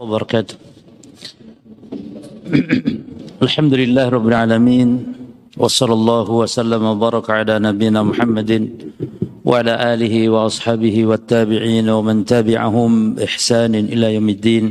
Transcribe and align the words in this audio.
وبركاته. 0.00 0.56
الحمد 3.44 3.74
لله 3.74 4.08
رب 4.08 4.26
العالمين 4.32 4.88
وصلى 5.60 5.92
الله 5.92 6.26
وسلم 6.30 6.82
وبارك 6.82 7.26
على 7.30 7.60
نبينا 7.60 8.00
محمد 8.02 8.50
وعلى 9.44 9.74
آله 9.94 10.14
وأصحابه 10.28 10.96
والتابعين 11.04 11.86
ومن 11.88 12.24
تابعهم 12.24 12.90
بإحسان 13.14 13.74
إلى 13.76 14.06
يوم 14.16 14.28
الدين 14.28 14.64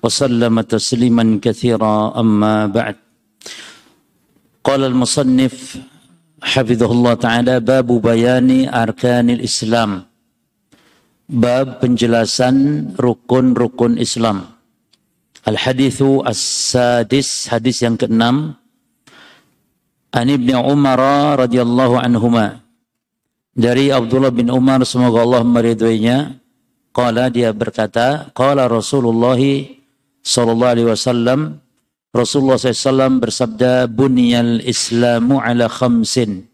وسلم 0.00 0.60
تسليما 0.60 1.24
كثيرا. 1.42 2.20
أما 2.20 2.66
بعد 2.66 2.96
قال 4.64 4.80
المصنف 4.84 5.76
حفظه 6.42 6.90
الله 6.92 7.14
تعالى 7.14 7.54
باب 7.60 7.88
بيان 8.00 8.50
أركان 8.72 9.30
الإسلام. 9.30 10.15
Bab 11.26 11.82
penjelasan 11.82 12.86
rukun-rukun 12.94 13.98
Islam. 13.98 14.46
Al-hadithu 15.42 16.22
as-sadis, 16.22 17.50
hadis 17.50 17.82
yang 17.82 17.98
keenam. 17.98 18.54
An 20.14 20.26
Ibn 20.30 20.62
Umar 20.70 21.02
radhiyallahu 21.42 21.98
anhuma. 21.98 22.62
Dari 23.58 23.90
Abdullah 23.90 24.30
bin 24.30 24.54
Umar 24.54 24.86
semoga 24.86 25.26
Allah 25.26 25.42
meridhoinya. 25.42 26.38
Qala 26.94 27.26
dia 27.26 27.50
berkata, 27.50 28.30
qala 28.30 28.70
Rasulullah 28.70 29.42
sallallahu 30.22 30.72
alaihi 30.78 30.88
wasallam 30.94 31.58
Rasulullah 32.14 32.56
SAW 32.56 33.18
bersabda 33.18 33.90
bunyal 33.90 34.62
islamu 34.62 35.42
ala 35.42 35.66
khamsin. 35.66 36.46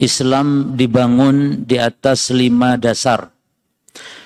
Islam 0.00 0.80
dibangun 0.80 1.68
di 1.68 1.76
atas 1.76 2.32
lima 2.34 2.74
dasar 2.80 3.31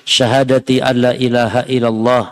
syahadati 0.07 0.79
alla 0.79 1.13
ilaha 1.17 1.67
illallah 1.67 2.25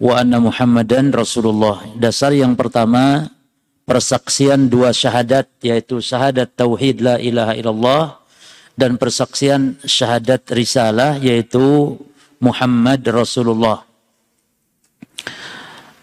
wa 0.00 0.12
anna 0.16 0.38
muhammadan 0.40 1.12
rasulullah. 1.12 1.84
Dasar 1.96 2.32
yang 2.32 2.56
pertama 2.56 3.32
persaksian 3.86 4.66
dua 4.66 4.90
syahadat 4.90 5.48
yaitu 5.62 6.02
syahadat 6.02 6.52
tauhid 6.52 7.00
la 7.00 7.16
ilaha 7.22 7.52
illallah 7.54 8.04
dan 8.76 9.00
persaksian 9.00 9.80
syahadat 9.80 10.44
risalah 10.52 11.16
yaitu 11.16 11.96
Muhammad 12.36 13.00
Rasulullah. 13.08 13.88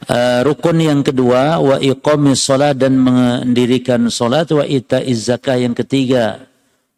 Uh, 0.04 0.44
rukun 0.44 0.84
yang 0.84 1.00
kedua 1.00 1.64
wa 1.64 1.80
iqamis 1.80 2.44
salat 2.44 2.76
dan 2.76 3.00
mendirikan 3.00 4.12
salat 4.12 4.52
wa 4.52 4.68
itaiz 4.68 5.32
zakah 5.32 5.56
yang 5.56 5.72
ketiga 5.72 6.44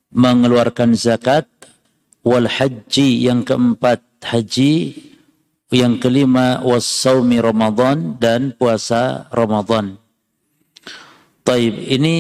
mengeluarkan 0.10 0.98
zakat 0.98 1.46
wal 2.26 2.50
haji 2.50 3.30
yang 3.30 3.46
keempat 3.46 4.02
haji 4.26 4.98
yang 5.70 6.02
kelima 6.02 6.60
wasaumi 6.66 7.38
Ramadan 7.38 8.18
dan 8.18 8.58
puasa 8.58 9.30
Ramadan. 9.30 10.02
Taib 11.46 11.78
ini 11.78 12.16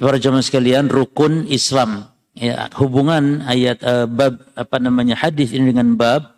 para 0.00 0.16
jemaah 0.16 0.40
sekalian 0.40 0.88
rukun 0.88 1.44
Islam. 1.52 2.08
Ya, 2.34 2.66
hubungan 2.74 3.44
ayat 3.46 3.78
uh, 3.84 4.10
bab 4.10 4.42
apa 4.58 4.82
namanya 4.82 5.14
hadis 5.14 5.54
ini 5.54 5.70
dengan 5.70 5.94
bab 5.94 6.34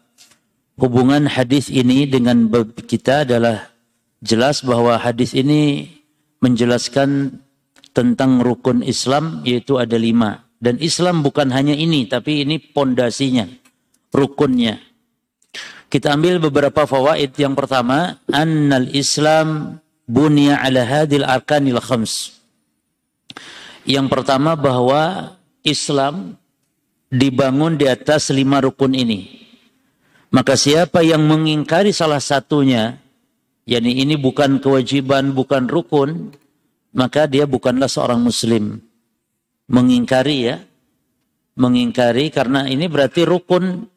hubungan 0.77 1.25
hadis 1.25 1.73
ini 1.73 2.05
dengan 2.05 2.53
bab 2.53 2.77
kita 2.85 3.25
adalah 3.25 3.73
jelas 4.21 4.61
bahwa 4.61 5.01
hadis 5.01 5.33
ini 5.33 5.89
menjelaskan 6.45 7.41
tentang 7.97 8.45
rukun 8.45 8.85
Islam 8.85 9.41
yaitu 9.47 9.81
ada 9.81 9.97
lima. 9.97 10.46
Dan 10.57 10.81
Islam 10.81 11.21
bukan 11.21 11.53
hanya 11.53 11.77
ini, 11.77 12.09
tapi 12.09 12.41
ini 12.41 12.57
pondasinya, 12.57 13.45
rukunnya. 14.09 14.81
Kita 15.93 16.17
ambil 16.17 16.41
beberapa 16.41 16.89
fawaid. 16.89 17.37
Yang 17.37 17.55
pertama, 17.61 18.19
annal 18.33 18.89
Islam 18.97 19.79
bunya 20.09 20.59
ala 20.59 20.83
hadil 20.83 21.29
arkanil 21.29 21.79
khams. 21.79 22.41
Yang 23.87 24.07
pertama 24.11 24.59
bahwa 24.59 25.37
Islam 25.63 26.41
dibangun 27.13 27.79
di 27.79 27.87
atas 27.87 28.33
lima 28.35 28.59
rukun 28.59 28.97
ini. 28.97 29.47
Maka 30.35 30.59
siapa 30.59 31.07
yang 31.07 31.23
mengingkari 31.23 31.95
salah 31.95 32.19
satunya, 32.19 32.99
yakni 33.63 34.03
ini 34.03 34.19
bukan 34.19 34.59
kewajiban, 34.59 35.31
bukan 35.31 35.71
rukun, 35.71 36.35
maka 36.97 37.31
dia 37.31 37.47
bukanlah 37.47 37.87
seorang 37.87 38.19
muslim 38.19 38.86
mengingkari 39.71 40.39
ya. 40.51 40.57
Mengingkari 41.57 42.29
karena 42.29 42.69
ini 42.69 42.85
berarti 42.85 43.25
rukun 43.25 43.89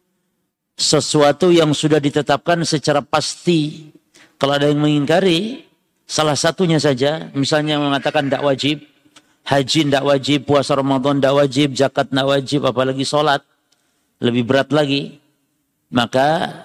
sesuatu 0.80 1.52
yang 1.52 1.76
sudah 1.76 2.00
ditetapkan 2.00 2.64
secara 2.64 3.04
pasti. 3.04 3.92
Kalau 4.40 4.56
ada 4.56 4.72
yang 4.72 4.80
mengingkari 4.80 5.68
salah 6.08 6.32
satunya 6.32 6.80
saja 6.80 7.28
misalnya 7.36 7.76
mengatakan 7.76 8.26
tidak 8.26 8.42
wajib 8.42 8.82
haji 9.44 9.80
tidak 9.86 10.02
wajib 10.02 10.38
puasa 10.48 10.74
Ramadan 10.74 11.20
tidak 11.20 11.34
wajib 11.36 11.68
zakat 11.76 12.10
tidak 12.10 12.26
wajib 12.26 12.60
apalagi 12.66 13.04
sholat 13.04 13.44
lebih 14.18 14.48
berat 14.48 14.72
lagi 14.72 15.20
maka 15.92 16.64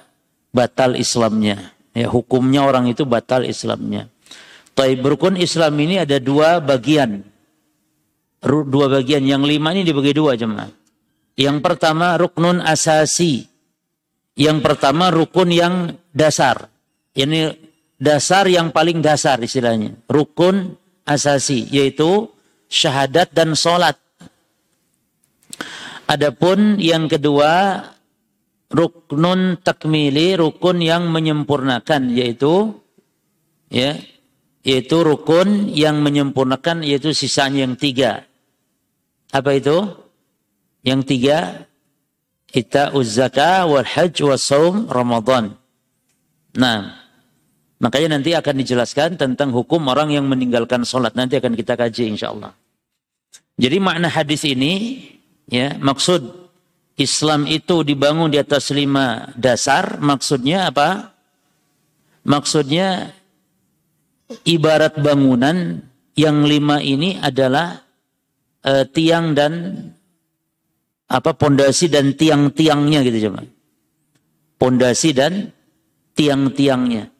batal 0.55 0.95
Islamnya. 0.95 1.75
Ya 1.91 2.07
hukumnya 2.07 2.63
orang 2.63 2.87
itu 2.87 3.03
batal 3.03 3.43
Islamnya. 3.43 4.07
Taib 4.75 5.03
rukun 5.03 5.35
Islam 5.35 5.75
ini 5.79 5.99
ada 5.99 6.19
dua 6.19 6.63
bagian 6.63 7.23
dua 8.45 8.85
bagian. 8.88 9.25
Yang 9.25 9.44
lima 9.57 9.73
ini 9.73 9.81
dibagi 9.81 10.13
dua 10.13 10.38
jemaah. 10.38 10.69
Yang 11.35 11.57
pertama 11.66 12.16
ruknun 12.16 12.61
asasi. 12.61 13.50
Yang 14.38 14.57
pertama 14.61 15.09
rukun 15.09 15.50
yang 15.51 15.75
dasar. 16.13 16.69
Ini 17.16 17.55
dasar 17.97 18.45
yang 18.47 18.69
paling 18.69 19.01
dasar 19.01 19.41
istilahnya. 19.41 19.97
Rukun 20.07 20.78
asasi 21.07 21.67
yaitu 21.73 22.29
syahadat 22.69 23.31
dan 23.34 23.57
solat. 23.57 23.97
Adapun 26.05 26.78
yang 26.78 27.09
kedua 27.09 27.81
ruknun 28.69 29.57
takmili, 29.63 30.38
rukun 30.38 30.84
yang 30.84 31.09
menyempurnakan 31.09 32.13
yaitu 32.13 32.78
ya 33.72 33.97
yaitu 34.61 34.97
rukun 35.01 35.72
yang 35.72 36.01
menyempurnakan 36.01 36.85
yaitu 36.85 37.13
sisanya 37.16 37.66
yang 37.66 37.78
tiga 37.78 38.25
apa 39.31 39.50
itu? 39.58 39.78
Yang 40.86 41.02
tiga, 41.09 41.38
kita 42.50 42.94
uzzaka 42.94 43.66
wal 43.66 43.86
hajj 43.86 44.22
wa 44.22 44.38
saum 44.38 44.86
Ramadan. 44.86 45.58
Nah, 46.56 46.94
makanya 47.81 48.16
nanti 48.16 48.31
akan 48.38 48.56
dijelaskan 48.62 49.18
tentang 49.18 49.52
hukum 49.52 49.81
orang 49.90 50.14
yang 50.14 50.25
meninggalkan 50.30 50.85
sholat. 50.85 51.18
Nanti 51.18 51.35
akan 51.41 51.58
kita 51.58 51.74
kaji 51.75 52.16
insya 52.16 52.31
Allah. 52.31 52.53
Jadi 53.56 53.78
makna 53.80 54.12
hadis 54.12 54.44
ini, 54.44 55.03
ya 55.47 55.80
maksud 55.80 56.46
Islam 56.96 57.47
itu 57.47 57.84
dibangun 57.84 58.31
di 58.31 58.40
atas 58.40 58.72
lima 58.72 59.31
dasar. 59.35 60.00
Maksudnya 60.00 60.72
apa? 60.72 61.12
Maksudnya 62.25 63.14
ibarat 64.47 64.97
bangunan 64.97 65.84
yang 66.18 66.47
lima 66.47 66.81
ini 66.81 67.19
adalah 67.22 67.84
uh, 68.66 68.84
tiang 68.90 69.38
dan 69.38 69.53
apa 71.06 71.38
pondasi 71.38 71.88
dan 71.88 72.18
tiang-tiangnya 72.18 73.06
gitu 73.06 73.30
coba. 73.30 73.46
Pondasi 74.58 75.14
dan 75.14 75.53
tiang-tiangnya. 76.18 77.14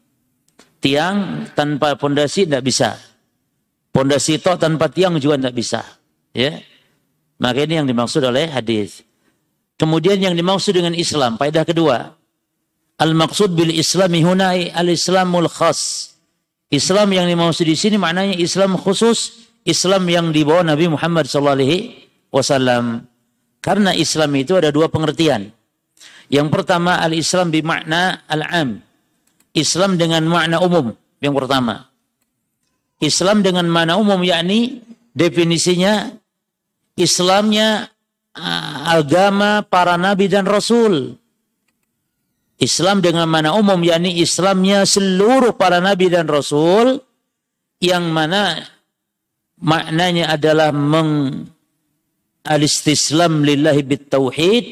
Tiang 0.82 1.46
tanpa 1.54 1.94
pondasi 1.94 2.44
tidak 2.50 2.66
bisa. 2.66 2.98
Pondasi 3.94 4.42
itu 4.42 4.52
tanpa 4.58 4.90
tiang 4.90 5.16
juga 5.22 5.38
tidak 5.38 5.54
bisa. 5.56 5.80
Ya. 6.34 6.60
Maka 7.40 7.64
ini 7.64 7.80
yang 7.80 7.88
dimaksud 7.88 8.20
oleh 8.24 8.48
hadis. 8.50 9.04
Kemudian 9.76 10.16
yang 10.16 10.32
dimaksud 10.32 10.72
dengan 10.72 10.96
Islam, 10.96 11.36
faedah 11.36 11.64
kedua. 11.68 12.16
Al-maksud 12.96 13.52
bil 13.52 13.76
islami 13.76 14.24
hunai 14.24 14.72
al-islamul 14.72 15.52
khas. 15.52 16.12
Islam 16.72 17.12
yang 17.12 17.28
dimaksud 17.28 17.68
di 17.68 17.76
sini 17.76 18.00
maknanya 18.00 18.40
Islam 18.40 18.74
khusus 18.80 19.46
Islam 19.66 20.06
yang 20.06 20.30
dibawa 20.30 20.62
Nabi 20.62 20.86
Muhammad 20.86 21.26
SAW. 21.26 23.02
Karena 23.58 23.90
Islam 23.98 24.30
itu 24.38 24.54
ada 24.54 24.70
dua 24.70 24.86
pengertian. 24.86 25.50
Yang 26.30 26.48
pertama 26.54 27.02
al-Islam 27.02 27.50
bimakna 27.50 28.22
al-am. 28.30 28.78
Islam 29.50 29.98
dengan 29.98 30.22
makna 30.30 30.62
umum. 30.62 30.94
Yang 31.18 31.34
pertama. 31.42 31.90
Islam 33.02 33.42
dengan 33.42 33.66
makna 33.66 33.98
umum 33.98 34.22
yakni 34.22 34.86
definisinya 35.12 36.14
Islamnya 36.96 37.90
uh, 38.32 38.76
agama 38.88 39.66
para 39.66 39.98
nabi 39.98 40.30
dan 40.30 40.46
rasul. 40.46 41.18
Islam 42.56 43.04
dengan 43.04 43.28
mana 43.28 43.52
umum 43.52 43.76
yakni 43.84 44.16
Islamnya 44.22 44.88
seluruh 44.88 45.52
para 45.60 45.76
nabi 45.76 46.08
dan 46.08 46.24
rasul 46.24 47.04
yang 47.84 48.08
mana 48.08 48.64
maknanya 49.60 50.32
adalah 50.32 50.70
meng 50.74 51.44
alistislam 52.46 53.42
lillahi 53.42 53.82
bitauhid 53.82 54.64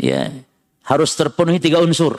ya 0.00 0.32
harus 0.84 1.10
terpenuhi 1.14 1.62
tiga 1.62 1.78
unsur 1.80 2.18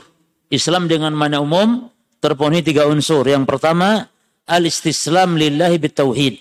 Islam 0.54 0.86
dengan 0.86 1.12
mana 1.12 1.42
umum 1.42 1.90
terpenuhi 2.26 2.66
tiga 2.66 2.90
unsur. 2.90 3.22
Yang 3.26 3.46
pertama, 3.46 4.10
al-istislam 4.50 5.38
lillahi 5.38 5.78
bitauhid. 5.78 6.36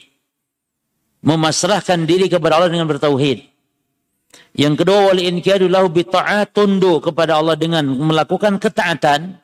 Memasrahkan 1.24 2.04
diri 2.04 2.28
kepada 2.32 2.60
Allah 2.60 2.72
dengan 2.72 2.88
bertauhid. 2.88 3.48
Yang 4.56 4.74
kedua, 4.84 5.12
wal 5.12 5.20
inqiyadu 5.20 5.68
lahu 5.68 5.92
bita'at 5.92 6.52
tunduk 6.52 7.10
kepada 7.10 7.40
Allah 7.40 7.56
dengan 7.56 7.84
melakukan 7.84 8.56
ketaatan. 8.56 9.40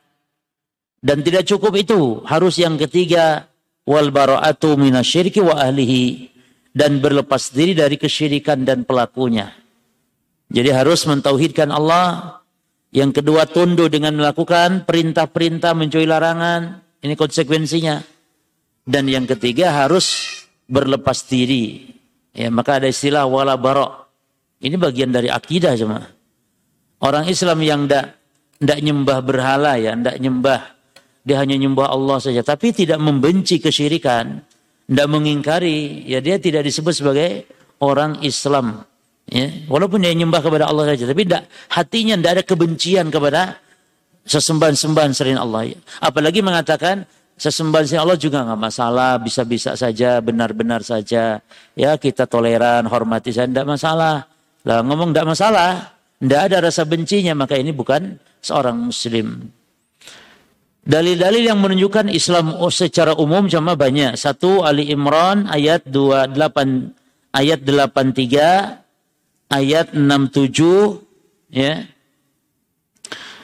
Dan 1.01 1.17
tidak 1.25 1.49
cukup 1.49 1.73
itu, 1.73 2.21
harus 2.29 2.61
yang 2.61 2.77
ketiga, 2.77 3.49
wal 3.85 4.09
bara'atu 4.13 4.77
minasyirki 4.77 5.41
wa 5.41 5.57
ahlihi 5.57 6.31
dan 6.71 7.03
berlepas 7.03 7.51
diri 7.51 7.75
dari 7.75 7.99
kesyirikan 7.99 8.63
dan 8.63 8.87
pelakunya. 8.87 9.51
Jadi 10.51 10.69
harus 10.71 11.07
mentauhidkan 11.07 11.71
Allah. 11.71 12.37
Yang 12.91 13.23
kedua 13.23 13.47
tunduk 13.47 13.87
dengan 13.87 14.19
melakukan 14.19 14.83
perintah-perintah 14.83 15.71
menjauhi 15.71 16.07
larangan. 16.07 16.83
Ini 16.99 17.15
konsekuensinya. 17.15 18.03
Dan 18.83 19.07
yang 19.07 19.23
ketiga 19.23 19.71
harus 19.71 20.27
berlepas 20.67 21.23
diri. 21.23 21.87
Ya, 22.35 22.51
maka 22.51 22.83
ada 22.83 22.91
istilah 22.91 23.23
wala 23.27 23.55
barok. 23.55 24.11
Ini 24.59 24.75
bagian 24.75 25.11
dari 25.11 25.31
akidah 25.31 25.75
cuma. 25.79 26.03
Orang 26.99 27.31
Islam 27.31 27.63
yang 27.63 27.87
tidak 27.87 28.19
tidak 28.61 28.79
nyembah 28.83 29.19
berhala 29.23 29.73
ya, 29.79 29.95
tidak 29.95 30.17
nyembah. 30.19 30.61
Dia 31.21 31.41
hanya 31.41 31.57
nyembah 31.57 31.89
Allah 31.89 32.17
saja. 32.17 32.41
Tapi 32.41 32.73
tidak 32.73 32.97
membenci 32.97 33.61
kesyirikan. 33.61 34.41
Tidak 34.89 35.07
mengingkari. 35.07 36.09
Ya 36.09 36.19
dia 36.19 36.41
tidak 36.41 36.65
disebut 36.65 36.93
sebagai 36.97 37.45
orang 37.81 38.21
Islam. 38.21 38.85
Ya, 39.31 39.47
walaupun 39.71 40.03
dia 40.03 40.11
nyembah 40.11 40.43
kepada 40.43 40.67
Allah 40.67 40.91
saja, 40.91 41.07
tapi 41.07 41.23
tidak 41.23 41.47
hatinya 41.71 42.19
tidak 42.19 42.31
ada 42.35 42.43
kebencian 42.43 43.07
kepada 43.07 43.63
sesembahan-sembahan 44.27 45.11
selain 45.15 45.39
Allah. 45.39 45.71
Apalagi 46.03 46.43
mengatakan 46.43 47.07
sesembahan 47.39 47.85
selain 47.87 48.03
Allah 48.03 48.19
juga 48.19 48.43
nggak 48.43 48.59
masalah, 48.59 49.15
bisa-bisa 49.23 49.79
saja, 49.79 50.19
benar-benar 50.19 50.83
saja. 50.83 51.39
Ya 51.79 51.91
kita 51.95 52.27
toleran, 52.27 52.83
hormati 52.91 53.31
saja, 53.31 53.47
tidak 53.47 53.71
masalah. 53.71 54.27
Lah 54.67 54.83
ngomong 54.83 55.15
tidak 55.15 55.27
masalah, 55.31 55.69
tidak 56.19 56.41
ada 56.51 56.57
rasa 56.67 56.83
bencinya, 56.83 57.31
maka 57.31 57.55
ini 57.55 57.71
bukan 57.71 58.19
seorang 58.43 58.77
Muslim. 58.77 59.47
Dalil-dalil 60.81 61.45
yang 61.45 61.61
menunjukkan 61.61 62.09
Islam 62.09 62.57
secara 62.73 63.13
umum 63.13 63.45
cuma 63.45 63.77
banyak. 63.77 64.17
Satu 64.17 64.65
Ali 64.65 64.89
Imran 64.89 65.45
ayat 65.45 65.85
28 65.85 66.33
ayat 67.37 67.59
83 67.61 68.81
ayat 69.53 69.87
67 69.93 71.53
ya. 71.53 71.85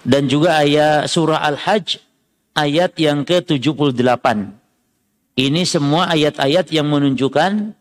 Dan 0.08 0.26
juga 0.26 0.66
ayat 0.66 1.06
surah 1.06 1.46
Al-Hajj 1.54 2.02
ayat 2.58 2.98
yang 2.98 3.22
ke-78. 3.22 4.26
Ini 5.38 5.62
semua 5.70 6.10
ayat-ayat 6.10 6.74
yang 6.74 6.90
menunjukkan 6.90 7.78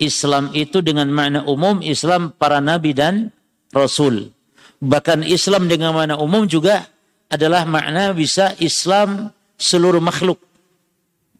Islam 0.00 0.56
itu 0.56 0.80
dengan 0.80 1.12
makna 1.12 1.44
umum 1.44 1.84
Islam 1.84 2.32
para 2.32 2.64
nabi 2.64 2.96
dan 2.96 3.28
rasul. 3.76 4.32
Bahkan 4.80 5.20
Islam 5.28 5.68
dengan 5.68 5.92
makna 5.92 6.16
umum 6.16 6.48
juga 6.48 6.88
adalah 7.26 7.66
makna 7.66 8.14
bisa 8.14 8.54
Islam 8.62 9.30
seluruh 9.56 10.02
makhluk. 10.02 10.38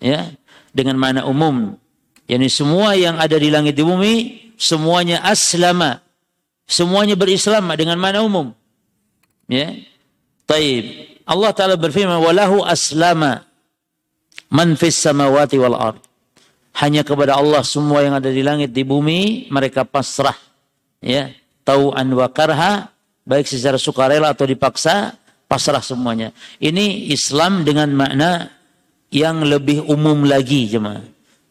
Ya, 0.02 0.32
dengan 0.76 1.00
makna 1.00 1.24
umum. 1.24 1.78
Yani 2.26 2.50
semua 2.50 2.98
yang 2.98 3.16
ada 3.16 3.38
di 3.38 3.48
langit 3.48 3.78
di 3.78 3.86
bumi 3.86 4.14
semuanya 4.58 5.22
aslama 5.24 6.04
Semuanya 6.66 7.14
berislam 7.14 7.70
dengan 7.78 7.94
mana 7.94 8.26
umum. 8.26 8.50
Ya. 9.46 9.78
Taib. 10.50 11.14
Allah 11.22 11.50
Ta'ala 11.54 11.74
berfirman, 11.78 12.18
Walahu 12.18 12.66
aslama 12.66 13.46
man 14.50 14.74
fis 14.74 14.98
samawati 14.98 15.62
wal 15.62 15.78
ard. 15.78 16.02
Hanya 16.76 17.06
kepada 17.06 17.38
Allah 17.38 17.62
semua 17.62 18.02
yang 18.02 18.18
ada 18.18 18.28
di 18.28 18.42
langit, 18.42 18.74
di 18.74 18.82
bumi, 18.82 19.46
mereka 19.48 19.86
pasrah. 19.86 20.34
Ya. 20.98 21.30
Tau'an 21.62 22.10
wa 22.10 22.26
karha, 22.30 22.90
baik 23.22 23.46
secara 23.46 23.78
sukarela 23.78 24.34
atau 24.34 24.46
dipaksa, 24.46 25.14
pasrah 25.46 25.82
semuanya. 25.82 26.34
Ini 26.58 27.10
Islam 27.10 27.62
dengan 27.62 27.90
makna 27.94 28.50
yang 29.10 29.43
lebih 29.46 29.87
umum 29.87 30.26
lagi 30.26 30.66
jemaah. 30.66 31.02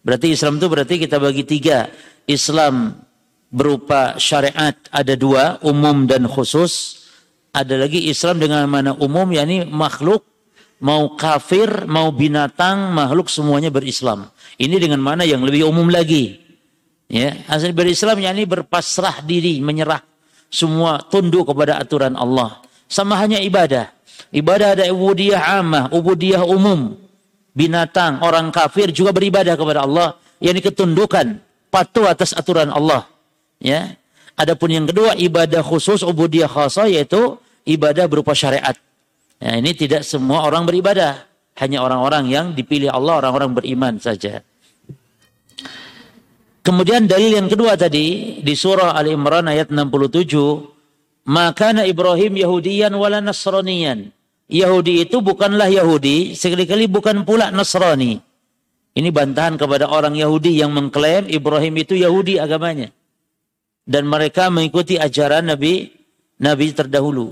Berarti 0.05 0.35
Islam 0.37 0.61
itu 0.61 0.67
berarti 0.69 0.95
kita 1.01 1.17
bagi 1.17 1.43
tiga. 1.47 1.89
Islam 2.29 2.93
berupa 3.49 4.19
syariat 4.21 4.75
ada 4.91 5.13
dua, 5.17 5.57
umum 5.65 6.05
dan 6.05 6.29
khusus. 6.29 7.03
Ada 7.55 7.87
lagi 7.87 8.11
Islam 8.11 8.43
dengan 8.43 8.67
mana 8.67 8.91
umum, 8.99 9.31
yakni 9.31 9.63
makhluk, 9.63 10.27
mau 10.83 11.15
kafir, 11.15 11.87
mau 11.87 12.11
binatang, 12.11 12.91
makhluk 12.91 13.31
semuanya 13.31 13.71
berislam. 13.71 14.27
Ini 14.59 14.75
dengan 14.75 14.99
mana 14.99 15.23
yang 15.23 15.39
lebih 15.39 15.63
umum 15.71 15.87
lagi. 15.87 16.35
Ya, 17.07 17.37
asal 17.47 17.71
berislam 17.71 18.19
yakni 18.19 18.43
berpasrah 18.43 19.23
diri, 19.23 19.63
menyerah 19.63 20.03
semua 20.51 20.99
tunduk 21.07 21.47
kepada 21.47 21.79
aturan 21.79 22.19
Allah. 22.19 22.64
Sama 22.85 23.17
hanya 23.17 23.41
ibadah. 23.41 23.89
Ibadah 24.29 24.77
ada 24.77 24.85
ubudiyah 24.91 25.61
amah, 25.61 25.89
ubudiyah 25.91 26.45
umum. 26.45 26.97
Binatang, 27.55 28.19
orang 28.19 28.51
kafir 28.51 28.91
juga 28.91 29.15
beribadah 29.15 29.55
kepada 29.55 29.87
Allah. 29.87 30.19
yakni 30.43 30.59
ketundukan, 30.59 31.39
patuh 31.71 32.11
atas 32.11 32.35
aturan 32.35 32.67
Allah. 32.67 33.07
Ya. 33.57 33.95
Adapun 34.35 34.67
yang 34.67 34.83
kedua 34.83 35.15
ibadah 35.15 35.63
khusus 35.63 36.03
ubudiyah 36.03 36.51
khasa 36.51 36.91
yaitu 36.91 37.39
ibadah 37.63 38.11
berupa 38.11 38.35
syariat. 38.35 38.75
Ya, 39.39 39.55
ini 39.55 39.71
tidak 39.71 40.03
semua 40.03 40.43
orang 40.43 40.67
beribadah, 40.67 41.23
hanya 41.59 41.83
orang-orang 41.83 42.27
yang 42.27 42.45
dipilih 42.51 42.91
Allah, 42.91 43.23
orang-orang 43.23 43.55
beriman 43.55 43.95
saja. 43.99 44.43
Kemudian 46.65 47.05
dalil 47.05 47.37
yang 47.37 47.47
kedua 47.47 47.77
tadi 47.77 48.39
di 48.41 48.53
surah 48.57 48.97
Al 48.97 49.07
Imran 49.07 49.45
ayat 49.45 49.69
67, 49.69 50.74
maka 51.25 51.73
Ibrahim 51.85 52.37
Yahudiyan 52.37 52.93
wala 52.93 53.21
Nasraniyan. 53.21 54.13
Yahudi 54.45 55.01
itu 55.01 55.25
bukanlah 55.25 55.73
Yahudi, 55.73 56.37
sekali-kali 56.37 56.85
bukan 56.85 57.25
pula 57.25 57.49
Nasrani. 57.49 58.21
Ini 58.95 59.09
bantahan 59.09 59.57
kepada 59.57 59.89
orang 59.89 60.13
Yahudi 60.13 60.61
yang 60.61 60.69
mengklaim 60.71 61.25
Ibrahim 61.27 61.81
itu 61.81 61.97
Yahudi 61.97 62.37
agamanya 62.37 62.93
dan 63.85 64.09
mereka 64.09 64.49
mengikuti 64.49 64.97
ajaran 64.97 65.45
Nabi 65.53 65.93
Nabi 66.41 66.65
terdahulu. 66.75 67.31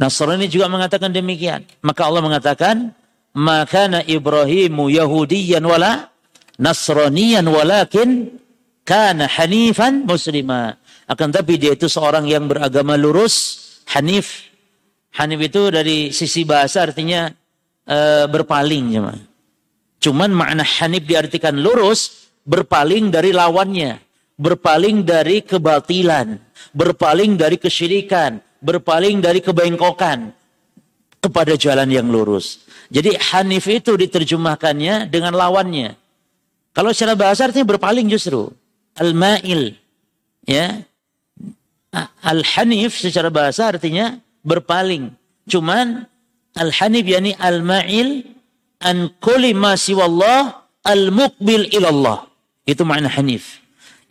Nasrani 0.00 0.50
juga 0.50 0.66
mengatakan 0.66 1.14
demikian. 1.14 1.62
Maka 1.84 2.08
Allah 2.08 2.24
mengatakan, 2.24 2.90
"Maka 3.36 4.02
Ibrahimu 4.02 4.90
Yahudiyan 4.90 5.62
wala 5.62 6.10
Nasraniyan 6.58 7.46
walakin 7.46 8.34
kana 8.82 9.30
hanifan 9.30 10.02
muslima." 10.02 10.81
Akan 11.12 11.28
tapi 11.28 11.60
dia 11.60 11.76
itu 11.76 11.92
seorang 11.92 12.24
yang 12.24 12.48
beragama 12.48 12.96
lurus, 12.96 13.60
hanif. 13.92 14.48
Hanif 15.20 15.40
itu 15.44 15.68
dari 15.68 16.08
sisi 16.08 16.48
bahasa 16.48 16.88
artinya 16.88 17.28
uh, 17.84 18.24
berpaling, 18.32 18.96
cuman. 18.96 19.18
Cuman 20.00 20.30
makna 20.32 20.64
hanif 20.64 21.04
diartikan 21.04 21.60
lurus, 21.60 22.32
berpaling 22.48 23.12
dari 23.12 23.36
lawannya 23.36 24.00
berpaling 24.42 25.06
dari 25.06 25.46
kebatilan, 25.46 26.34
berpaling 26.74 27.38
dari 27.38 27.56
kesyirikan, 27.60 28.42
berpaling 28.58 29.22
dari 29.22 29.38
kebengkokan 29.38 30.34
kepada 31.22 31.54
jalan 31.54 31.86
yang 31.86 32.10
lurus. 32.10 32.66
Jadi 32.90 33.14
Hanif 33.32 33.70
itu 33.70 33.94
diterjemahkannya 33.94 35.06
dengan 35.08 35.32
lawannya. 35.38 35.94
Kalau 36.74 36.90
secara 36.90 37.14
bahasa 37.14 37.48
artinya 37.48 37.78
berpaling 37.78 38.10
justru. 38.10 38.50
Al-Ma'il. 38.98 39.76
Ya. 40.44 40.84
Al-Hanif 42.24 42.96
secara 42.96 43.28
bahasa 43.28 43.68
artinya 43.68 44.16
berpaling. 44.42 45.12
Cuman 45.48 46.08
Al-Hanif 46.56 47.04
yani 47.04 47.36
Al-Ma'il 47.36 48.24
an 48.80 49.12
kulli 49.20 49.52
ma 49.52 49.76
siwallah 49.76 50.64
al-muqbil 50.84 51.68
ilallah. 51.72 52.24
Itu 52.64 52.88
makna 52.88 53.12
Hanif 53.12 53.62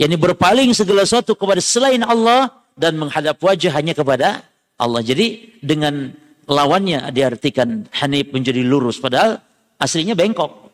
yakni 0.02 0.18
berpaling 0.18 0.74
segala 0.74 1.06
sesuatu 1.06 1.38
kepada 1.38 1.62
selain 1.62 2.02
Allah 2.02 2.50
dan 2.74 2.98
menghadap 2.98 3.38
wajah 3.38 3.70
hanya 3.78 3.94
kepada 3.94 4.42
Allah. 4.82 5.06
Jadi 5.06 5.62
dengan 5.62 6.10
lawannya 6.50 7.06
diartikan 7.14 7.86
Hanif 8.02 8.34
menjadi 8.34 8.66
lurus 8.66 8.98
padahal 8.98 9.38
aslinya 9.78 10.18
bengkok. 10.18 10.74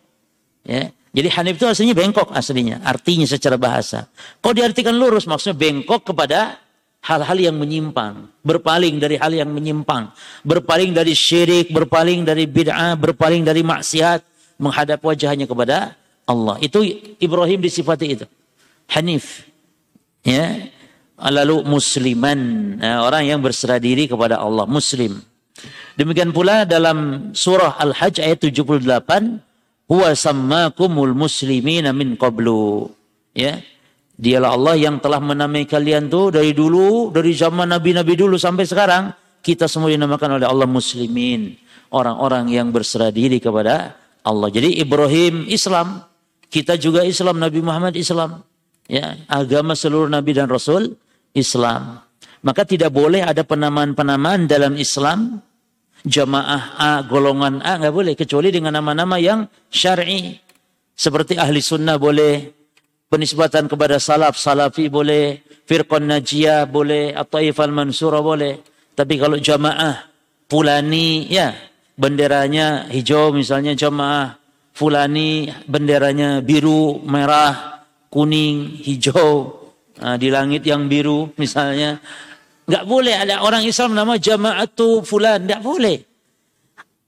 Ya. 0.63 0.95
Jadi 1.11 1.27
Hanif 1.35 1.59
itu 1.59 1.67
aslinya 1.67 1.95
bengkok 1.97 2.31
aslinya, 2.31 2.79
artinya 2.87 3.27
secara 3.27 3.59
bahasa. 3.59 4.07
Kok 4.39 4.53
diartikan 4.55 4.95
lurus 4.95 5.27
maksudnya 5.27 5.59
bengkok 5.59 6.07
kepada 6.13 6.55
hal-hal 7.07 7.37
yang 7.39 7.55
menyimpang, 7.55 8.27
berpaling 8.43 8.99
dari 8.99 9.15
hal 9.15 9.31
yang 9.31 9.47
menyimpang, 9.47 10.11
berpaling 10.43 10.91
dari 10.91 11.15
syirik, 11.15 11.71
berpaling 11.71 12.27
dari 12.27 12.43
bid'ah, 12.43 12.99
berpaling 12.99 13.47
dari 13.47 13.63
maksiat, 13.63 14.19
menghadap 14.59 14.99
wajahnya 14.99 15.47
kepada 15.47 15.95
Allah. 16.27 16.59
Itu 16.59 16.83
Ibrahim 17.23 17.63
disifati 17.63 18.05
itu. 18.11 18.25
Hanif. 18.91 19.47
Ya. 20.27 20.67
Lalu 21.17 21.65
musliman, 21.65 22.37
nah, 22.77 23.01
orang 23.01 23.25
yang 23.25 23.39
berserah 23.41 23.81
diri 23.81 24.05
kepada 24.05 24.37
Allah, 24.37 24.69
muslim. 24.69 25.17
Demikian 25.97 26.29
pula 26.29 26.61
dalam 26.61 27.31
surah 27.33 27.73
Al-Hajj 27.81 28.21
ayat 28.21 28.37
78, 28.37 29.41
huwa 29.89 30.13
sammakumul 30.13 31.17
muslimina 31.17 31.89
min 31.89 32.13
qablu. 32.13 32.91
Ya. 33.33 33.65
Dialah 34.17 34.57
Allah 34.57 34.75
yang 34.81 34.97
telah 34.97 35.21
menamai 35.21 35.69
kalian 35.69 36.09
tuh 36.09 36.33
dari 36.33 36.57
dulu, 36.57 37.13
dari 37.13 37.37
zaman 37.37 37.69
nabi-nabi 37.69 38.17
dulu 38.17 38.33
sampai 38.33 38.65
sekarang, 38.65 39.13
kita 39.45 39.69
semua 39.69 39.93
dinamakan 39.93 40.41
oleh 40.41 40.47
Allah 40.49 40.65
muslimin, 40.65 41.53
orang-orang 41.93 42.49
yang 42.49 42.73
berserah 42.73 43.13
diri 43.13 43.37
kepada 43.37 43.93
Allah. 44.25 44.49
Jadi 44.49 44.81
Ibrahim 44.81 45.45
Islam, 45.45 46.01
kita 46.49 46.81
juga 46.81 47.05
Islam, 47.05 47.37
Nabi 47.37 47.61
Muhammad 47.61 47.93
Islam. 47.93 48.41
Ya, 48.89 49.21
agama 49.29 49.77
seluruh 49.77 50.09
nabi 50.09 50.33
dan 50.33 50.49
rasul 50.49 50.97
Islam. 51.37 52.01
Maka 52.41 52.63
tidak 52.63 52.89
boleh 52.95 53.21
ada 53.21 53.43
penamaan-penamaan 53.43 54.47
dalam 54.47 54.79
Islam 54.79 55.43
jamaah 56.07 56.79
A, 56.79 56.91
golongan 57.03 57.59
A 57.61 57.77
nggak 57.77 57.93
boleh 57.93 58.13
kecuali 58.15 58.49
dengan 58.49 58.79
nama-nama 58.79 59.19
yang 59.19 59.45
syar'i. 59.67 60.39
Seperti 60.97 61.37
ahli 61.37 61.61
sunnah 61.61 61.99
boleh, 62.01 62.56
penisbatan 63.07 63.67
kepada 63.67 63.97
salaf, 63.99 64.35
salafi 64.35 64.91
boleh, 64.91 65.43
firqan 65.67 66.07
najiyah 66.07 66.67
boleh, 66.67 67.15
atau 67.15 67.39
ifal 67.43 67.71
mansura 67.71 68.19
boleh. 68.23 68.59
Tapi 68.93 69.19
kalau 69.19 69.37
jamaah 69.37 70.09
fulani 70.47 71.27
ya 71.29 71.53
benderanya 71.97 72.87
hijau 72.89 73.35
misalnya 73.35 73.75
jamaah 73.77 74.37
fulani 74.73 75.49
benderanya 75.65 76.41
biru, 76.41 77.01
merah, 77.05 77.83
kuning, 78.09 78.81
hijau, 78.81 79.53
nah, 80.01 80.17
di 80.17 80.29
langit 80.33 80.65
yang 80.65 80.89
biru 80.89 81.29
misalnya 81.37 82.01
Enggak 82.67 82.83
boleh 82.83 83.15
ada 83.15 83.39
orang 83.47 83.63
Islam 83.63 83.95
nama 83.95 84.19
jama'atu 84.19 84.99
fulan. 85.07 85.47
Enggak 85.47 85.63
boleh. 85.63 85.97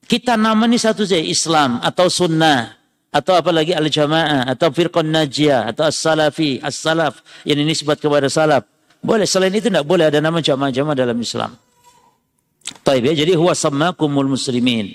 Kita 0.07 0.39
nama 0.39 0.63
satu 0.79 1.03
saja. 1.03 1.19
Islam 1.19 1.83
atau 1.83 2.07
sunnah. 2.07 2.78
Atau 3.09 3.33
apalagi 3.33 3.73
al-jamaah. 3.73 4.49
Atau 4.49 4.69
firqan 4.73 5.09
najiyah. 5.09 5.69
Atau 5.69 5.85
as-salafi. 5.89 6.61
As-salaf. 6.61 7.21
Yang 7.43 7.59
ini 7.65 7.73
sebut 7.73 7.97
kepada 7.97 8.29
salaf. 8.29 8.65
Boleh. 9.01 9.25
Selain 9.25 9.53
itu 9.53 9.69
enggak 9.69 9.87
boleh 9.87 10.09
ada 10.09 10.19
nama 10.21 10.39
jamaah-jamaah 10.39 10.97
dalam 10.97 11.17
Islam. 11.17 11.55
Taib 12.85 13.03
ya. 13.09 13.13
Jadi 13.13 13.33
huwa 13.33 13.55
sammakumul 13.57 14.37
muslimin. 14.37 14.93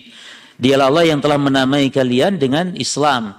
Dialah 0.54 0.86
Allah 0.86 1.04
yang 1.10 1.18
telah 1.18 1.38
menamai 1.40 1.90
kalian 1.90 2.38
dengan 2.38 2.78
Islam. 2.78 3.34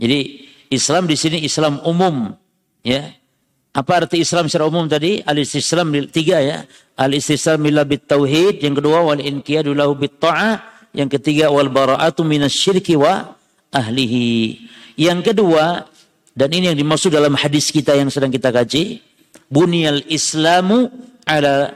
Jadi 0.00 0.48
Islam 0.72 1.04
di 1.04 1.16
sini 1.18 1.44
Islam 1.44 1.82
umum. 1.84 2.32
Ya. 2.80 3.12
Apa 3.70 4.02
arti 4.02 4.24
Islam 4.24 4.50
secara 4.50 4.66
umum 4.66 4.88
tadi? 4.90 5.22
Al-istislam 5.22 5.94
tiga 6.10 6.42
ya. 6.42 6.64
Al-istislam 6.98 7.62
billah 7.62 7.86
bit 7.86 8.08
tauhid, 8.08 8.64
yang 8.64 8.74
kedua 8.74 9.04
wal 9.06 9.22
inqiyadu 9.22 9.72
lahu 9.76 9.94
bit 9.94 10.18
ta'ah, 10.18 10.58
yang 10.90 11.06
ketiga 11.06 11.48
wal 11.54 11.70
bara'atu 11.70 12.26
minasyirki 12.26 12.98
wa 12.98 13.36
ahlihi. 13.74 14.58
Yang 15.00 15.32
kedua 15.32 15.86
dan 16.34 16.48
ini 16.54 16.70
yang 16.70 16.78
dimaksud 16.78 17.10
dalam 17.10 17.34
hadis 17.34 17.74
kita 17.74 17.98
yang 17.98 18.08
sedang 18.08 18.30
kita 18.30 18.54
kaji, 18.54 19.02
bunyal 19.50 20.02
islamu 20.06 20.88
ala 21.26 21.74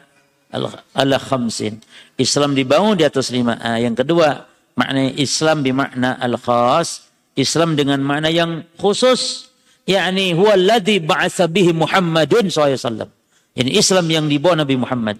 ala 0.94 1.16
khamsin. 1.18 1.82
Islam 2.14 2.54
dibangun 2.54 2.94
di 2.94 3.02
atas 3.02 3.34
lima. 3.34 3.58
Ah, 3.58 3.76
yang 3.82 3.98
kedua, 3.98 4.46
makna 4.78 5.10
Islam 5.18 5.66
bermakna 5.66 6.14
al-khas, 6.22 7.10
Islam 7.34 7.74
dengan 7.74 7.98
makna 7.98 8.30
yang 8.30 8.62
khusus 8.78 9.50
yakni 9.84 10.32
huwa 10.32 10.54
alladhi 10.54 11.02
ba'atha 11.02 11.50
bihi 11.50 11.74
Muhammadun 11.74 12.48
SAW. 12.48 13.10
Ini 13.54 13.70
Islam 13.74 14.06
yang 14.10 14.26
dibawa 14.30 14.62
Nabi 14.62 14.78
Muhammad. 14.78 15.18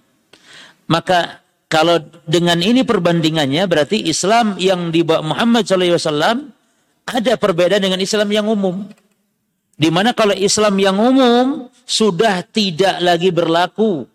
Maka 0.87 1.43
kalau 1.67 1.99
dengan 2.23 2.59
ini 2.63 2.87
perbandingannya 2.87 3.67
berarti 3.67 4.07
Islam 4.07 4.55
yang 4.55 4.95
dibawa 4.95 5.21
Muhammad 5.23 5.67
SAW 5.67 6.55
ada 7.05 7.37
perbedaan 7.37 7.81
dengan 7.81 8.01
Islam 8.01 8.29
yang 8.33 8.45
umum. 8.49 8.85
Di 9.75 9.89
mana 9.93 10.15
kalau 10.15 10.33
Islam 10.33 10.73
yang 10.79 10.97
umum 10.97 11.69
sudah 11.85 12.41
tidak 12.47 12.97
lagi 13.03 13.29
berlaku. 13.29 14.09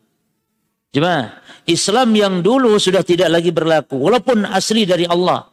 Cuma 0.91 1.39
Islam 1.71 2.11
yang 2.19 2.35
dulu 2.43 2.75
sudah 2.83 3.07
tidak 3.07 3.31
lagi 3.31 3.55
berlaku. 3.55 3.95
Walaupun 3.95 4.43
asli 4.49 4.83
dari 4.89 5.07
Allah. 5.07 5.47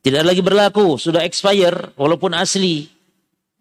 Tidak 0.00 0.24
lagi 0.24 0.40
berlaku. 0.40 0.96
Sudah 0.96 1.20
expire 1.26 1.92
walaupun 2.00 2.32
asli. 2.32 2.88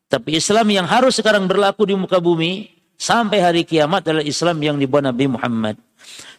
Tapi 0.07 0.37
Islam 0.37 0.69
yang 0.69 0.85
harus 0.87 1.17
sekarang 1.17 1.49
berlaku 1.49 1.89
di 1.89 1.97
muka 1.97 2.21
bumi 2.21 2.69
sampai 2.95 3.41
hari 3.41 3.61
kiamat 3.65 4.05
adalah 4.05 4.23
Islam 4.23 4.61
yang 4.61 4.77
dibawa 4.77 5.09
Nabi 5.09 5.25
Muhammad. 5.25 5.75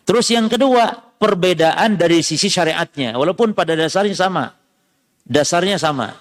Terus 0.06 0.30
yang 0.30 0.46
kedua, 0.46 0.94
perbedaan 1.18 1.96
dari 1.98 2.22
sisi 2.22 2.46
syariatnya. 2.46 3.18
Walaupun 3.18 3.56
pada 3.56 3.74
dasarnya 3.74 4.14
sama. 4.14 4.52
Dasarnya 5.26 5.80
sama. 5.80 6.12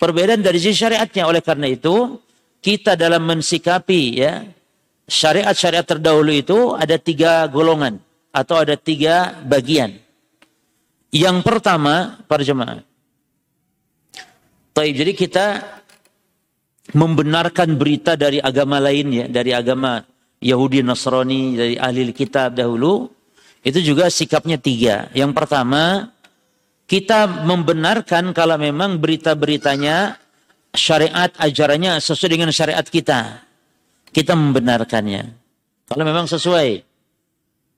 Perbedaan 0.00 0.40
dari 0.40 0.56
sisi 0.56 0.80
syariatnya. 0.80 1.28
Oleh 1.28 1.44
karena 1.44 1.68
itu, 1.68 2.16
kita 2.64 2.96
dalam 2.96 3.20
mensikapi 3.28 4.02
ya 4.16 4.40
syariat-syariat 5.04 5.84
terdahulu 5.84 6.32
itu 6.32 6.72
ada 6.72 6.96
tiga 6.96 7.44
golongan. 7.52 8.00
Atau 8.32 8.62
ada 8.62 8.78
tiga 8.78 9.36
bagian. 9.42 9.98
Yang 11.10 11.42
pertama, 11.42 12.22
para 12.24 12.46
jemaah. 12.46 12.80
Jadi 14.78 15.12
kita 15.12 15.60
membenarkan 16.94 17.76
berita 17.76 18.14
dari 18.16 18.40
agama 18.40 18.78
lainnya, 18.78 19.26
dari 19.26 19.52
agama 19.52 20.00
Yahudi, 20.40 20.80
Nasrani, 20.80 21.58
dari 21.58 21.74
ahli 21.76 22.14
kitab 22.16 22.56
dahulu, 22.56 23.10
itu 23.60 23.82
juga 23.84 24.08
sikapnya 24.08 24.56
tiga. 24.56 25.12
Yang 25.12 25.36
pertama, 25.36 26.08
kita 26.90 27.46
membenarkan 27.46 28.34
kalau 28.34 28.58
memang 28.58 28.98
berita-beritanya 28.98 30.18
syariat 30.74 31.30
ajarannya 31.38 32.02
sesuai 32.02 32.30
dengan 32.34 32.50
syariat 32.50 32.82
kita. 32.82 33.46
Kita 34.10 34.34
membenarkannya. 34.34 35.22
Kalau 35.86 36.02
memang 36.02 36.26
sesuai. 36.26 36.82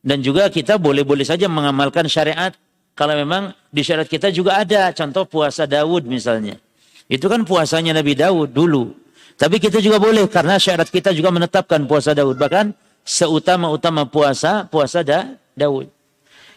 Dan 0.01 0.25
juga 0.25 0.49
kita 0.49 0.81
boleh-boleh 0.81 1.29
saja 1.29 1.45
mengamalkan 1.45 2.09
syariat 2.09 2.57
kalau 2.97 3.13
memang 3.13 3.53
di 3.69 3.85
syariat 3.85 4.09
kita 4.09 4.33
juga 4.33 4.65
ada 4.65 4.97
contoh 4.97 5.29
puasa 5.29 5.69
Daud 5.69 6.09
misalnya. 6.09 6.57
Itu 7.05 7.29
kan 7.29 7.45
puasanya 7.45 7.93
Nabi 7.93 8.17
Daud 8.17 8.57
dulu. 8.57 8.97
Tapi 9.37 9.61
kita 9.61 9.85
juga 9.85 10.01
boleh 10.01 10.25
karena 10.25 10.57
syarat 10.57 10.89
kita 10.89 11.13
juga 11.13 11.29
menetapkan 11.29 11.85
puasa 11.85 12.17
Daud. 12.17 12.41
Bahkan 12.41 12.73
seutama-utama 13.05 14.09
puasa, 14.09 14.65
puasa 14.73 15.05
da, 15.05 15.37
Daud. 15.53 15.93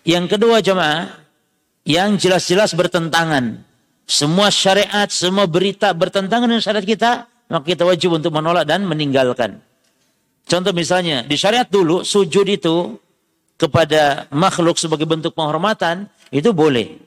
Yang 0.07 0.39
kedua 0.39 0.63
jemaah, 0.63 1.25
yang 1.86 2.18
jelas-jelas 2.18 2.74
bertentangan. 2.74 3.62
Semua 4.06 4.50
syariat, 4.50 5.10
semua 5.10 5.46
berita 5.46 5.94
bertentangan 5.94 6.50
dengan 6.50 6.62
syariat 6.62 6.86
kita, 6.86 7.12
maka 7.50 7.65
kita 7.65 7.86
wajib 7.86 8.18
untuk 8.18 8.34
menolak 8.34 8.65
dan 8.65 8.86
meninggalkan. 8.86 9.62
Contoh 10.46 10.74
misalnya, 10.74 11.25
di 11.25 11.38
syariat 11.38 11.65
dulu 11.65 12.06
sujud 12.06 12.46
itu 12.46 12.98
kepada 13.58 14.30
makhluk 14.30 14.77
sebagai 14.77 15.10
bentuk 15.10 15.34
penghormatan, 15.34 16.06
itu 16.30 16.54
boleh. 16.54 17.01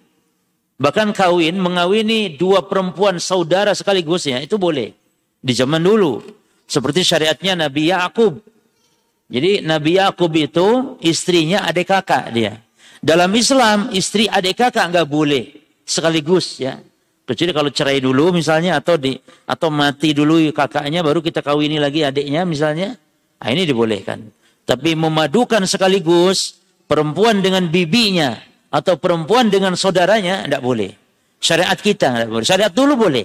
Bahkan 0.79 1.11
kawin, 1.15 1.59
mengawini 1.59 2.39
dua 2.39 2.67
perempuan 2.67 3.19
saudara 3.19 3.75
sekaligus 3.75 4.27
ya, 4.27 4.39
itu 4.43 4.59
boleh 4.59 4.95
di 5.39 5.53
zaman 5.55 5.83
dulu. 5.83 6.23
Seperti 6.67 7.03
syariatnya 7.03 7.67
Nabi 7.67 7.91
Yakub. 7.91 8.43
Jadi 9.29 9.63
Nabi 9.63 9.99
Yakub 9.99 10.31
itu 10.35 10.99
istrinya 11.03 11.67
adik 11.67 11.91
kakak 11.91 12.31
dia. 12.35 12.59
Dalam 12.99 13.31
Islam 13.35 13.95
istri 13.95 14.27
adik 14.27 14.59
kakak 14.59 14.91
nggak 14.91 15.09
boleh 15.09 15.45
sekaligus 15.87 16.59
ya. 16.59 16.79
Kecuali 17.29 17.53
kalau 17.53 17.69
cerai 17.69 18.01
dulu 18.01 18.33
misalnya 18.33 18.81
atau 18.81 18.97
di 18.97 19.13
atau 19.45 19.69
mati 19.69 20.17
dulu 20.17 20.49
kakaknya 20.49 21.05
baru 21.05 21.21
kita 21.21 21.45
kawini 21.45 21.77
lagi 21.77 22.01
adiknya 22.01 22.49
misalnya. 22.49 22.97
Nah, 23.39 23.49
ini 23.53 23.69
dibolehkan. 23.69 24.25
Tapi 24.65 24.97
memadukan 24.97 25.63
sekaligus 25.69 26.57
perempuan 26.89 27.45
dengan 27.45 27.69
bibinya 27.69 28.35
atau 28.73 28.97
perempuan 28.97 29.53
dengan 29.53 29.77
saudaranya 29.77 30.49
tidak 30.49 30.63
boleh. 30.65 30.91
Syariat 31.39 31.79
kita 31.79 32.09
tidak 32.17 32.31
boleh. 32.33 32.47
Syariat 32.49 32.73
dulu 32.73 32.97
boleh. 32.97 33.25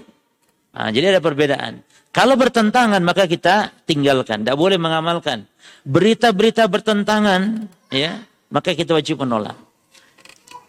Nah, 0.76 0.90
jadi 0.92 1.18
ada 1.18 1.22
perbedaan. 1.24 1.82
Kalau 2.14 2.38
bertentangan 2.38 3.02
maka 3.02 3.26
kita 3.26 3.74
tinggalkan, 3.90 4.46
tidak 4.46 4.54
boleh 4.54 4.78
mengamalkan. 4.78 5.50
Berita-berita 5.82 6.70
bertentangan, 6.70 7.66
ya, 7.90 8.22
maka 8.54 8.78
kita 8.78 8.94
wajib 8.94 9.26
menolak. 9.26 9.58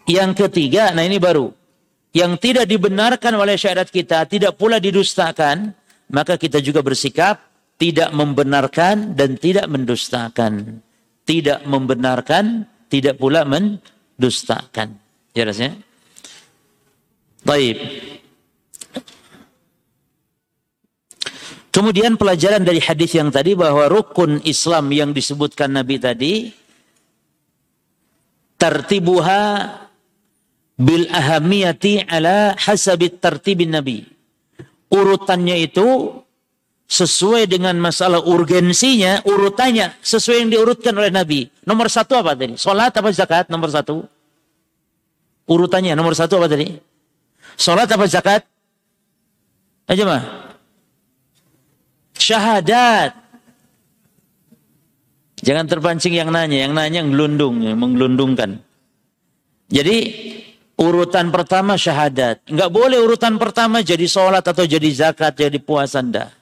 Yang 0.09 0.49
ketiga, 0.49 0.89
nah 0.97 1.05
ini 1.05 1.21
baru, 1.21 1.53
yang 2.17 2.41
tidak 2.41 2.65
dibenarkan 2.65 3.37
oleh 3.37 3.53
syariat 3.53 3.85
kita, 3.85 4.25
tidak 4.25 4.57
pula 4.57 4.81
didustakan, 4.81 5.73
maka 6.09 6.37
kita 6.41 6.57
juga 6.61 6.81
bersikap 6.81 7.55
tidak 7.75 8.09
membenarkan 8.15 9.15
dan 9.15 9.35
tidak 9.35 9.67
mendustakan. 9.67 10.79
Tidak 11.25 11.65
membenarkan, 11.65 12.69
tidak 12.87 13.17
pula 13.17 13.43
mendustakan. 13.43 14.95
Jelasnya? 15.35 15.75
Baik. 17.41 17.77
Kemudian 21.73 22.15
pelajaran 22.15 22.63
dari 22.63 22.79
hadis 22.79 23.11
yang 23.19 23.27
tadi 23.27 23.51
bahwa 23.51 23.91
rukun 23.91 24.39
Islam 24.47 24.87
yang 24.95 25.11
disebutkan 25.11 25.75
Nabi 25.75 25.99
tadi 25.99 26.33
tartibuha 28.55 29.43
bil 30.75 31.07
ahamiyati 31.11 32.03
ala 32.07 32.55
hasabit 32.59 33.19
tartibin 33.23 33.71
nabi. 33.71 34.03
Urutannya 34.91 35.59
itu 35.59 36.21
sesuai 36.85 37.49
dengan 37.49 37.73
masalah 37.81 38.21
urgensinya, 38.21 39.25
urutannya 39.25 39.97
sesuai 40.05 40.45
yang 40.45 40.49
diurutkan 40.53 40.93
oleh 40.93 41.09
Nabi. 41.09 41.49
Nomor 41.65 41.89
satu 41.89 42.13
apa 42.21 42.37
tadi? 42.37 42.53
Salat 42.61 42.93
apa 42.93 43.09
zakat? 43.09 43.49
Nomor 43.49 43.73
satu. 43.73 44.05
Urutannya 45.49 45.97
nomor 45.97 46.13
satu 46.13 46.37
apa 46.37 46.47
tadi? 46.49 46.77
Salat 47.57 47.89
apa 47.89 48.05
zakat? 48.05 48.45
Aja 49.89 50.03
mah. 50.05 50.23
Syahadat. 52.13 53.24
Jangan 55.45 55.69
terpancing 55.69 56.17
yang 56.17 56.33
nanya, 56.33 56.65
yang 56.65 56.73
nanya 56.73 57.05
gelundung, 57.05 57.61
yang 57.61 57.77
menggelundungkan. 57.77 58.65
Jadi 59.69 59.97
urutan 60.73 61.29
pertama 61.29 61.77
syahadat. 61.77 62.49
Enggak 62.49 62.73
boleh 62.73 62.97
urutan 62.97 63.37
pertama 63.37 63.85
jadi 63.85 64.09
sholat 64.09 64.41
atau 64.41 64.65
jadi 64.65 64.89
zakat, 64.89 65.37
jadi 65.37 65.61
puasa 65.61 66.01
anda. 66.01 66.33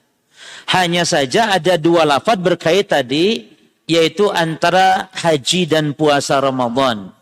Hanya 0.72 1.04
saja 1.04 1.52
ada 1.52 1.76
dua 1.76 2.08
lafad 2.08 2.40
berkait 2.40 2.88
tadi, 2.88 3.52
yaitu 3.84 4.32
antara 4.32 5.12
haji 5.12 5.68
dan 5.68 5.92
puasa 5.92 6.40
Ramadan. 6.40 7.12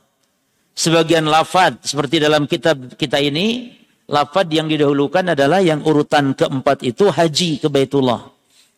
Sebagian 0.79 1.27
lafad 1.27 1.83
seperti 1.83 2.23
dalam 2.23 2.47
kitab 2.47 2.95
kita 2.95 3.19
ini, 3.19 3.75
lafad 4.07 4.47
yang 4.49 4.71
didahulukan 4.71 5.35
adalah 5.35 5.59
yang 5.61 5.85
urutan 5.85 6.33
keempat 6.33 6.87
itu 6.87 7.11
haji 7.13 7.59
ke 7.59 7.69
Baitullah. 7.69 8.32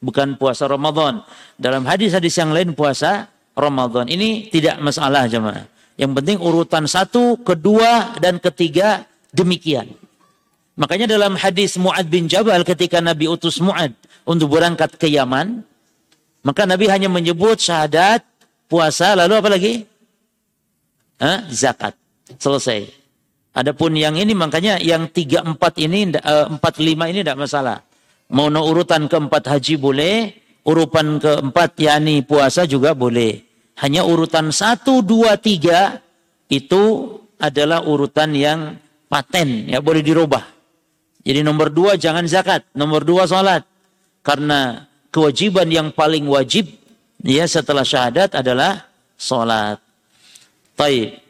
Bukan 0.04 0.36
puasa 0.36 0.68
Ramadan. 0.68 1.24
Dalam 1.56 1.88
hadis-hadis 1.88 2.36
yang 2.36 2.52
lain 2.52 2.76
puasa 2.76 3.32
Ramadan. 3.56 4.04
Ini 4.04 4.52
tidak 4.52 4.76
masalah 4.84 5.24
jemaah. 5.24 5.64
Yang 5.96 6.12
penting 6.20 6.38
urutan 6.42 6.84
satu, 6.84 7.40
kedua, 7.40 8.18
dan 8.20 8.36
ketiga 8.42 9.08
demikian. 9.32 9.94
Makanya 10.74 11.06
dalam 11.06 11.38
hadis 11.38 11.78
Mu'ad 11.78 12.10
bin 12.10 12.26
Jabal 12.26 12.66
ketika 12.66 12.98
Nabi 12.98 13.30
utus 13.30 13.62
Mu'ad 13.62 13.94
untuk 14.26 14.58
berangkat 14.58 14.98
ke 14.98 15.06
Yaman, 15.06 15.62
maka 16.42 16.66
Nabi 16.66 16.90
hanya 16.90 17.06
menyebut 17.06 17.62
syahadat, 17.62 18.26
puasa, 18.66 19.14
lalu 19.14 19.34
apa 19.38 19.48
lagi? 19.54 19.74
Hah? 21.22 21.46
Zakat. 21.46 21.94
Selesai. 22.42 22.90
Adapun 23.54 23.94
yang 23.94 24.18
ini 24.18 24.34
makanya 24.34 24.82
yang 24.82 25.06
tiga 25.14 25.46
empat 25.46 25.78
ini 25.78 26.10
eh, 26.10 26.46
empat 26.50 26.82
lima 26.82 27.06
ini 27.06 27.22
tidak 27.22 27.38
masalah. 27.38 27.78
Mau 28.32 28.48
no 28.48 28.64
urutan 28.64 29.04
keempat 29.04 29.52
haji 29.52 29.74
boleh, 29.76 30.32
urutan 30.64 31.20
keempat 31.20 31.76
yakni 31.76 32.24
puasa 32.24 32.64
juga 32.64 32.96
boleh. 32.96 33.44
Hanya 33.84 34.06
urutan 34.06 34.48
satu 34.48 35.04
dua 35.04 35.36
tiga 35.36 36.00
itu 36.48 37.16
adalah 37.36 37.84
urutan 37.84 38.32
yang 38.32 38.80
paten, 39.10 39.68
ya 39.68 39.84
boleh 39.84 40.00
dirubah. 40.00 40.44
Jadi 41.24 41.40
nomor 41.44 41.68
dua 41.68 42.00
jangan 42.00 42.24
zakat, 42.24 42.64
nomor 42.72 43.04
dua 43.04 43.28
salat. 43.28 43.64
Karena 44.24 44.88
kewajiban 45.12 45.68
yang 45.68 45.92
paling 45.92 46.24
wajib 46.24 46.68
ya 47.20 47.44
setelah 47.44 47.84
syahadat 47.84 48.32
adalah 48.36 48.88
salat. 49.20 49.80
Baik. 50.76 51.20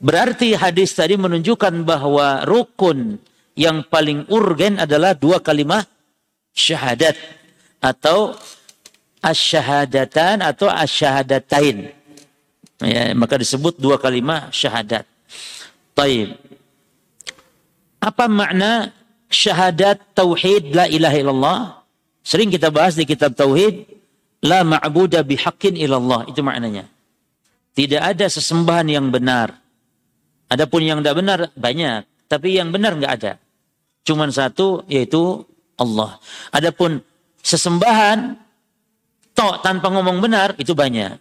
Berarti 0.00 0.56
hadis 0.56 0.96
tadi 0.96 1.18
menunjukkan 1.20 1.84
bahwa 1.84 2.48
rukun 2.48 3.20
yang 3.52 3.84
paling 3.84 4.24
urgen 4.32 4.80
adalah 4.80 5.12
dua 5.12 5.44
kalimat 5.44 5.84
syahadat 6.60 7.16
atau 7.80 8.36
asyhadatan 9.24 10.44
atau 10.44 10.68
asyhadatain. 10.68 11.92
Ya, 12.80 13.12
maka 13.12 13.36
disebut 13.40 13.76
dua 13.76 14.00
kalimat 14.00 14.52
syahadat. 14.52 15.04
Taib. 15.92 16.36
Apa 18.00 18.24
makna 18.28 18.92
syahadat 19.28 20.00
tauhid 20.16 20.72
la 20.72 20.88
ilaha 20.88 21.16
illallah. 21.16 21.60
Sering 22.24 22.48
kita 22.52 22.72
bahas 22.72 22.96
di 22.96 23.04
kitab 23.04 23.36
tauhid 23.36 23.84
la 24.44 24.64
ma'budu 24.64 25.20
bihaqqin 25.20 25.76
illallah 25.76 26.24
itu 26.28 26.40
maknanya. 26.40 26.88
Tidak 27.76 28.00
ada 28.00 28.26
sesembahan 28.28 28.88
yang 28.88 29.12
benar. 29.12 29.56
Adapun 30.50 30.82
yang 30.82 30.98
tidak 31.04 31.16
benar 31.22 31.38
banyak, 31.54 32.02
tapi 32.26 32.58
yang 32.58 32.74
benar 32.74 32.98
nggak 32.98 33.12
ada. 33.22 33.32
Cuman 34.02 34.32
satu 34.34 34.82
yaitu 34.90 35.46
Allah. 35.80 36.20
Adapun 36.52 37.00
sesembahan 37.40 38.36
tok 39.32 39.64
tanpa 39.64 39.88
ngomong 39.88 40.20
benar 40.20 40.52
itu 40.60 40.76
banyak. 40.76 41.16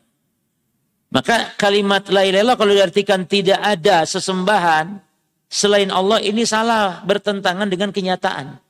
Maka 1.10 1.58
kalimat 1.58 2.06
la 2.13 2.22
ilaha 2.22 2.54
kalau 2.54 2.76
diartikan 2.76 3.26
tidak 3.26 3.58
ada 3.58 4.06
sesembahan 4.06 5.02
selain 5.50 5.89
Allah 5.89 6.22
ini 6.22 6.45
salah 6.45 7.02
bertentangan 7.02 7.65
dengan 7.65 7.89
kenyataan. 7.89 8.62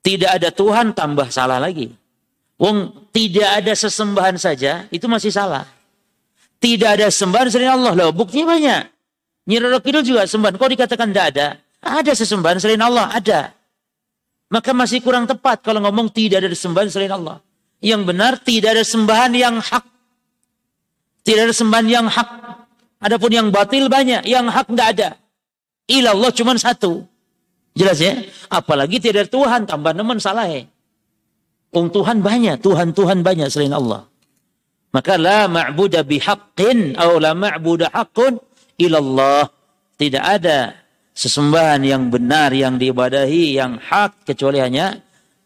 Tidak 0.00 0.30
ada 0.30 0.54
Tuhan 0.54 0.94
tambah 0.94 1.28
salah 1.28 1.58
lagi. 1.58 1.90
Wong 2.60 3.08
tidak 3.10 3.64
ada 3.64 3.72
sesembahan 3.72 4.36
saja 4.38 4.86
itu 4.92 5.08
masih 5.10 5.32
salah. 5.34 5.66
Tidak 6.60 7.00
ada 7.00 7.08
sembahan 7.08 7.48
selain 7.48 7.72
Allah 7.72 7.96
loh. 7.96 8.12
Buktinya 8.12 8.52
banyak. 8.52 8.82
Nyiroro 9.48 9.80
Kidul 9.80 10.04
juga 10.04 10.28
sembahan. 10.28 10.60
Kok 10.60 10.70
dikatakan 10.76 11.08
tidak 11.08 11.26
ada? 11.34 11.46
Ada 11.80 12.12
sesembahan 12.12 12.60
selain 12.60 12.84
Allah. 12.84 13.08
Ada. 13.16 13.40
Maka 14.50 14.74
masih 14.74 14.98
kurang 14.98 15.30
tepat 15.30 15.62
kalau 15.62 15.78
ngomong 15.78 16.10
tidak 16.10 16.42
ada 16.42 16.50
sembahan 16.50 16.90
selain 16.90 17.14
Allah. 17.14 17.38
Yang 17.78 18.02
benar 18.02 18.32
tidak 18.42 18.70
ada 18.76 18.84
sembahan 18.84 19.32
yang 19.32 19.56
hak. 19.62 19.84
Tidak 21.22 21.42
ada 21.46 21.54
sembahan 21.54 21.86
yang 21.86 22.06
hak. 22.10 22.28
Adapun 23.00 23.30
yang 23.32 23.48
batil 23.48 23.86
banyak, 23.86 24.26
yang 24.26 24.50
hak 24.50 24.66
tidak 24.74 24.88
ada. 24.98 25.08
Ilallah 25.86 26.30
cuma 26.34 26.58
satu. 26.58 27.06
Jelas 27.78 28.02
ya? 28.02 28.18
Apalagi 28.50 28.98
tidak 28.98 29.26
ada 29.26 29.30
Tuhan, 29.30 29.60
tambah 29.70 29.94
nemen 29.94 30.18
salah 30.18 30.50
ya. 30.50 30.66
Um, 31.70 31.86
Tuhan 31.86 32.18
banyak, 32.18 32.58
Tuhan-Tuhan 32.60 33.22
banyak 33.22 33.46
selain 33.46 33.70
Allah. 33.70 34.10
Maka 34.90 35.14
la 35.14 35.46
ma'buda 35.46 36.02
bihaqqin 36.02 36.98
atau 36.98 37.22
la 37.22 37.30
ma'buda 37.38 37.94
haqqun 37.94 38.42
ilallah. 38.74 39.46
Tidak 39.94 40.18
ada 40.18 40.74
sesembahan 41.20 41.84
yang 41.84 42.08
benar 42.08 42.56
yang 42.56 42.80
diibadahi 42.80 43.60
yang 43.60 43.76
hak 43.76 44.24
kecuali 44.24 44.56
hanya 44.56 44.96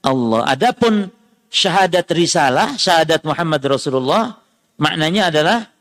Allah. 0.07 0.47
Adapun 0.47 1.11
syahadat 1.51 2.07
risalah, 2.15 2.79
syahadat 2.79 3.27
Muhammad 3.27 3.67
Rasulullah 3.67 4.39
maknanya 4.79 5.35
adalah 5.35 5.75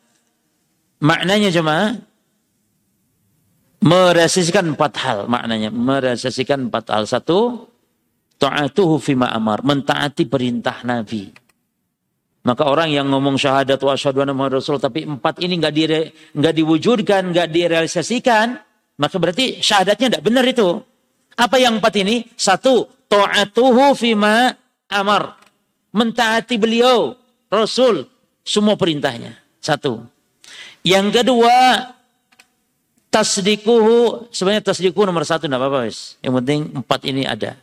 Maknanya 1.03 1.51
cuma 1.51 1.99
merealisasikan 3.83 4.71
empat 4.71 4.93
hal 5.03 5.17
maknanya. 5.27 5.67
Merealisasikan 5.67 6.71
empat 6.71 6.95
hal. 6.95 7.03
Satu, 7.03 7.67
ta'atuhu 8.39 9.03
fima 9.03 9.27
amar. 9.35 9.59
Mentaati 9.67 10.23
perintah 10.23 10.79
Nabi. 10.87 11.27
Maka 12.43 12.67
orang 12.67 12.91
yang 12.91 13.07
ngomong 13.11 13.35
syahadat 13.35 13.79
wa 13.83 13.95
asyhadu 13.95 14.23
anna 14.23 14.35
Rasul 14.35 14.75
tapi 14.75 15.07
empat 15.07 15.39
ini 15.43 15.59
enggak 15.59 15.73
di 15.75 15.83
enggak 16.35 16.55
diwujudkan, 16.55 17.31
enggak 17.31 17.47
direalisasikan, 17.51 18.59
maka 19.03 19.19
berarti 19.19 19.59
syahadatnya 19.59 20.15
tidak 20.15 20.23
benar 20.23 20.47
itu. 20.47 20.79
Apa 21.35 21.59
yang 21.59 21.83
empat 21.83 21.91
ini? 21.99 22.23
Satu, 22.39 22.87
ta'atuhu 23.11 23.91
fima 23.99 24.55
amar. 24.87 25.35
Mentaati 25.91 26.55
beliau, 26.55 27.19
Rasul, 27.51 28.07
semua 28.47 28.79
perintahnya. 28.79 29.35
Satu. 29.59 30.07
Yang 30.87 31.19
kedua, 31.19 31.55
tasdikuhu, 33.11 34.31
sebenarnya 34.31 34.71
tasdikuhu 34.71 35.03
nomor 35.03 35.27
satu, 35.27 35.51
tidak 35.51 35.59
apa-apa. 35.59 35.91
Yang 36.23 36.33
penting 36.39 36.59
empat 36.79 36.99
ini 37.03 37.27
ada. 37.27 37.59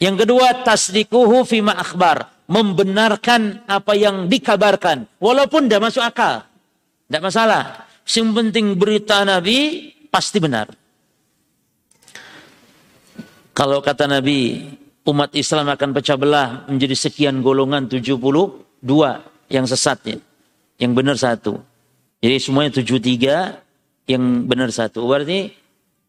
Yang 0.00 0.24
kedua, 0.24 0.64
tasdikuhu 0.64 1.44
fima 1.44 1.76
akhbar. 1.76 2.40
Membenarkan 2.50 3.68
apa 3.68 3.94
yang 3.94 4.26
dikabarkan. 4.26 5.06
Walaupun 5.22 5.68
tidak 5.68 5.92
masuk 5.92 6.02
akal. 6.02 6.42
Tidak 7.06 7.22
masalah. 7.22 7.86
Yang 8.02 8.28
penting 8.34 8.74
berita 8.74 9.22
Nabi 9.22 9.92
pasti 10.10 10.42
benar. 10.42 10.68
Kalau 13.54 13.78
kata 13.82 14.06
Nabi, 14.10 14.66
umat 15.06 15.34
Islam 15.34 15.70
akan 15.70 15.90
pecah 15.94 16.18
belah 16.18 16.66
menjadi 16.70 16.94
sekian 16.94 17.40
golongan 17.40 17.86
72 17.86 18.66
yang 19.50 19.66
sesatnya. 19.66 20.18
Yang 20.80 20.92
benar 20.96 21.16
satu. 21.16 21.60
Jadi 22.20 22.36
semuanya 22.40 22.70
tujuh 22.80 22.98
tiga 23.00 23.60
yang 24.08 24.44
benar 24.44 24.72
satu. 24.72 25.04
Berarti 25.04 25.52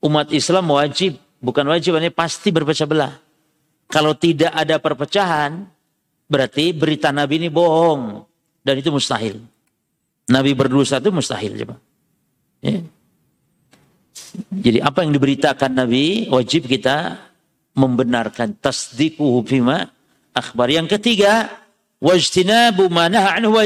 umat 0.04 0.32
Islam 0.32 0.72
wajib, 0.72 1.20
bukan 1.44 1.66
wajib, 1.68 1.96
ini 2.00 2.12
pasti 2.12 2.52
berpecah 2.52 2.88
belah. 2.88 3.14
Kalau 3.92 4.16
tidak 4.16 4.56
ada 4.56 4.80
perpecahan, 4.80 5.68
berarti 6.32 6.72
berita 6.72 7.12
Nabi 7.12 7.44
ini 7.44 7.50
bohong. 7.52 8.24
Dan 8.64 8.80
itu 8.80 8.94
mustahil. 8.94 9.42
Nabi 10.32 10.56
berdosa 10.56 11.04
itu 11.04 11.12
mustahil. 11.12 11.58
Coba. 11.60 11.76
Ya. 12.64 12.80
Jadi 14.52 14.80
apa 14.80 15.04
yang 15.04 15.12
diberitakan 15.12 15.72
Nabi, 15.76 16.32
wajib 16.32 16.68
kita 16.68 17.20
membenarkan. 17.76 18.56
Tasdiquhu 18.60 19.44
bima 19.44 19.92
akhbar. 20.32 20.72
Yang 20.72 21.00
ketiga, 21.00 21.52
wajtinabu 22.00 22.88
ma 22.88 23.12
anhu 23.12 23.60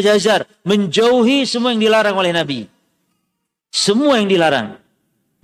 menjauhi 0.65 1.45
semua 1.45 1.73
yang 1.73 1.81
dilarang 1.81 2.15
oleh 2.17 2.31
Nabi. 2.33 2.59
Semua 3.69 4.17
yang 4.17 4.29
dilarang. 4.29 4.79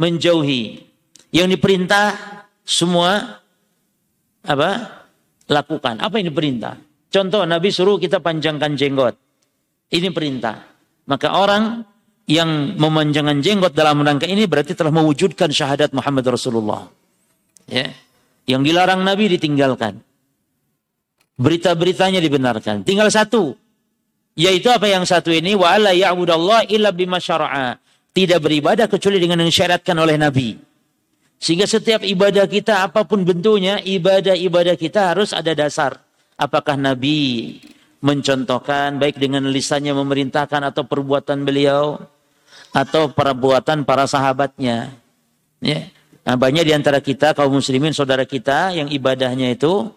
Menjauhi. 0.01 0.87
Yang 1.31 1.47
diperintah 1.57 2.05
semua 2.65 3.39
apa 4.41 4.69
lakukan. 5.45 6.01
Apa 6.01 6.17
yang 6.17 6.33
diperintah? 6.33 6.79
Contoh 7.11 7.43
Nabi 7.43 7.69
suruh 7.69 7.99
kita 7.99 8.23
panjangkan 8.23 8.73
jenggot. 8.73 9.15
Ini 9.91 10.09
perintah. 10.15 10.63
Maka 11.05 11.35
orang 11.35 11.83
yang 12.29 12.77
memanjangkan 12.77 13.41
jenggot 13.41 13.73
dalam 13.73 14.01
rangka 14.05 14.29
ini 14.29 14.45
berarti 14.45 14.77
telah 14.77 14.93
mewujudkan 14.93 15.49
syahadat 15.49 15.91
Muhammad 15.91 16.25
Rasulullah. 16.29 16.87
Ya. 17.67 17.91
Yang 18.45 18.61
dilarang 18.73 19.01
Nabi 19.05 19.31
ditinggalkan. 19.37 20.01
Berita-beritanya 21.37 22.21
dibenarkan. 22.21 22.85
Tinggal 22.85 23.09
satu. 23.09 23.57
Yaitu 24.37 24.71
apa 24.71 24.87
yang 24.87 25.03
satu 25.03 25.33
ini? 25.33 25.57
Wa 25.57 25.75
alla 25.75 25.91
ya'budallah 25.91 26.69
illa 26.71 26.93
bima 26.93 27.19
tidak 28.11 28.39
beribadah 28.43 28.87
kecuali 28.91 29.17
dengan 29.19 29.43
yang 29.43 29.49
disyaratkan 29.51 29.95
oleh 29.95 30.19
Nabi. 30.19 30.59
Sehingga 31.41 31.65
setiap 31.65 32.05
ibadah 32.05 32.45
kita 32.45 32.85
apa 32.85 33.01
pun 33.07 33.25
bentuknya, 33.25 33.81
ibadah-ibadah 33.81 34.77
kita 34.77 35.15
harus 35.15 35.33
ada 35.33 35.57
dasar. 35.57 35.97
Apakah 36.37 36.77
Nabi 36.77 37.57
mencontohkan 38.01 38.97
baik 38.97 39.21
dengan 39.21 39.45
lisannya 39.47 39.93
memerintahkan 39.93 40.73
atau 40.73 40.83
perbuatan 40.89 41.45
beliau 41.45 42.01
atau 42.73 43.13
perbuatan 43.13 43.85
para 43.85 44.09
sahabatnya. 44.09 44.93
Ya. 45.61 45.87
Nah, 46.25 46.35
banyak 46.37 46.65
di 46.65 46.73
antara 46.73 47.01
kita 47.01 47.37
kaum 47.37 47.61
muslimin 47.61 47.93
saudara 47.93 48.25
kita 48.25 48.73
yang 48.73 48.89
ibadahnya 48.89 49.53
itu 49.53 49.89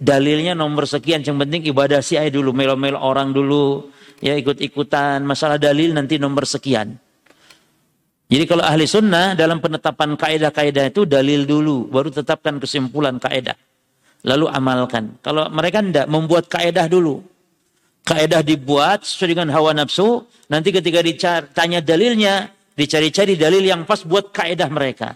dalilnya 0.00 0.56
nomor 0.56 0.88
sekian 0.88 1.20
yang 1.20 1.36
penting 1.36 1.68
ibadah 1.68 2.00
si 2.00 2.16
dulu 2.32 2.56
melo-melo 2.56 3.00
orang 3.00 3.36
dulu 3.36 3.92
ya 4.20 4.36
ikut-ikutan 4.36 5.20
masalah 5.24 5.60
dalil 5.60 5.92
nanti 5.92 6.16
nomor 6.16 6.48
sekian. 6.48 6.96
Jadi 8.30 8.44
kalau 8.46 8.62
ahli 8.62 8.86
sunnah 8.86 9.34
dalam 9.34 9.58
penetapan 9.58 10.14
kaidah-kaidah 10.14 10.94
itu 10.94 11.02
dalil 11.02 11.50
dulu, 11.50 11.90
baru 11.90 12.14
tetapkan 12.14 12.62
kesimpulan 12.62 13.18
kaidah. 13.18 13.58
Lalu 14.22 14.46
amalkan. 14.46 15.18
Kalau 15.18 15.50
mereka 15.50 15.82
tidak 15.82 16.06
membuat 16.06 16.46
kaidah 16.46 16.86
dulu. 16.86 17.26
Kaidah 18.04 18.42
dibuat 18.42 19.06
sesuai 19.06 19.36
dengan 19.36 19.48
hawa 19.54 19.76
nafsu, 19.76 20.26
nanti 20.50 20.74
ketika 20.74 21.04
ditanya 21.04 21.78
dalilnya, 21.84 22.50
dicari-cari 22.74 23.36
dalil 23.36 23.60
yang 23.60 23.84
pas 23.84 24.00
buat 24.02 24.32
kaidah 24.32 24.66
mereka. 24.72 25.14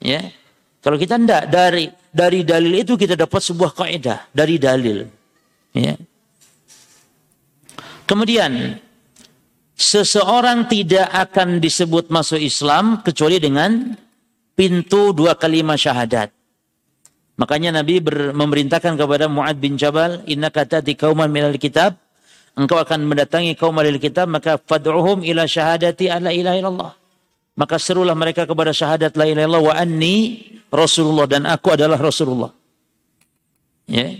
Ya. 0.00 0.32
Kalau 0.80 0.96
kita 0.96 1.18
tidak 1.18 1.50
dari 1.50 1.90
dari 2.14 2.40
dalil 2.46 2.72
itu 2.72 2.96
kita 2.96 3.18
dapat 3.18 3.42
sebuah 3.42 3.76
kaidah 3.76 4.30
dari 4.32 4.56
dalil. 4.56 5.04
Ya. 5.76 5.98
Kemudian 8.06 8.78
seseorang 9.76 10.70
tidak 10.70 11.10
akan 11.10 11.58
disebut 11.60 12.08
masuk 12.08 12.40
Islam 12.40 13.02
kecuali 13.02 13.36
dengan 13.42 13.92
pintu 14.56 15.12
dua 15.12 15.36
kalimat 15.36 15.76
syahadat. 15.76 16.32
Makanya 17.36 17.82
Nabi 17.82 18.00
ber, 18.00 18.32
memerintahkan 18.32 18.96
kepada 18.96 19.28
Muad 19.28 19.60
bin 19.60 19.76
Jabal, 19.76 20.24
"Inna 20.24 20.48
kata 20.48 20.80
di 20.80 20.96
kauman 20.96 21.28
minal 21.28 21.52
kitab." 21.60 22.05
Engkau 22.56 22.80
akan 22.80 23.04
mendatangi 23.04 23.52
kaum 23.52 23.76
ahli 23.76 24.00
kitab, 24.00 24.32
maka 24.32 24.56
fad'uhum 24.56 25.20
ila 25.20 25.44
syahadati 25.44 26.08
alla 26.08 26.32
ilaha 26.32 26.56
illallah. 26.56 26.92
Maka 27.56 27.76
serulah 27.76 28.16
mereka 28.16 28.48
kepada 28.48 28.72
syahadat 28.72 29.12
la 29.16 29.28
ilaha 29.28 29.44
illallah 29.44 29.64
wa 29.64 29.74
anni 29.76 30.16
Rasulullah 30.72 31.28
dan 31.28 31.44
aku 31.44 31.76
adalah 31.76 32.00
Rasulullah. 32.00 32.52
Ya. 33.84 34.12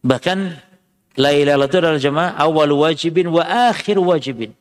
Bahkan 0.00 0.38
la 1.20 1.30
ilaha 1.36 1.60
illallah 1.60 1.68
itu 1.68 1.78
adalah 1.80 2.00
jemaah 2.00 2.30
awal 2.40 2.72
wajibin 2.72 3.28
wa 3.28 3.44
akhir 3.44 4.00
wajibin. 4.00 4.56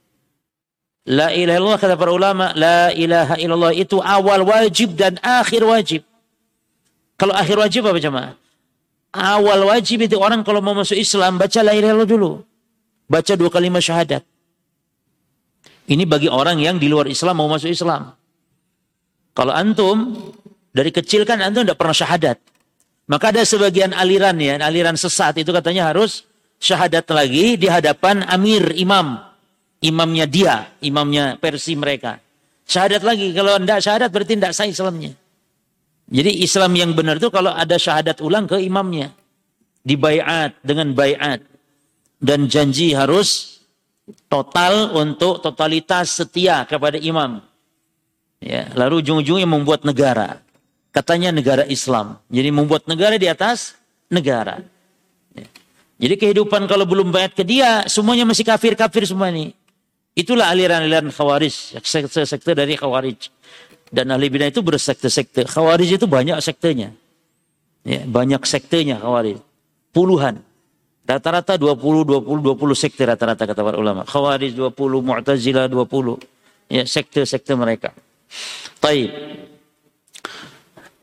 La 1.07 1.31
ilaha 1.31 1.57
illallah 1.63 1.79
kata 1.79 1.95
para 1.95 2.11
ulama, 2.11 2.51
la 2.59 2.91
ilaha 2.91 3.39
illallah 3.39 3.71
itu 3.71 4.03
awal 4.03 4.43
wajib 4.43 4.99
dan 4.99 5.15
akhir 5.23 5.63
wajib. 5.63 6.03
Kalau 7.15 7.31
akhir 7.39 7.55
wajib 7.55 7.87
apa 7.87 7.99
jemaah? 8.03 8.35
Awal 9.15 9.63
wajib 9.67 10.03
itu 10.07 10.19
orang 10.19 10.43
kalau 10.43 10.59
mau 10.59 10.75
masuk 10.75 10.99
Islam 10.99 11.39
baca 11.39 11.59
la 11.63 11.71
ilaha 11.71 11.91
illallah 11.95 12.11
dulu. 12.11 12.50
Baca 13.11 13.35
dua 13.35 13.51
kalimat 13.51 13.83
syahadat. 13.83 14.23
Ini 15.91 16.07
bagi 16.07 16.31
orang 16.31 16.63
yang 16.63 16.79
di 16.79 16.87
luar 16.87 17.11
Islam 17.11 17.43
mau 17.43 17.51
masuk 17.51 17.67
Islam. 17.67 18.15
Kalau 19.35 19.51
antum 19.51 20.15
dari 20.71 20.95
kecil 20.95 21.27
kan 21.27 21.43
antum 21.43 21.67
tidak 21.67 21.75
pernah 21.75 21.91
syahadat. 21.91 22.39
Maka 23.11 23.35
ada 23.35 23.43
sebagian 23.43 23.91
aliran 23.91 24.39
ya, 24.39 24.55
aliran 24.63 24.95
sesat 24.95 25.35
itu 25.43 25.51
katanya 25.51 25.91
harus 25.91 26.23
syahadat 26.63 27.03
lagi 27.11 27.59
di 27.59 27.67
hadapan 27.67 28.23
amir, 28.31 28.71
imam 28.79 29.19
imamnya 29.83 30.25
dia, 30.29 30.71
imamnya 30.79 31.35
versi 31.35 31.75
mereka. 31.75 32.21
Syahadat 32.63 33.03
lagi, 33.03 33.35
kalau 33.35 33.59
tidak 33.59 33.83
syahadat 33.83 34.09
berarti 34.13 34.33
tidak 34.39 34.53
sah 34.55 34.69
Islamnya. 34.69 35.11
Jadi 36.07 36.31
Islam 36.39 36.71
yang 36.79 36.91
benar 36.95 37.19
itu 37.19 37.27
kalau 37.27 37.51
ada 37.51 37.75
syahadat 37.75 38.23
ulang 38.23 38.47
ke 38.47 38.63
imamnya. 38.63 39.11
Dibaiat 39.83 40.55
dengan 40.63 40.95
baiat. 40.95 41.50
Dan 42.21 42.45
janji 42.45 42.93
harus 42.93 43.59
total 44.29 44.93
untuk 44.93 45.41
totalitas 45.41 46.13
setia 46.21 46.61
kepada 46.69 47.01
imam. 47.01 47.41
Ya, 48.41 48.69
lalu 48.77 49.01
ujung-ujungnya 49.01 49.49
membuat 49.49 49.81
negara. 49.85 50.41
Katanya 50.93 51.33
negara 51.33 51.65
Islam. 51.65 52.21
Jadi 52.29 52.49
membuat 52.53 52.85
negara 52.85 53.17
di 53.17 53.25
atas 53.25 53.77
negara. 54.09 54.61
Ya. 55.33 55.47
Jadi 56.01 56.15
kehidupan 56.17 56.65
kalau 56.65 56.85
belum 56.85 57.13
bayat 57.13 57.37
ke 57.37 57.45
dia, 57.45 57.85
semuanya 57.85 58.25
masih 58.25 58.45
kafir-kafir 58.45 59.05
semua 59.05 59.29
ini. 59.29 59.53
Itulah 60.11 60.51
aliran-aliran 60.51 61.07
khawarij, 61.07 61.79
sekte-sekte 61.79 62.51
dari 62.51 62.75
khawarij. 62.75 63.31
Dan 63.91 64.11
ahli 64.11 64.27
bidah 64.27 64.51
itu 64.51 64.59
bersekte-sekte. 64.59 65.47
Khawarij 65.47 65.95
itu 65.95 66.07
banyak 66.07 66.39
sektenya. 66.43 66.91
Ya, 67.87 68.03
banyak 68.03 68.43
sektenya 68.43 68.99
khawarij. 68.99 69.39
Puluhan. 69.95 70.43
Rata-rata 71.11 71.59
20, 71.59 72.07
20, 72.07 72.23
20 72.23 72.71
sekte 72.71 73.03
rata-rata 73.03 73.43
kata 73.43 73.61
para 73.67 73.75
ulama. 73.75 74.07
Khawarij 74.07 74.55
20, 74.55 74.71
Mu'tazilah 75.03 75.67
20. 75.67 76.71
Ya, 76.71 76.87
sekte-sekte 76.87 77.51
mereka. 77.59 77.91
Baik. 78.79 79.11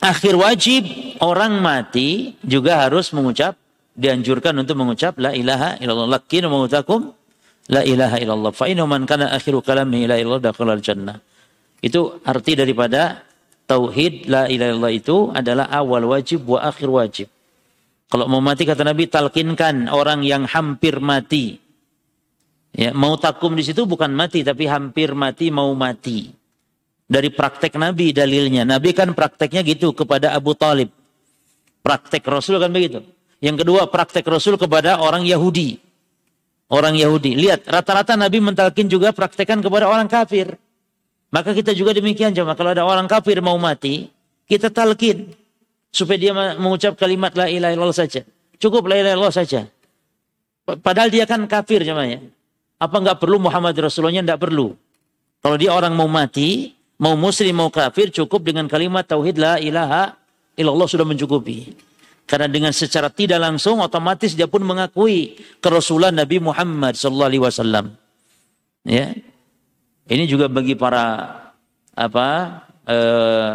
Akhir 0.00 0.32
wajib 0.40 0.88
orang 1.20 1.60
mati 1.60 2.40
juga 2.40 2.80
harus 2.80 3.12
mengucap 3.12 3.58
dianjurkan 3.98 4.54
untuk 4.54 4.78
mengucap 4.78 5.18
la 5.18 5.34
ilaha 5.34 5.74
illallah 5.82 6.06
lakin 6.22 6.46
mautakum 6.46 7.10
la 7.66 7.82
ilaha 7.82 8.16
illallah 8.22 8.54
fa 8.54 8.70
man 8.86 9.02
kana 9.10 9.34
akhiru 9.34 9.58
kalami 9.58 10.06
la 10.06 10.14
ilaha 10.22 10.54
dakhala 10.54 10.78
jannah 10.78 11.18
itu 11.82 12.22
arti 12.22 12.54
daripada 12.54 13.26
tauhid 13.66 14.30
la 14.30 14.46
ilaha 14.46 14.70
illallah 14.70 14.94
itu 14.94 15.16
adalah 15.34 15.66
awal 15.74 16.14
wajib 16.14 16.46
wa 16.46 16.62
akhir 16.62 16.86
wajib 16.86 17.28
kalau 18.08 18.24
mau 18.24 18.40
mati 18.40 18.64
kata 18.64 18.88
Nabi 18.88 19.04
talkinkan 19.04 19.92
orang 19.92 20.24
yang 20.24 20.48
hampir 20.48 20.96
mati. 20.96 21.60
Ya 22.72 22.96
mau 22.96 23.20
takum 23.20 23.52
di 23.52 23.64
situ 23.64 23.84
bukan 23.84 24.08
mati 24.16 24.40
tapi 24.40 24.64
hampir 24.64 25.12
mati 25.12 25.52
mau 25.52 25.68
mati. 25.76 26.32
Dari 27.08 27.28
praktek 27.28 27.76
Nabi 27.76 28.12
dalilnya. 28.16 28.64
Nabi 28.64 28.96
kan 28.96 29.12
prakteknya 29.12 29.60
gitu 29.64 29.92
kepada 29.92 30.32
Abu 30.32 30.56
Talib. 30.56 30.92
Praktek 31.84 32.24
Rasul 32.24 32.60
kan 32.60 32.72
begitu. 32.72 33.04
Yang 33.40 33.64
kedua 33.64 33.88
praktek 33.88 34.24
Rasul 34.24 34.56
kepada 34.60 35.00
orang 35.00 35.24
Yahudi. 35.24 35.80
Orang 36.68 37.00
Yahudi. 37.00 37.32
Lihat, 37.32 37.64
rata-rata 37.64 38.12
Nabi 38.12 38.44
mentalkin 38.44 38.92
juga 38.92 39.08
praktekan 39.16 39.64
kepada 39.64 39.88
orang 39.88 40.04
kafir. 40.04 40.52
Maka 41.32 41.56
kita 41.56 41.72
juga 41.72 41.96
demikian 41.96 42.36
jemaah. 42.36 42.52
Kalau 42.52 42.76
ada 42.76 42.84
orang 42.84 43.08
kafir 43.08 43.40
mau 43.40 43.56
mati, 43.56 44.12
kita 44.44 44.68
talkin 44.68 45.32
supaya 45.88 46.18
dia 46.20 46.32
mengucap 46.34 46.94
kalimat 46.96 47.32
la 47.34 47.48
ilaha 47.48 47.72
illallah 47.74 47.96
saja. 47.96 48.22
Cukup 48.58 48.86
la 48.90 49.00
ilaha 49.00 49.14
illallah 49.16 49.36
saja. 49.36 49.60
Padahal 50.68 51.08
dia 51.08 51.24
kan 51.24 51.44
kafir 51.48 51.80
jemaah 51.80 52.18
ya. 52.18 52.20
Apa 52.78 53.00
enggak 53.00 53.18
perlu 53.18 53.40
Muhammad 53.40 53.74
Rasulullah? 53.80 54.12
Enggak 54.12 54.42
perlu. 54.42 54.76
Kalau 55.40 55.56
dia 55.56 55.72
orang 55.72 55.94
mau 55.94 56.10
mati, 56.10 56.76
mau 57.00 57.14
muslim 57.14 57.54
mau 57.56 57.70
kafir 57.70 58.10
cukup 58.12 58.44
dengan 58.44 58.66
kalimat 58.68 59.06
tauhid 59.06 59.36
la 59.38 59.56
ilaha 59.56 60.14
illallah 60.58 60.86
sudah 60.90 61.06
mencukupi. 61.06 61.72
Karena 62.28 62.44
dengan 62.44 62.76
secara 62.76 63.08
tidak 63.08 63.40
langsung 63.40 63.80
otomatis 63.80 64.36
dia 64.36 64.44
pun 64.44 64.60
mengakui 64.60 65.40
kerasulan 65.64 66.12
Nabi 66.12 66.36
Muhammad 66.44 66.92
sallallahu 66.92 67.30
alaihi 67.32 67.42
wasallam. 67.42 67.86
Ya. 68.84 69.16
Ini 70.08 70.28
juga 70.28 70.52
bagi 70.52 70.76
para 70.76 71.32
apa 71.96 72.28
eh, 72.84 73.52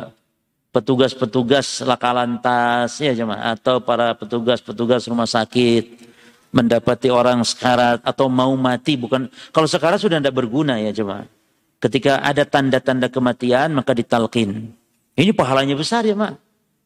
petugas-petugas 0.73 1.85
laka 1.85 2.09
lantas 2.11 2.97
ya 2.97 3.13
jemaah 3.13 3.53
atau 3.53 3.77
para 3.79 4.17
petugas-petugas 4.17 5.05
rumah 5.05 5.29
sakit 5.29 6.01
mendapati 6.49 7.13
orang 7.13 7.45
sekarat 7.45 8.01
atau 8.01 8.25
mau 8.25 8.51
mati 8.57 8.97
bukan 8.97 9.29
kalau 9.53 9.69
sekarat 9.69 10.01
sudah 10.01 10.17
tidak 10.17 10.33
berguna 10.33 10.81
ya 10.81 10.89
jemaah. 10.89 11.29
Ketika 11.77 12.23
ada 12.25 12.47
tanda-tanda 12.47 13.07
kematian 13.07 13.77
maka 13.77 13.93
ditalkin. 13.93 14.71
Ini 15.13 15.29
pahalanya 15.35 15.77
besar 15.77 16.07
ya, 16.07 16.17
Mak. 16.17 16.33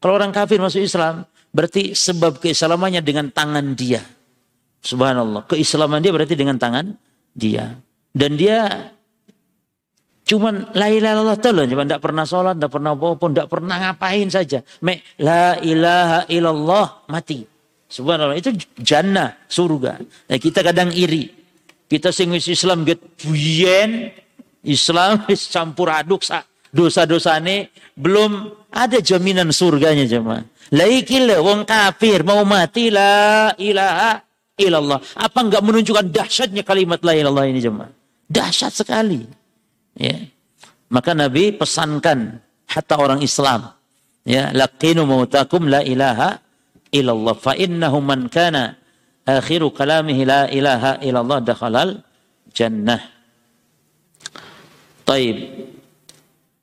Kalau 0.04 0.20
orang 0.20 0.36
kafir 0.36 0.60
masuk 0.60 0.84
Islam, 0.84 1.24
Berarti 1.58 1.96
sebab 1.96 2.38
keislamannya 2.38 3.02
dengan 3.02 3.32
tangan 3.32 3.74
dia. 3.74 4.04
Subhanallah. 4.84 5.48
Keislaman 5.50 6.04
dia 6.06 6.14
berarti 6.14 6.36
dengan 6.38 6.60
tangan 6.60 6.94
dia. 7.34 7.80
Dan 8.12 8.38
dia 8.38 8.92
Cuman 10.28 10.76
la 10.76 10.92
ilaha 10.92 11.14
illallah 11.24 11.40
loh, 11.56 11.66
cuma 11.72 11.84
tidak 11.88 12.02
pernah 12.04 12.26
sholat, 12.28 12.60
tidak 12.60 12.72
pernah 12.76 12.92
apa-apa, 13.00 13.26
tidak 13.32 13.48
pernah 13.48 13.76
ngapain 13.80 14.28
saja. 14.28 14.60
Me, 14.84 15.00
la 15.24 15.56
ilaha 15.64 16.28
illallah 16.28 16.88
mati. 17.08 17.48
Subhanallah 17.88 18.36
itu 18.36 18.52
jannah, 18.84 19.40
surga. 19.48 20.04
Nah, 20.04 20.38
kita 20.38 20.60
kadang 20.60 20.92
iri. 20.92 21.32
Kita 21.88 22.12
sing 22.12 22.36
Islam 22.36 22.84
get 22.84 23.00
buyen, 23.24 24.12
Islam 24.68 25.24
campur 25.56 25.88
aduk 25.88 26.28
dosa-dosa 26.76 27.40
ini 27.40 27.72
belum 27.96 28.52
ada 28.76 29.00
jaminan 29.00 29.56
surganya 29.56 30.04
jemaah. 30.04 30.44
Laikil 30.76 31.32
wong 31.40 31.64
kafir 31.64 32.28
mau 32.28 32.44
mati 32.44 32.92
la 32.92 33.56
ilaha 33.56 34.20
illallah. 34.60 35.00
Apa 35.16 35.40
enggak 35.48 35.64
menunjukkan 35.64 36.12
dahsyatnya 36.12 36.68
kalimat 36.68 37.00
la 37.08 37.16
ilaha 37.16 37.48
ini 37.48 37.64
jemaah? 37.64 37.88
Dahsyat 38.28 38.84
sekali. 38.84 39.47
Ya. 39.98 40.30
Maka 40.94 41.18
Nabi 41.18 41.52
pesankan 41.52 42.40
hatta 42.70 42.96
orang 42.96 43.20
Islam 43.26 43.74
ya 44.24 44.54
laqinu 44.54 45.04
mautakum 45.04 45.68
la 45.68 45.82
ilaha 45.84 46.40
illallah 46.94 47.36
fa 47.36 47.58
innahu 47.58 47.98
man 48.00 48.32
kana 48.32 48.78
akhiru 49.28 49.74
kalamihi 49.74 50.24
la 50.24 50.42
ilaha 50.48 51.02
illallah 51.04 51.40
dakhalal 51.44 52.00
jannah. 52.56 53.02
Taib. 55.08 55.38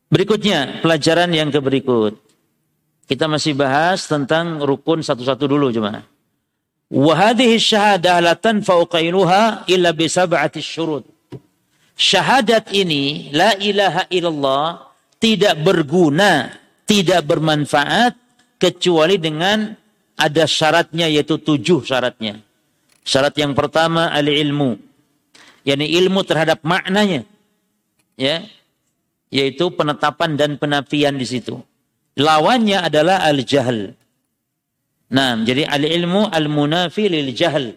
Berikutnya 0.08 0.84
pelajaran 0.84 1.32
yang 1.32 1.48
ke 1.50 1.58
berikut. 1.58 2.20
Kita 3.04 3.28
masih 3.28 3.52
bahas 3.52 4.04
tentang 4.08 4.64
rukun 4.64 5.04
satu-satu 5.04 5.44
dulu 5.44 5.68
cuma. 5.74 6.04
Wahadihi 6.92 7.56
syahadah 7.60 8.20
la 8.20 8.32
tanfa'u 8.36 8.88
qailuha 8.88 9.68
illa 9.68 9.90
bi 9.92 10.06
sab'ati 10.08 10.60
syurut. 10.60 11.13
Syahadat 11.94 12.74
ini 12.74 13.30
la 13.30 13.54
ilaha 13.54 14.10
illallah 14.10 14.90
tidak 15.22 15.62
berguna, 15.62 16.50
tidak 16.84 17.22
bermanfaat 17.22 18.18
kecuali 18.58 19.16
dengan 19.16 19.72
ada 20.18 20.44
syaratnya 20.46 21.06
yaitu 21.06 21.38
tujuh 21.38 21.86
syaratnya. 21.86 22.42
Syarat 23.06 23.34
yang 23.38 23.54
pertama 23.54 24.10
al 24.10 24.26
ilmu. 24.26 24.78
yakni 25.64 25.96
ilmu 25.96 26.20
terhadap 26.28 26.60
maknanya. 26.66 27.24
Ya. 28.20 28.44
Yaitu 29.32 29.72
penetapan 29.72 30.36
dan 30.36 30.60
penafian 30.60 31.16
di 31.16 31.26
situ. 31.26 31.58
Lawannya 32.14 32.84
adalah 32.86 33.26
al-jahl. 33.26 33.98
Nah, 35.10 35.42
jadi 35.42 35.66
al-ilmu 35.66 36.30
al-munafi 36.30 37.10
lil 37.10 37.34
jahl. 37.34 37.74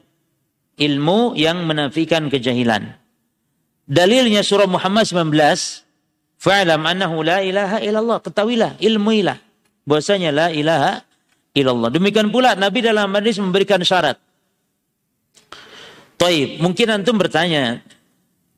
Ilmu 0.78 1.34
yang 1.34 1.66
menafikan 1.66 2.30
kejahilan. 2.30 3.07
Dalilnya 3.88 4.44
surah 4.44 4.68
Muhammad 4.68 5.08
19, 5.08 5.32
fa'lam 6.36 6.82
annahu 6.84 7.24
la 7.24 7.40
ilaha 7.40 7.80
illallah. 7.80 8.20
Ketahuilah, 8.20 8.76
ilmuilah 8.84 9.40
bahwasanya 9.88 10.30
la 10.36 10.48
ilaha 10.52 11.02
illallah. 11.56 11.88
Demikian 11.88 12.28
pula 12.28 12.60
Nabi 12.60 12.84
dalam 12.84 13.08
hadis 13.16 13.40
memberikan 13.40 13.80
syarat. 13.80 14.20
Taib, 16.20 16.60
mungkin 16.60 16.88
antum 16.92 17.16
bertanya, 17.16 17.80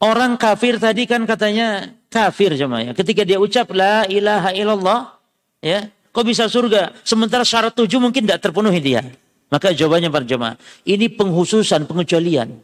orang 0.01 0.33
kafir 0.33 0.81
tadi 0.81 1.05
kan 1.05 1.21
katanya 1.29 1.93
kafir 2.09 2.57
jemaah 2.57 2.89
ya. 2.89 2.91
Ketika 2.97 3.21
dia 3.21 3.37
ucap 3.37 3.69
la 3.77 4.09
ilaha 4.09 4.49
illallah, 4.57 5.19
Ya, 5.59 5.91
kok 6.15 6.23
bisa 6.23 6.47
surga? 6.47 6.95
Sementara 7.03 7.43
syarat 7.43 7.75
tujuh 7.75 7.99
mungkin 7.99 8.23
tidak 8.23 8.39
terpenuhi 8.39 8.79
dia. 8.79 9.03
Maka 9.51 9.75
jawabannya 9.75 10.07
para 10.13 10.23
jemaah, 10.23 10.55
ini 10.87 11.11
penghususan, 11.11 11.83
pengecualian. 11.89 12.63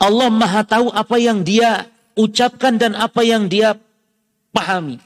Allah 0.00 0.28
Maha 0.28 0.62
tahu 0.66 0.90
apa 0.92 1.16
yang 1.16 1.40
dia 1.46 1.86
ucapkan 2.18 2.76
dan 2.76 2.92
apa 2.98 3.22
yang 3.22 3.46
dia 3.46 3.78
pahami. 4.50 4.98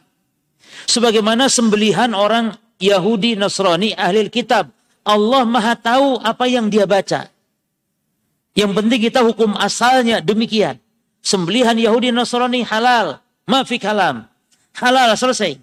Sebagaimana 0.88 1.46
sembelihan 1.46 2.12
orang 2.12 2.56
Yahudi, 2.82 3.38
Nasrani, 3.38 3.94
ahli 3.94 4.26
kitab. 4.28 4.72
Allah 5.04 5.44
Maha 5.44 5.76
tahu 5.76 6.18
apa 6.20 6.48
yang 6.48 6.72
dia 6.72 6.88
baca. 6.88 7.28
Yang 8.54 8.70
penting 8.72 9.00
kita 9.10 9.20
hukum 9.20 9.52
asalnya 9.58 10.22
demikian. 10.24 10.80
Sembelihan 11.20 11.76
Yahudi, 11.76 12.10
Nasrani 12.14 12.64
halal. 12.64 13.20
Mafik 13.44 13.84
halam. 13.84 14.24
Halal 14.74 15.12
selesai. 15.14 15.60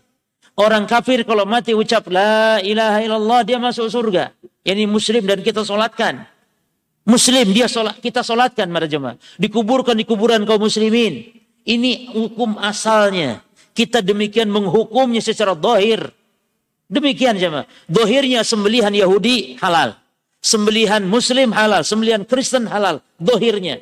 Orang 0.55 0.85
kafir 0.85 1.23
kalau 1.25 1.47
mati 1.47 1.73
ucap 1.73 2.05
la 2.11 2.59
ilaha 2.61 2.99
illallah 3.01 3.41
dia 3.47 3.57
masuk 3.57 3.87
surga. 3.89 4.35
Ini 4.61 4.85
muslim 4.85 5.25
dan 5.25 5.41
kita 5.41 5.65
solatkan. 5.65 6.27
Muslim 7.01 7.49
dia 7.49 7.65
solat, 7.65 7.97
kita 7.97 8.21
solatkan 8.21 8.69
para 8.69 8.85
jemaah. 8.85 9.17
Dikuburkan 9.41 9.97
di 9.97 10.05
kuburan 10.05 10.45
kaum 10.45 10.61
muslimin. 10.61 11.33
Ini 11.65 12.13
hukum 12.13 12.61
asalnya. 12.61 13.41
Kita 13.73 14.05
demikian 14.05 14.49
menghukumnya 14.53 15.21
secara 15.21 15.57
dohir. 15.57 16.13
Demikian 16.91 17.39
jemaah. 17.39 17.65
Dohirnya 17.89 18.45
sembelihan 18.45 18.93
Yahudi 18.93 19.57
halal. 19.63 19.97
Sembelihan 20.41 21.01
Muslim 21.05 21.49
halal. 21.55 21.81
Sembelihan 21.81 22.21
Kristen 22.27 22.69
halal. 22.69 23.01
Dohirnya. 23.17 23.81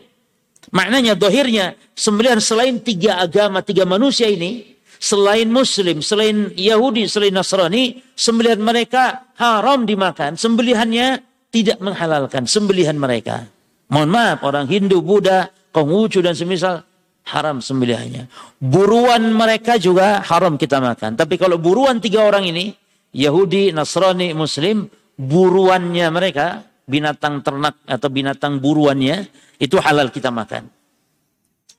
Maknanya 0.70 1.18
dohirnya 1.18 1.74
sembelihan 1.98 2.38
selain 2.38 2.78
tiga 2.84 3.18
agama, 3.18 3.66
tiga 3.66 3.88
manusia 3.90 4.30
ini 4.30 4.78
selain 5.00 5.48
Muslim, 5.48 6.04
selain 6.04 6.52
Yahudi, 6.54 7.08
selain 7.08 7.32
Nasrani, 7.34 8.04
sembelihan 8.14 8.60
mereka 8.60 9.26
haram 9.40 9.88
dimakan. 9.88 10.36
Sembelihannya 10.36 11.24
tidak 11.50 11.82
menghalalkan 11.82 12.46
sembelihan 12.46 12.98
mereka. 12.98 13.50
Mohon 13.90 14.10
maaf, 14.14 14.38
orang 14.46 14.70
Hindu, 14.70 15.02
Buddha, 15.02 15.50
Konghucu 15.74 16.22
dan 16.22 16.38
semisal 16.38 16.86
haram 17.30 17.62
sembelihannya. 17.62 18.30
Buruan 18.62 19.34
mereka 19.34 19.78
juga 19.78 20.22
haram 20.26 20.58
kita 20.58 20.82
makan. 20.82 21.18
Tapi 21.18 21.38
kalau 21.38 21.58
buruan 21.62 22.02
tiga 22.02 22.26
orang 22.26 22.46
ini, 22.50 22.74
Yahudi, 23.14 23.74
Nasrani, 23.74 24.34
Muslim, 24.34 24.90
buruannya 25.18 26.08
mereka, 26.14 26.66
binatang 26.86 27.42
ternak 27.42 27.82
atau 27.86 28.10
binatang 28.10 28.62
buruannya, 28.62 29.30
itu 29.62 29.78
halal 29.82 30.10
kita 30.14 30.30
makan. 30.30 30.70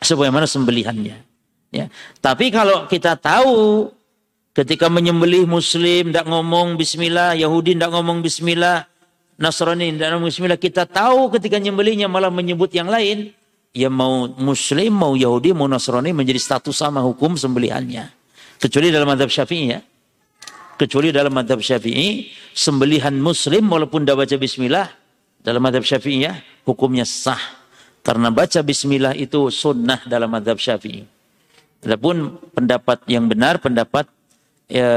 Sebagaimana 0.00 0.46
sembelihannya. 0.50 1.16
Ya. 1.70 1.86
Tapi 2.18 2.50
kalau 2.50 2.90
kita 2.90 3.14
tahu 3.14 3.86
ketika 4.50 4.90
menyembelih 4.90 5.46
muslim 5.46 6.10
tidak 6.10 6.26
ngomong 6.26 6.74
bismillah, 6.74 7.38
Yahudi 7.38 7.78
tidak 7.78 7.94
ngomong 7.94 8.22
bismillah, 8.24 8.90
Nasrani 9.40 9.96
ngomong 9.96 10.28
bismillah, 10.28 10.60
kita 10.60 10.84
tahu 10.84 11.32
ketika 11.32 11.56
nyembelihnya 11.56 12.12
malah 12.12 12.28
menyebut 12.28 12.68
yang 12.76 12.92
lain, 12.92 13.32
ya 13.72 13.88
mau 13.88 14.28
muslim, 14.36 14.92
mau 14.92 15.16
Yahudi, 15.16 15.56
mau 15.56 15.64
Nasrani 15.64 16.12
menjadi 16.12 16.36
status 16.36 16.76
sama 16.76 17.00
hukum 17.00 17.40
sembelihannya. 17.40 18.12
Kecuali 18.60 18.92
dalam 18.92 19.08
madhab 19.08 19.32
syafi'i 19.32 19.72
ya. 19.72 19.80
Kecuali 20.76 21.08
dalam 21.08 21.32
madhab 21.32 21.64
syafi'i, 21.64 22.28
sembelihan 22.52 23.16
muslim 23.16 23.64
walaupun 23.72 24.04
tidak 24.04 24.28
baca 24.28 24.36
bismillah, 24.36 24.86
dalam 25.40 25.64
madhab 25.64 25.88
syafi'i 25.88 26.28
ya, 26.28 26.36
hukumnya 26.68 27.08
sah. 27.08 27.40
Karena 28.04 28.28
baca 28.28 28.60
bismillah 28.60 29.16
itu 29.16 29.48
sunnah 29.48 30.04
dalam 30.04 30.28
madhab 30.28 30.60
syafi'i. 30.60 31.08
Adapun 31.80 32.36
pendapat 32.52 33.08
yang 33.08 33.24
benar, 33.24 33.56
pendapat 33.56 34.04
ya, 34.70 34.90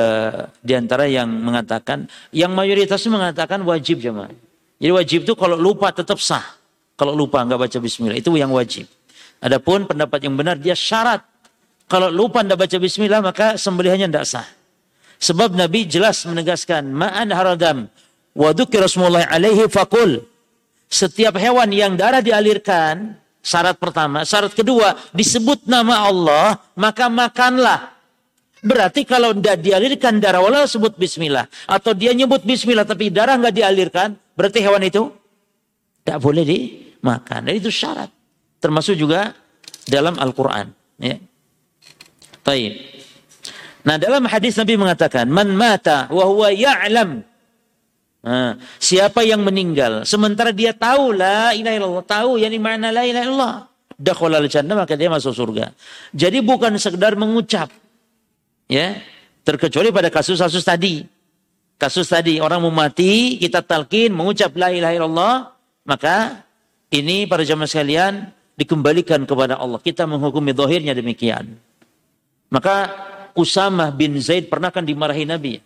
di 0.61 0.73
antara 0.77 1.09
yang 1.09 1.27
mengatakan, 1.27 2.05
yang 2.29 2.53
mayoritas 2.53 3.01
mengatakan 3.09 3.65
wajib 3.65 3.99
jemaah. 3.99 4.29
Jadi 4.77 4.91
wajib 4.93 5.19
itu 5.25 5.33
kalau 5.33 5.57
lupa 5.57 5.89
tetap 5.89 6.21
sah. 6.21 6.43
Kalau 6.93 7.17
lupa 7.17 7.41
nggak 7.41 7.57
baca 7.57 7.77
Bismillah 7.81 8.21
itu 8.21 8.29
yang 8.37 8.53
wajib. 8.53 8.85
Adapun 9.41 9.89
pendapat 9.89 10.29
yang 10.29 10.37
benar 10.37 10.61
dia 10.61 10.77
syarat. 10.77 11.25
Kalau 11.89 12.13
lupa 12.13 12.45
tidak 12.45 12.63
baca 12.63 12.77
Bismillah 12.77 13.19
maka 13.25 13.47
sembelihannya 13.57 14.07
tidak 14.13 14.25
sah. 14.29 14.47
Sebab 15.17 15.57
Nabi 15.57 15.89
jelas 15.89 16.21
menegaskan 16.29 16.93
ma'an 16.93 17.33
haradam 17.33 17.89
wa 18.37 18.49
Rasulullah 18.53 19.25
alaihi 19.25 19.65
fakul. 19.71 20.21
Setiap 20.85 21.33
hewan 21.41 21.73
yang 21.73 21.97
darah 21.97 22.21
dialirkan 22.21 23.23
Syarat 23.43 23.75
pertama. 23.75 24.23
Syarat 24.23 24.55
kedua, 24.55 24.95
disebut 25.11 25.67
nama 25.67 26.07
Allah, 26.07 26.63
maka 26.79 27.11
makanlah. 27.11 27.91
Berarti 28.63 29.03
kalau 29.03 29.35
tidak 29.35 29.59
dialirkan 29.59 30.23
darah 30.23 30.39
wala 30.39 30.63
sebut 30.63 30.95
bismillah. 30.95 31.45
Atau 31.67 31.91
dia 31.91 32.15
nyebut 32.15 32.47
bismillah 32.47 32.87
tapi 32.87 33.11
darah 33.11 33.35
nggak 33.35 33.55
dialirkan, 33.59 34.15
berarti 34.39 34.63
hewan 34.63 34.87
itu 34.87 35.11
tidak 36.03 36.19
boleh 36.23 36.43
dimakan. 36.47 37.51
Dan 37.51 37.53
itu 37.59 37.67
syarat. 37.67 38.07
Termasuk 38.63 38.95
juga 38.95 39.35
dalam 39.83 40.15
Al-Quran. 40.15 40.71
Ya. 41.03 41.19
Nah 43.83 43.95
dalam 43.99 44.23
hadis 44.31 44.55
Nabi 44.55 44.79
mengatakan, 44.79 45.27
Man 45.27 45.51
mata 45.59 46.07
wa 46.07 46.23
huwa 46.23 46.47
ya'lam 46.47 47.23
Nah, 48.23 48.55
siapa 48.79 49.19
yang 49.27 49.43
meninggal 49.43 50.07
sementara 50.07 50.55
dia 50.55 50.71
tahu 50.71 51.11
la 51.11 51.51
ilaha 51.51 51.75
illallah, 51.75 52.05
tahu 52.07 52.39
yani 52.39 52.55
mana 52.55 52.87
la 52.87 53.03
ilaha 53.03 53.23
illallah, 53.27 53.55
dakhalal 53.99 54.47
jannah 54.47 54.79
maka 54.79 54.95
dia 54.95 55.11
masuk 55.11 55.35
surga. 55.35 55.75
Jadi 56.15 56.39
bukan 56.39 56.71
sekedar 56.79 57.19
mengucap. 57.19 57.67
Ya, 58.71 59.03
terkecuali 59.43 59.91
pada 59.91 60.09
kasus-kasus 60.09 60.63
tadi. 60.63 61.05
Kasus 61.77 62.07
tadi 62.07 62.39
orang 62.39 62.63
mau 62.63 62.71
mati, 62.71 63.35
kita 63.41 63.59
talkin 63.59 64.15
mengucap 64.15 64.55
la 64.55 64.71
ilaha 64.71 64.93
illallah, 64.95 65.35
maka 65.83 66.47
ini 66.93 67.27
para 67.27 67.43
jamaah 67.43 67.67
sekalian 67.67 68.31
dikembalikan 68.55 69.25
kepada 69.27 69.59
Allah. 69.59 69.81
Kita 69.81 70.07
menghukumi 70.07 70.55
dohirnya 70.55 70.95
demikian. 70.95 71.57
Maka 72.53 72.93
Usamah 73.33 73.89
bin 73.89 74.13
Zaid 74.21 74.47
pernah 74.47 74.69
kan 74.69 74.85
dimarahi 74.85 75.25
Nabi. 75.25 75.57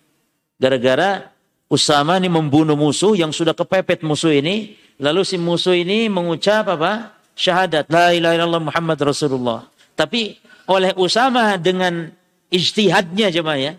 Gara-gara 0.55 1.29
Usama 1.67 2.15
ini 2.15 2.31
membunuh 2.31 2.79
musuh 2.79 3.11
yang 3.13 3.35
sudah 3.35 3.51
kepepet 3.51 4.01
musuh 4.07 4.31
ini. 4.31 4.79
Lalu 4.97 5.21
si 5.27 5.35
musuh 5.35 5.75
ini 5.75 6.07
mengucap 6.07 6.63
apa? 6.71 7.11
Syahadat. 7.35 7.91
La 7.91 8.15
ilaha 8.15 8.33
illallah 8.39 8.63
Muhammad 8.71 8.97
Rasulullah. 9.03 9.67
Tapi 9.93 10.39
oleh 10.71 10.95
Usama 10.95 11.59
dengan 11.59 12.07
ijtihadnya 12.53 13.27
jemaah 13.31 13.59
ya. 13.59 13.73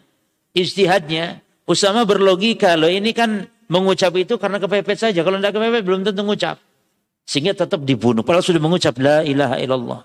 Ijtihadnya. 0.56 1.44
Usama 1.68 2.04
berlogika. 2.08 2.74
Loh 2.74 2.88
ini 2.88 3.12
kan 3.12 3.44
mengucap 3.68 4.16
itu 4.16 4.40
karena 4.40 4.56
kepepet 4.56 4.98
saja. 4.98 5.20
Kalau 5.20 5.36
tidak 5.40 5.54
kepepet 5.56 5.82
belum 5.84 6.00
tentu 6.04 6.24
mengucap. 6.24 6.56
Sehingga 7.28 7.52
tetap 7.52 7.84
dibunuh. 7.84 8.24
Padahal 8.24 8.44
sudah 8.44 8.62
mengucap 8.62 8.96
la 9.00 9.20
ilaha 9.24 9.56
illallah. 9.60 10.00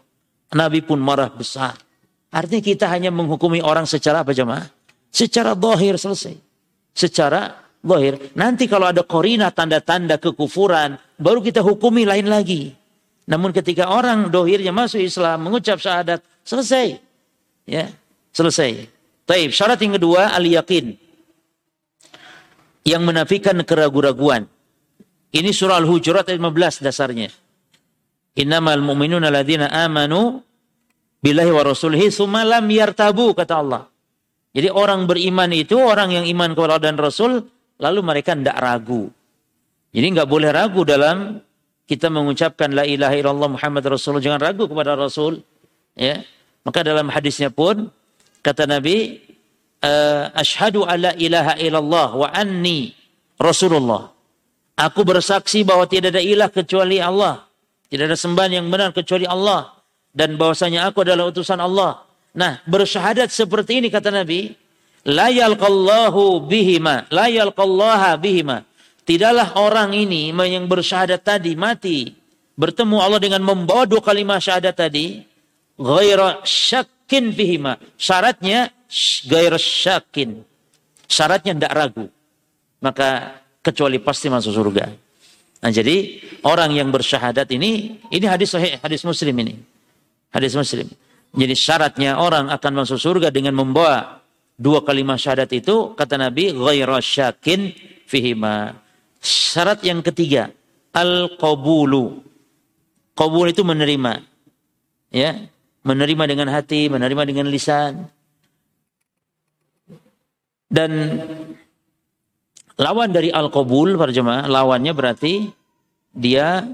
Nabi 0.54 0.84
pun 0.84 1.00
marah 1.00 1.32
besar. 1.32 1.80
Artinya 2.34 2.64
kita 2.66 2.86
hanya 2.92 3.14
menghukumi 3.14 3.64
orang 3.64 3.88
secara 3.88 4.26
apa 4.26 4.36
jemaah? 4.36 4.68
Secara 5.14 5.54
dohir 5.54 5.96
selesai. 5.96 6.36
Secara 6.94 7.64
Zahir. 7.84 8.32
Nanti 8.40 8.66
kalau 8.72 8.88
ada 8.88 9.04
korina 9.04 9.52
tanda-tanda 9.52 10.16
kekufuran, 10.16 10.96
baru 11.20 11.44
kita 11.44 11.60
hukumi 11.60 12.08
lain 12.08 12.32
lagi. 12.32 12.72
Namun 13.28 13.52
ketika 13.52 13.92
orang 13.92 14.32
dohirnya 14.32 14.72
masuk 14.72 15.04
Islam, 15.04 15.44
mengucap 15.44 15.84
syahadat, 15.84 16.24
selesai. 16.48 17.00
Ya, 17.68 17.92
selesai. 18.34 18.90
Taib. 19.24 19.56
Syarat 19.56 19.80
yang 19.80 19.96
kedua, 19.96 20.36
al-yakin. 20.36 20.98
Yang 22.84 23.04
menafikan 23.06 23.56
keraguan-raguan. 23.64 24.50
Ini 25.34 25.50
surah 25.50 25.80
Al-Hujurat 25.80 26.28
ayat 26.28 26.38
15 26.38 26.84
dasarnya. 26.84 27.32
Innamal 28.38 28.84
mu'minuna 28.84 29.32
ladina 29.32 29.72
amanu 29.72 30.44
billahi 31.24 31.52
wa 31.54 31.64
rasulihi 31.64 32.12
summa 32.12 32.44
lam 32.44 32.68
yartabu 32.68 33.32
kata 33.34 33.54
Allah. 33.56 33.84
Jadi 34.54 34.70
orang 34.70 35.10
beriman 35.10 35.50
itu 35.50 35.80
orang 35.80 36.14
yang 36.14 36.26
iman 36.30 36.54
kepada 36.54 36.78
Allah 36.78 36.86
dan 36.94 36.98
Rasul 37.00 37.32
lalu 37.82 38.00
mereka 38.06 38.38
tidak 38.38 38.58
ragu. 38.62 39.10
Jadi 39.90 40.06
nggak 40.14 40.30
boleh 40.30 40.50
ragu 40.54 40.86
dalam 40.86 41.42
kita 41.90 42.14
mengucapkan 42.14 42.70
la 42.70 42.86
ilaha 42.86 43.14
illallah 43.18 43.50
Muhammad 43.58 43.84
Rasulullah. 43.90 44.22
Jangan 44.22 44.42
ragu 44.42 44.70
kepada 44.70 44.94
Rasul. 44.94 45.42
Ya. 45.98 46.22
Maka 46.62 46.86
dalam 46.86 47.10
hadisnya 47.10 47.50
pun 47.50 47.90
kata 48.44 48.68
Nabi, 48.68 49.24
eh, 49.80 50.24
Ashadu 50.36 50.84
ala 50.84 51.16
ilaha 51.16 51.56
illallah 51.58 52.10
wa 52.14 52.28
anni 52.30 52.92
Rasulullah. 53.40 54.12
Aku 54.74 55.06
bersaksi 55.06 55.62
bahwa 55.64 55.86
tidak 55.86 56.18
ada 56.18 56.22
ilah 56.22 56.50
kecuali 56.50 56.98
Allah. 56.98 57.46
Tidak 57.88 58.10
ada 58.10 58.18
sembahan 58.18 58.58
yang 58.58 58.68
benar 58.74 58.90
kecuali 58.90 59.24
Allah. 59.24 59.70
Dan 60.10 60.38
bahwasanya 60.38 60.90
aku 60.90 61.06
adalah 61.06 61.30
utusan 61.30 61.62
Allah. 61.62 62.02
Nah, 62.34 62.58
bersyahadat 62.66 63.30
seperti 63.30 63.82
ini 63.82 63.94
kata 63.94 64.10
Nabi, 64.10 64.54
La 65.06 65.30
yalqallahu 65.30 66.42
bihima. 66.50 67.06
La 67.14 67.30
yalqallaha 67.30 68.18
bihima. 68.18 68.66
Tidaklah 69.04 69.60
orang 69.60 69.92
ini 69.94 70.32
yang 70.32 70.66
bersyahadat 70.66 71.22
tadi 71.22 71.54
mati. 71.54 72.16
Bertemu 72.56 72.98
Allah 73.04 73.20
dengan 73.20 73.44
membawa 73.44 73.84
dua 73.84 74.00
kalimat 74.00 74.40
syahadat 74.40 74.74
tadi. 74.74 75.22
Ghaira 75.76 76.42
syakin 77.14 77.30
bihima. 77.38 77.78
Syaratnya 77.94 78.74
ghaira 79.30 79.62
syakin. 79.62 80.42
Syaratnya 81.06 81.54
tidak 81.54 81.74
ragu. 81.78 82.06
Maka 82.82 83.38
kecuali 83.62 84.02
pasti 84.02 84.34
masuk 84.34 84.50
surga. 84.50 84.90
Nah 85.62 85.72
jadi 85.72 86.20
orang 86.44 86.74
yang 86.74 86.90
bersyahadat 86.90 87.48
ini, 87.54 88.02
ini 88.10 88.26
hadis 88.26 88.52
sahih, 88.52 88.82
hadis 88.82 89.06
muslim 89.06 89.32
ini. 89.46 89.62
Hadis 90.34 90.58
muslim. 90.58 90.90
Jadi 91.38 91.54
syaratnya 91.54 92.18
orang 92.18 92.50
akan 92.50 92.84
masuk 92.84 92.98
surga 92.98 93.30
dengan 93.30 93.54
membawa 93.54 94.22
dua 94.58 94.82
kalimat 94.82 95.22
syahadat 95.22 95.54
itu 95.54 95.94
kata 95.94 96.18
Nabi 96.18 96.50
ghaira 96.50 96.98
syakin 96.98 97.70
fihima. 98.10 98.74
Syarat 99.22 99.86
yang 99.86 100.02
ketiga 100.02 100.50
al 100.92 101.38
qabulu. 101.38 102.26
Qabul 103.14 103.54
itu 103.54 103.62
menerima. 103.62 104.26
Ya, 105.14 105.53
menerima 105.84 106.24
dengan 106.28 106.48
hati, 106.52 106.88
menerima 106.88 107.24
dengan 107.28 107.48
lisan. 107.52 108.08
Dan 110.74 110.92
lawan 112.80 113.10
dari 113.14 113.30
al 113.30 113.54
qabul 113.54 113.94
para 114.00 114.10
jemaah, 114.10 114.50
lawannya 114.50 114.94
berarti 114.96 115.54
dia 116.16 116.66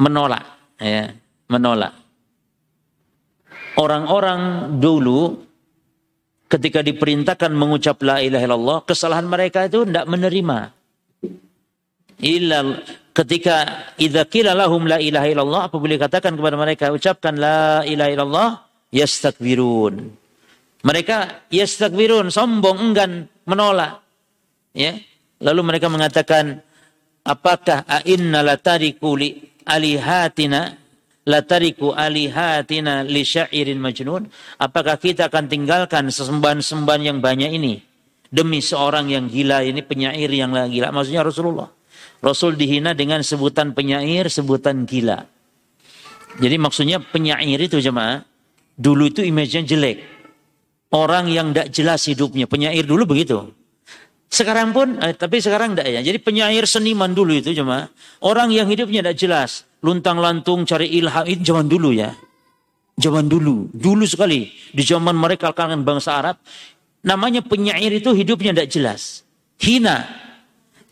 menolak, 0.00 0.46
ya, 0.80 1.12
menolak. 1.50 1.92
Orang-orang 3.74 4.72
dulu 4.78 5.44
ketika 6.46 6.80
diperintahkan 6.86 7.50
mengucap 7.50 7.98
la 8.06 8.22
ilaha 8.22 8.44
illallah, 8.46 8.78
kesalahan 8.86 9.26
mereka 9.26 9.66
itu 9.66 9.82
tidak 9.82 10.06
menerima. 10.06 10.70
Illa 12.22 12.58
ketika 13.14 13.86
idza 13.94 14.26
qila 14.26 14.52
lahum 14.52 14.90
la 14.90 14.98
ilaha 14.98 15.26
illallah 15.30 15.62
apabila 15.70 15.94
dikatakan 15.94 16.34
kepada 16.34 16.58
mereka 16.58 16.90
ucapkan 16.90 17.38
la 17.38 17.86
ilaha 17.86 18.10
illallah 18.10 18.48
yastakbirun. 18.90 19.94
Mereka 20.84 21.48
yastakbirun, 21.48 22.28
sombong, 22.28 22.76
enggan, 22.76 23.30
menolak. 23.48 24.04
Ya. 24.76 24.98
Lalu 25.40 25.60
mereka 25.64 25.88
mengatakan 25.88 26.60
apakah 27.24 27.86
inna 28.04 28.44
latariku 28.44 29.16
li 29.16 29.40
alihatina 29.64 30.76
latariku 31.24 31.96
alihatina 31.96 33.00
li 33.00 33.24
syairin 33.24 33.80
majnun 33.80 34.28
apakah 34.60 35.00
kita 35.00 35.32
akan 35.32 35.48
tinggalkan 35.48 36.12
sesembahan-sembahan 36.12 37.02
yang 37.02 37.18
banyak 37.24 37.50
ini 37.56 37.80
demi 38.28 38.60
seorang 38.60 39.08
yang 39.08 39.24
gila 39.32 39.64
ini 39.64 39.80
penyair 39.80 40.28
yang 40.28 40.52
gila 40.52 40.92
maksudnya 40.92 41.24
Rasulullah 41.24 41.68
Rasul 42.24 42.56
dihina 42.56 42.96
dengan 42.96 43.20
sebutan 43.20 43.76
penyair 43.76 44.32
sebutan 44.32 44.88
gila 44.88 45.28
jadi 46.40 46.56
maksudnya 46.56 46.98
penyair 47.04 47.60
itu 47.60 47.76
jemaah 47.78 48.24
dulu 48.74 49.12
itu 49.12 49.20
image-nya 49.20 49.68
jelek 49.68 50.00
orang 50.90 51.28
yang 51.28 51.52
tidak 51.52 51.68
jelas 51.70 52.00
hidupnya 52.08 52.48
penyair 52.48 52.88
dulu 52.88 53.04
begitu 53.04 53.52
sekarang 54.34 54.74
pun, 54.74 54.98
eh, 54.98 55.14
tapi 55.14 55.38
sekarang 55.38 55.78
tidak 55.78 55.94
ya. 55.94 56.00
Jadi 56.02 56.18
penyair 56.18 56.66
seniman 56.66 57.14
dulu 57.14 57.38
itu 57.38 57.54
cuma 57.54 57.86
orang 58.18 58.50
yang 58.50 58.66
hidupnya 58.66 59.06
tidak 59.06 59.16
jelas, 59.22 59.50
luntang 59.78 60.18
lantung 60.18 60.66
cari 60.66 60.90
ilham 60.90 61.22
itu 61.22 61.54
zaman 61.54 61.70
dulu 61.70 61.94
ya. 61.94 62.10
Zaman 62.98 63.30
dulu, 63.30 63.70
dulu 63.70 64.02
sekali 64.06 64.50
di 64.74 64.82
zaman 64.82 65.14
mereka 65.14 65.54
kalangan 65.54 65.86
bangsa 65.86 66.18
Arab, 66.18 66.36
namanya 67.06 67.46
penyair 67.46 67.94
itu 67.94 68.10
hidupnya 68.10 68.50
tidak 68.54 68.68
jelas, 68.74 69.22
hina. 69.62 70.02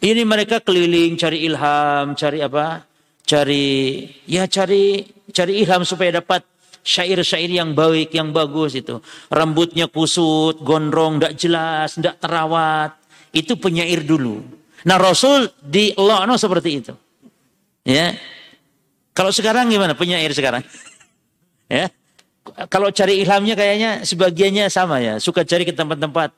Ini 0.02 0.26
mereka 0.26 0.58
keliling 0.58 1.14
cari 1.14 1.46
ilham, 1.46 2.18
cari 2.18 2.42
apa? 2.42 2.82
Cari 3.22 4.02
ya 4.26 4.50
cari 4.50 5.06
cari 5.30 5.62
ilham 5.62 5.86
supaya 5.86 6.18
dapat 6.18 6.42
syair-syair 6.82 7.46
yang 7.46 7.70
baik, 7.70 8.10
yang 8.10 8.34
bagus 8.34 8.74
itu. 8.74 8.98
Rambutnya 9.30 9.86
kusut, 9.86 10.58
gondrong, 10.66 11.22
tidak 11.22 11.34
jelas, 11.38 11.94
tidak 11.94 12.18
terawat 12.18 12.98
itu 13.30 13.54
penyair 13.54 14.02
dulu. 14.02 14.42
Nah 14.82 14.98
Rasul 14.98 15.46
di 15.62 15.94
no 15.94 16.34
seperti 16.34 16.70
itu. 16.82 16.92
Ya. 17.86 18.18
Kalau 19.14 19.30
sekarang 19.30 19.70
gimana 19.70 19.94
penyair 19.94 20.34
sekarang? 20.34 20.66
ya. 21.70 21.86
Kalau 22.66 22.90
cari 22.90 23.22
ilhamnya 23.22 23.54
kayaknya 23.54 24.02
sebagiannya 24.02 24.66
sama 24.66 24.98
ya. 24.98 25.22
Suka 25.22 25.46
cari 25.46 25.62
ke 25.62 25.70
tempat-tempat 25.70 26.34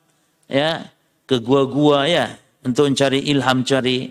ya, 0.53 0.93
ke 1.25 1.41
gua-gua 1.41 2.05
ya 2.05 2.44
untuk 2.65 2.89
mencari 2.89 3.21
ilham, 3.29 3.63
cari 3.63 4.09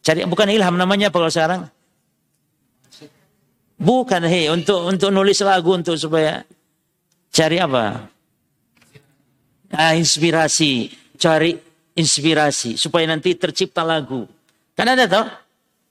cari 0.00 0.24
bukan 0.24 0.48
ilham 0.48 0.74
namanya 0.74 1.12
apa 1.12 1.16
kalau 1.20 1.32
sekarang? 1.32 1.62
Bukan 3.80 4.22
hei 4.28 4.52
untuk 4.52 4.88
untuk 4.88 5.08
nulis 5.08 5.40
lagu 5.40 5.72
untuk 5.72 5.96
supaya 5.96 6.44
cari 7.32 7.56
apa? 7.60 8.08
Ah, 9.70 9.94
inspirasi, 9.94 10.90
cari 11.16 11.56
inspirasi 11.94 12.76
supaya 12.76 13.06
nanti 13.08 13.36
tercipta 13.38 13.86
lagu. 13.86 14.26
Kan 14.74 14.90
ada 14.90 15.06
toh? 15.06 15.26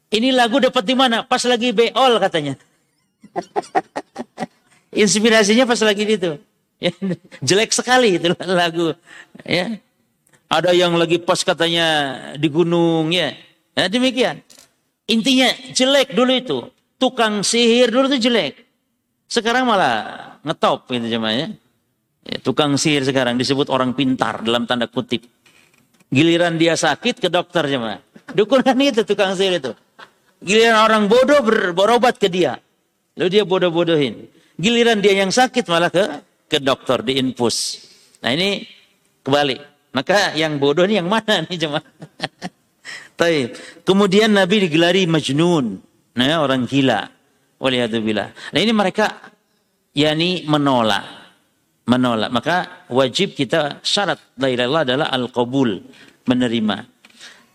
Ini 0.09 0.33
lagu 0.33 0.57
dapat 0.57 0.83
di 0.85 0.97
mana? 0.97 1.21
Pas 1.21 1.45
lagi 1.45 1.69
beol 1.69 2.17
katanya. 2.17 2.57
Inspirasinya 5.05 5.69
pas 5.69 5.77
lagi 5.85 6.01
itu. 6.01 6.33
Jelek 7.47 7.69
sekali 7.69 8.17
itu 8.17 8.33
lagu. 8.41 8.97
Ya. 9.45 9.77
Ada 10.49 10.73
yang 10.73 10.97
lagi 10.97 11.21
pas 11.21 11.37
katanya 11.45 11.87
di 12.33 12.49
gunung 12.49 13.13
ya. 13.13 13.29
Nah, 13.77 13.85
demikian. 13.85 14.41
Intinya 15.05 15.49
jelek 15.73 16.17
dulu 16.17 16.31
itu. 16.33 16.59
Tukang 16.97 17.45
sihir 17.45 17.93
dulu 17.93 18.09
itu 18.09 18.29
jelek. 18.29 18.57
Sekarang 19.29 19.69
malah 19.69 20.37
ngetop 20.41 20.89
gitu 20.89 21.05
jemaah 21.05 21.35
ya. 21.37 21.47
Tukang 22.41 22.75
sihir 22.81 23.05
sekarang 23.05 23.37
disebut 23.37 23.69
orang 23.69 23.93
pintar 23.93 24.41
dalam 24.41 24.65
tanda 24.65 24.89
kutip. 24.89 25.21
Giliran 26.09 26.57
dia 26.57 26.73
sakit 26.73 27.21
ke 27.21 27.29
dokter 27.29 27.69
cuma. 27.69 28.01
Dukun 28.33 28.65
kan 28.65 28.77
itu 28.81 29.05
tukang 29.05 29.37
sihir 29.37 29.61
itu. 29.61 29.71
Giliran 30.41 30.81
orang 30.81 31.05
bodoh 31.05 31.45
ber, 31.45 31.77
berobat 31.77 32.17
ke 32.17 32.25
dia. 32.25 32.57
Lalu 33.17 33.29
dia 33.29 33.43
bodoh-bodohin. 33.45 34.25
Giliran 34.57 34.97
dia 34.97 35.13
yang 35.13 35.29
sakit 35.29 35.65
malah 35.69 35.93
ke 35.93 36.05
ke 36.49 36.57
dokter 36.57 37.05
di 37.05 37.21
infus. 37.21 37.85
Nah 38.25 38.33
ini 38.33 38.65
kebalik. 39.21 39.61
Maka 39.89 40.37
yang 40.37 40.61
bodoh 40.61 40.85
ini 40.85 41.01
yang 41.01 41.09
mana 41.09 41.45
nih 41.49 41.57
jemaah? 41.57 41.85
Taib. 43.19 43.57
Kemudian 43.83 44.31
Nabi 44.31 44.69
digelari 44.69 45.09
majnun. 45.09 45.81
Nah, 46.15 46.39
orang 46.39 46.69
gila. 46.69 47.09
Waliyadzubillah. 47.59 48.55
Nah 48.55 48.59
ini 48.59 48.71
mereka 48.71 49.19
yakni 49.91 50.47
menolak. 50.47 51.03
Menolak. 51.91 52.31
Maka 52.31 52.87
wajib 52.87 53.35
kita 53.35 53.83
syarat 53.83 54.17
la 54.39 54.47
ilaha 54.47 54.87
adalah 54.87 55.07
al-qabul. 55.11 55.83
Menerima. 56.23 56.77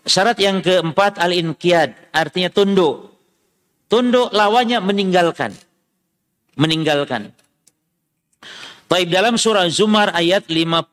Syarat 0.05 0.37
yang 0.37 0.61
keempat 0.61 1.17
al-inqiyad. 1.17 2.13
Artinya 2.13 2.53
tunduk. 2.53 3.17
Tunduk 3.89 4.29
lawannya 4.29 4.77
meninggalkan. 4.85 5.57
Meninggalkan. 6.61 7.33
Taib 8.85 9.09
dalam 9.09 9.33
surah 9.33 9.65
Zumar 9.73 10.13
ayat 10.13 10.45
54 10.45 10.85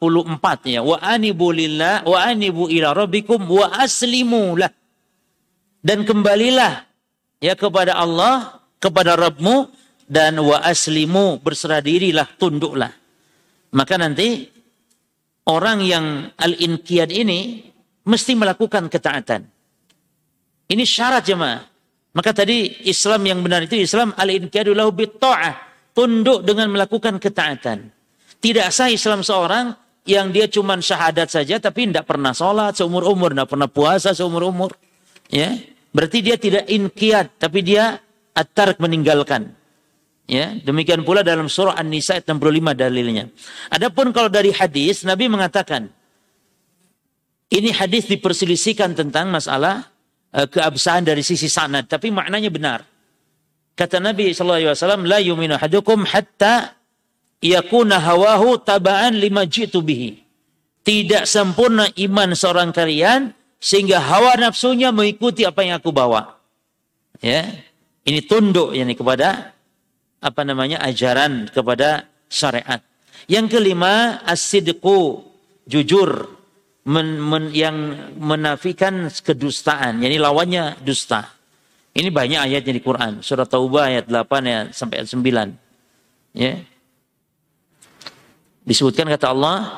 ya. 0.65 0.81
Wa 0.81 0.97
anibu 1.05 1.53
lillah 1.53 2.09
wa 2.09 2.19
anibu 2.25 2.73
ila 2.73 2.97
rabbikum 2.97 3.45
wa 3.45 3.69
aslimu 3.69 4.57
lah. 4.57 4.73
Dan 5.83 6.09
kembalilah 6.09 6.89
ya 7.43 7.53
kepada 7.53 8.01
Allah, 8.01 8.65
kepada 8.81 9.13
Rabbmu 9.19 9.69
dan 10.09 10.41
wa 10.41 10.63
aslimu 10.65 11.45
berserah 11.45 11.85
dirilah, 11.85 12.25
tunduklah. 12.41 12.89
Maka 13.77 14.01
nanti 14.01 14.49
orang 15.53 15.85
yang 15.85 16.33
al-inqiyad 16.33 17.13
ini 17.13 17.69
mesti 18.09 18.33
melakukan 18.33 18.89
ketaatan. 18.89 19.45
Ini 20.71 20.85
syarat 20.89 21.29
jemaah. 21.29 21.61
Maka 22.13 22.33
tadi 22.33 22.89
Islam 22.89 23.25
yang 23.29 23.41
benar 23.45 23.69
itu 23.69 23.77
Islam 23.77 24.17
al-inqiyadu 24.17 24.73
lahu 24.73 24.93
ta'ah 24.97 25.72
tunduk 25.93 26.45
dengan 26.45 26.73
melakukan 26.73 27.17
ketaatan. 27.21 27.93
Tidak 28.43 28.69
sah 28.75 28.91
Islam 28.91 29.23
seorang 29.23 29.73
yang 30.03 30.35
dia 30.35 30.51
cuma 30.51 30.75
syahadat 30.83 31.31
saja 31.31 31.63
tapi 31.63 31.87
tidak 31.87 32.11
pernah 32.11 32.35
sholat 32.35 32.75
seumur 32.75 33.07
umur, 33.07 33.31
tidak 33.31 33.49
pernah 33.55 33.69
puasa 33.71 34.11
seumur 34.11 34.51
umur. 34.51 34.75
Ya, 35.31 35.57
berarti 35.95 36.19
dia 36.21 36.37
tidak 36.37 36.67
inkiat 36.67 37.39
tapi 37.39 37.63
dia 37.63 38.03
atar 38.35 38.75
meninggalkan. 38.83 39.55
Ya, 40.27 40.57
demikian 40.57 41.05
pula 41.05 41.21
dalam 41.21 41.51
surah 41.51 41.77
An-Nisa 41.77 42.17
ayat 42.17 42.31
65 42.31 42.73
dalilnya. 42.79 43.29
Adapun 43.69 44.15
kalau 44.15 44.31
dari 44.33 44.55
hadis 44.55 45.05
Nabi 45.05 45.29
mengatakan 45.29 45.91
ini 47.53 47.69
hadis 47.69 48.09
diperselisihkan 48.09 48.97
tentang 48.97 49.29
masalah 49.29 49.93
uh, 50.33 50.49
keabsahan 50.49 51.05
dari 51.05 51.21
sisi 51.21 51.53
sanad 51.53 51.85
tapi 51.87 52.09
maknanya 52.09 52.49
benar. 52.49 52.81
Kata 53.83 53.99
Nabi 53.99 54.31
SAW, 54.31 54.79
La 55.11 55.19
yuminu 55.19 55.59
hadukum 55.59 56.07
hatta 56.07 56.79
yakuna 57.43 57.99
hawahu 57.99 58.63
taba'an 58.63 59.19
lima 59.19 59.43
jitu 59.43 59.83
bihi. 59.83 60.23
Tidak 60.87 61.27
sempurna 61.27 61.91
iman 61.91 62.31
seorang 62.31 62.71
kalian 62.71 63.35
sehingga 63.59 63.99
hawa 63.99 64.39
nafsunya 64.39 64.95
mengikuti 64.95 65.43
apa 65.43 65.67
yang 65.67 65.83
aku 65.83 65.91
bawa. 65.91 66.39
Ya, 67.19 67.43
ini 68.07 68.23
tunduk 68.23 68.71
yani 68.71 68.95
kepada 68.95 69.51
apa 70.23 70.41
namanya 70.47 70.79
ajaran 70.87 71.51
kepada 71.51 72.07
syariat. 72.31 72.79
Yang 73.27 73.59
kelima 73.59 74.23
asidku 74.23 75.27
jujur 75.67 76.31
men, 76.87 77.19
men, 77.19 77.51
yang 77.51 77.75
menafikan 78.15 79.11
kedustaan, 79.11 79.99
yani 80.07 80.23
lawannya 80.23 80.79
dusta. 80.87 81.42
Ini 81.93 82.09
banyak 82.09 82.41
ayatnya 82.41 82.73
di 82.73 82.81
Quran. 82.81 83.21
Surah 83.21 83.45
Taubah 83.45 83.93
ayat 83.93 84.09
8 84.09 84.49
ya 84.49 84.59
sampai 84.73 85.05
ayat 85.05 85.09
9. 85.13 85.53
Ya. 86.33 86.65
Disebutkan 88.65 89.13
kata 89.13 89.29
Allah, 89.37 89.69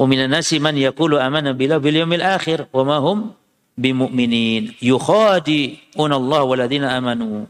"Wa 0.00 0.06
minan 0.08 0.32
nasi 0.32 0.56
man 0.56 0.72
yaqulu 0.80 1.20
amana 1.20 1.52
billahi 1.52 1.80
bil 1.84 1.96
yawmil 2.00 2.24
akhir 2.24 2.72
wa 2.72 2.82
ma 2.88 2.96
hum 3.04 3.36
bimumin 3.76 4.72
yukhadi'un 4.80 6.08
Allah 6.08 6.40
waladina 6.48 6.96
amanu." 6.96 7.44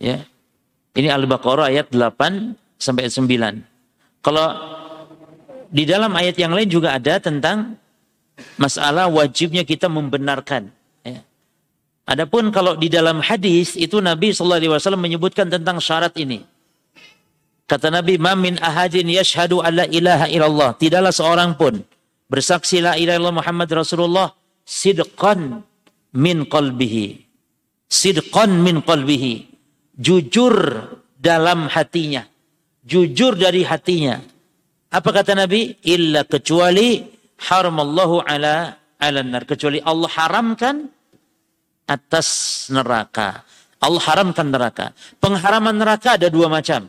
Ya. 0.00 0.24
Ini 0.96 1.12
Al-Baqarah 1.12 1.68
ayat 1.68 1.92
8 1.92 2.56
sampai 2.80 3.04
ayat 3.04 3.14
9. 3.20 3.60
Kalau 4.24 4.56
di 5.68 5.84
dalam 5.84 6.16
ayat 6.16 6.40
yang 6.40 6.56
lain 6.56 6.72
juga 6.72 6.96
ada 6.96 7.20
tentang 7.20 7.76
masalah 8.56 9.12
wajibnya 9.12 9.68
kita 9.68 9.86
membenarkan 9.92 10.72
Adapun 12.10 12.50
kalau 12.50 12.74
di 12.74 12.90
dalam 12.90 13.22
hadis 13.22 13.78
itu 13.78 14.02
Nabi 14.02 14.34
sallallahu 14.34 14.58
alaihi 14.58 14.72
wasallam 14.74 15.02
menyebutkan 15.06 15.46
tentang 15.46 15.78
syarat 15.78 16.10
ini. 16.18 16.42
Kata 17.70 17.86
Nabi, 17.86 18.18
"Mamin 18.18 18.58
ahadin 18.58 19.06
yashhadu 19.06 19.62
alla 19.62 19.86
ilaha 19.86 20.26
illallah." 20.26 20.74
Tidaklah 20.74 21.14
seorang 21.14 21.54
pun 21.54 21.86
bersaksi 22.26 22.82
la 22.82 22.98
ilaha 22.98 23.14
illallah 23.14 23.38
Muhammad 23.46 23.70
Rasulullah 23.70 24.34
sidqan 24.66 25.62
min 26.18 26.50
qalbihi. 26.50 27.06
Sidqan 27.86 28.58
min 28.58 28.82
qalbihi. 28.82 29.46
Jujur 29.94 30.54
dalam 31.14 31.70
hatinya. 31.70 32.26
Jujur 32.82 33.38
dari 33.38 33.62
hatinya. 33.62 34.18
Apa 34.90 35.14
kata 35.14 35.38
Nabi? 35.38 35.78
Illa 35.86 36.26
kecuali 36.26 37.06
haramallahu 37.38 38.26
ala 38.26 38.82
ala 38.98 39.20
nar. 39.22 39.46
Kecuali 39.46 39.78
Allah 39.78 40.10
haramkan 40.10 40.90
atas 41.90 42.28
neraka. 42.70 43.42
Allah 43.82 44.02
haramkan 44.06 44.46
neraka. 44.46 44.94
Pengharaman 45.18 45.74
neraka 45.74 46.14
ada 46.14 46.30
dua 46.30 46.46
macam. 46.46 46.86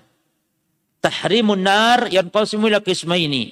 Tahrimun 1.02 1.66
nar 1.66 2.14
yang 2.14 2.30
qasimu 2.30 2.70
ila 2.70 2.78
ini. 3.18 3.49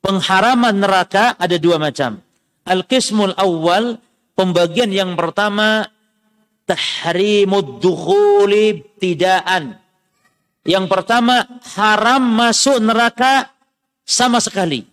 Pengharaman 0.00 0.80
neraka 0.80 1.36
ada 1.36 1.60
dua 1.60 1.76
macam. 1.76 2.24
Al-qismul 2.64 3.36
awal, 3.36 4.00
pembagian 4.32 4.88
yang 4.88 5.12
pertama, 5.12 5.84
tahrimud 6.64 7.84
dukhuli 7.84 8.86
tidaan. 8.96 9.76
Yang 10.66 10.86
pertama, 10.90 11.46
haram 11.78 12.22
masuk 12.22 12.82
neraka 12.82 13.54
sama 14.02 14.42
sekali. 14.42 14.86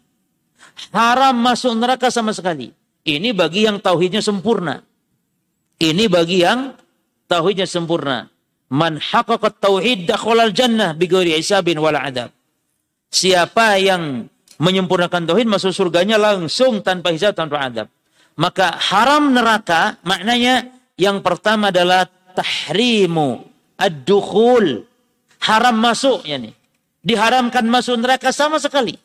Haram 0.93 1.33
masuk 1.33 1.73
neraka 1.77 2.09
sama 2.09 2.33
sekali. 2.33 2.73
Ini 3.05 3.33
bagi 3.33 3.65
yang 3.69 3.81
tauhidnya 3.81 4.21
sempurna. 4.21 4.81
Ini 5.81 6.05
bagi 6.11 6.45
yang 6.45 6.73
tauhidnya 7.25 7.65
sempurna. 7.65 8.29
Man 8.73 8.97
haqqaqat 8.97 9.61
tauhid 9.61 10.09
dakhalal 10.09 10.53
jannah 10.53 10.97
bighairi 10.97 11.37
hisabin 11.37 11.77
wala 11.77 12.01
adab. 12.01 12.33
Siapa 13.13 13.77
yang 13.77 14.25
menyempurnakan 14.57 15.29
tauhid 15.29 15.45
masuk 15.45 15.69
surganya 15.73 16.17
langsung 16.17 16.81
tanpa 16.81 17.13
hisab 17.13 17.37
tanpa 17.37 17.69
adab. 17.69 17.87
Maka 18.33 18.73
haram 18.89 19.29
neraka 19.29 20.01
maknanya 20.01 20.73
yang 20.97 21.21
pertama 21.21 21.69
adalah 21.69 22.09
tahrimu 22.33 23.45
ad-dukhul. 23.77 24.89
Haram 25.45 25.77
masuk 25.77 26.25
yani. 26.25 26.49
Diharamkan 27.03 27.67
masuk 27.67 27.99
neraka 27.99 28.31
sama 28.31 28.57
sekali. 28.57 28.95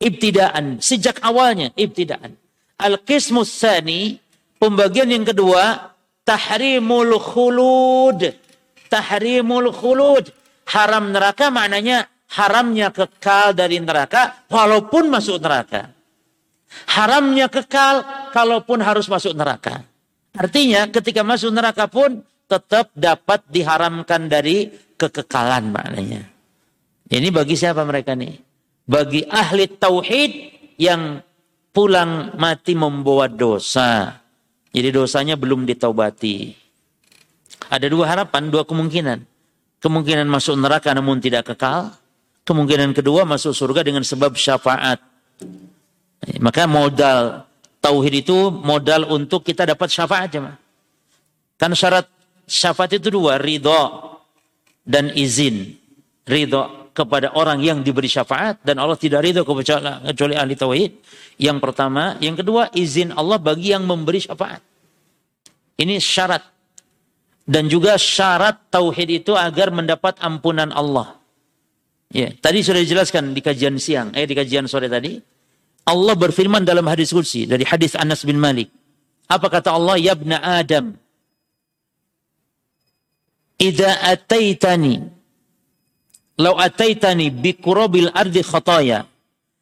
Ibtidaan 0.00 0.80
sejak 0.80 1.20
awalnya 1.20 1.70
ibtidaan. 1.76 2.32
Al-qismus 2.80 3.52
sani 3.52 4.16
Pembagian 4.60 5.08
yang 5.08 5.24
kedua, 5.24 5.96
tahrimul 6.20 7.16
khulud. 7.16 8.20
Tahrimul 8.92 9.72
khulud. 9.72 10.28
Haram 10.68 11.16
neraka 11.16 11.48
maknanya 11.48 12.04
haramnya 12.36 12.92
kekal 12.92 13.56
dari 13.56 13.80
neraka 13.80 14.46
walaupun 14.52 15.08
masuk 15.08 15.40
neraka. 15.40 15.90
Haramnya 16.92 17.50
kekal 17.50 18.04
kalaupun 18.36 18.84
harus 18.84 19.08
masuk 19.10 19.34
neraka. 19.34 19.82
Artinya 20.36 20.86
ketika 20.92 21.26
masuk 21.26 21.50
neraka 21.50 21.90
pun 21.90 22.22
tetap 22.46 22.92
dapat 22.94 23.42
diharamkan 23.50 24.30
dari 24.30 24.70
kekekalan 24.94 25.74
maknanya. 25.74 26.22
Ini 27.10 27.28
bagi 27.34 27.58
siapa 27.58 27.82
mereka 27.82 28.14
nih? 28.14 28.38
Bagi 28.86 29.26
ahli 29.26 29.66
tauhid 29.66 30.32
yang 30.78 31.18
pulang 31.74 32.38
mati 32.38 32.78
membawa 32.78 33.26
dosa. 33.26 34.20
Jadi 34.70 34.88
dosanya 34.94 35.34
belum 35.34 35.66
ditaubati. 35.66 36.54
Ada 37.70 37.90
dua 37.90 38.06
harapan, 38.06 38.50
dua 38.50 38.62
kemungkinan. 38.62 39.18
Kemungkinan 39.82 40.26
masuk 40.30 40.54
neraka 40.58 40.94
namun 40.94 41.18
tidak 41.18 41.50
kekal. 41.54 41.90
Kemungkinan 42.46 42.94
kedua 42.94 43.26
masuk 43.26 43.54
surga 43.54 43.82
dengan 43.82 44.06
sebab 44.06 44.34
syafaat. 44.38 45.02
Maka 46.38 46.68
modal 46.70 47.44
tauhid 47.80 48.24
itu 48.26 48.52
modal 48.52 49.08
untuk 49.08 49.42
kita 49.42 49.64
dapat 49.66 49.88
syafaat 49.90 50.30
aja. 50.30 50.54
Kan 51.56 51.72
syarat 51.76 52.06
syafaat 52.44 52.96
itu 52.96 53.12
dua, 53.12 53.36
ridho 53.36 54.16
dan 54.84 55.12
izin. 55.12 55.76
Ridho 56.24 56.79
kepada 56.90 57.32
orang 57.38 57.62
yang 57.62 57.80
diberi 57.80 58.10
syafaat 58.10 58.60
dan 58.66 58.78
Allah 58.82 58.98
tidak 58.98 59.24
ridho 59.24 59.46
kecuali 59.46 60.34
ahli 60.34 60.54
tauhid. 60.58 60.92
Yang 61.40 61.58
pertama, 61.62 62.18
yang 62.18 62.36
kedua 62.36 62.68
izin 62.74 63.14
Allah 63.14 63.38
bagi 63.40 63.72
yang 63.72 63.86
memberi 63.86 64.20
syafaat. 64.20 64.62
Ini 65.80 65.96
syarat 65.96 66.44
dan 67.48 67.66
juga 67.66 67.96
syarat 67.96 68.68
tauhid 68.68 69.24
itu 69.24 69.32
agar 69.34 69.72
mendapat 69.72 70.20
ampunan 70.20 70.70
Allah. 70.70 71.18
Ya, 72.10 72.34
tadi 72.34 72.62
sudah 72.66 72.82
dijelaskan 72.82 73.32
di 73.32 73.40
kajian 73.40 73.78
siang, 73.78 74.10
eh 74.18 74.26
di 74.26 74.34
kajian 74.34 74.66
sore 74.66 74.90
tadi. 74.90 75.18
Allah 75.86 76.14
berfirman 76.14 76.62
dalam 76.66 76.84
hadis 76.90 77.14
kursi 77.14 77.46
dari 77.46 77.62
hadis 77.64 77.94
Anas 77.96 78.26
bin 78.26 78.36
Malik. 78.36 78.70
Apa 79.30 79.46
kata 79.46 79.74
Allah? 79.74 79.96
Ya 79.96 80.14
Adam. 80.42 80.98
Idza 83.60 83.92
ataitani 84.02 85.19
lau 86.40 86.56
ataitani 86.56 87.28
bi 87.28 87.52
kurabil 87.52 88.08
ardi 88.16 88.40
khataya 88.40 89.04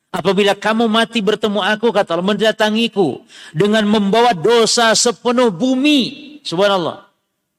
Apabila 0.09 0.57
kamu 0.57 0.89
mati 0.89 1.21
bertemu 1.21 1.61
aku, 1.61 1.93
kata 1.93 2.17
Allah, 2.17 2.33
mendatangiku 2.33 3.21
dengan 3.53 3.85
membawa 3.85 4.33
dosa 4.33 4.97
sepenuh 4.97 5.53
bumi. 5.53 6.41
Subhanallah. 6.41 7.05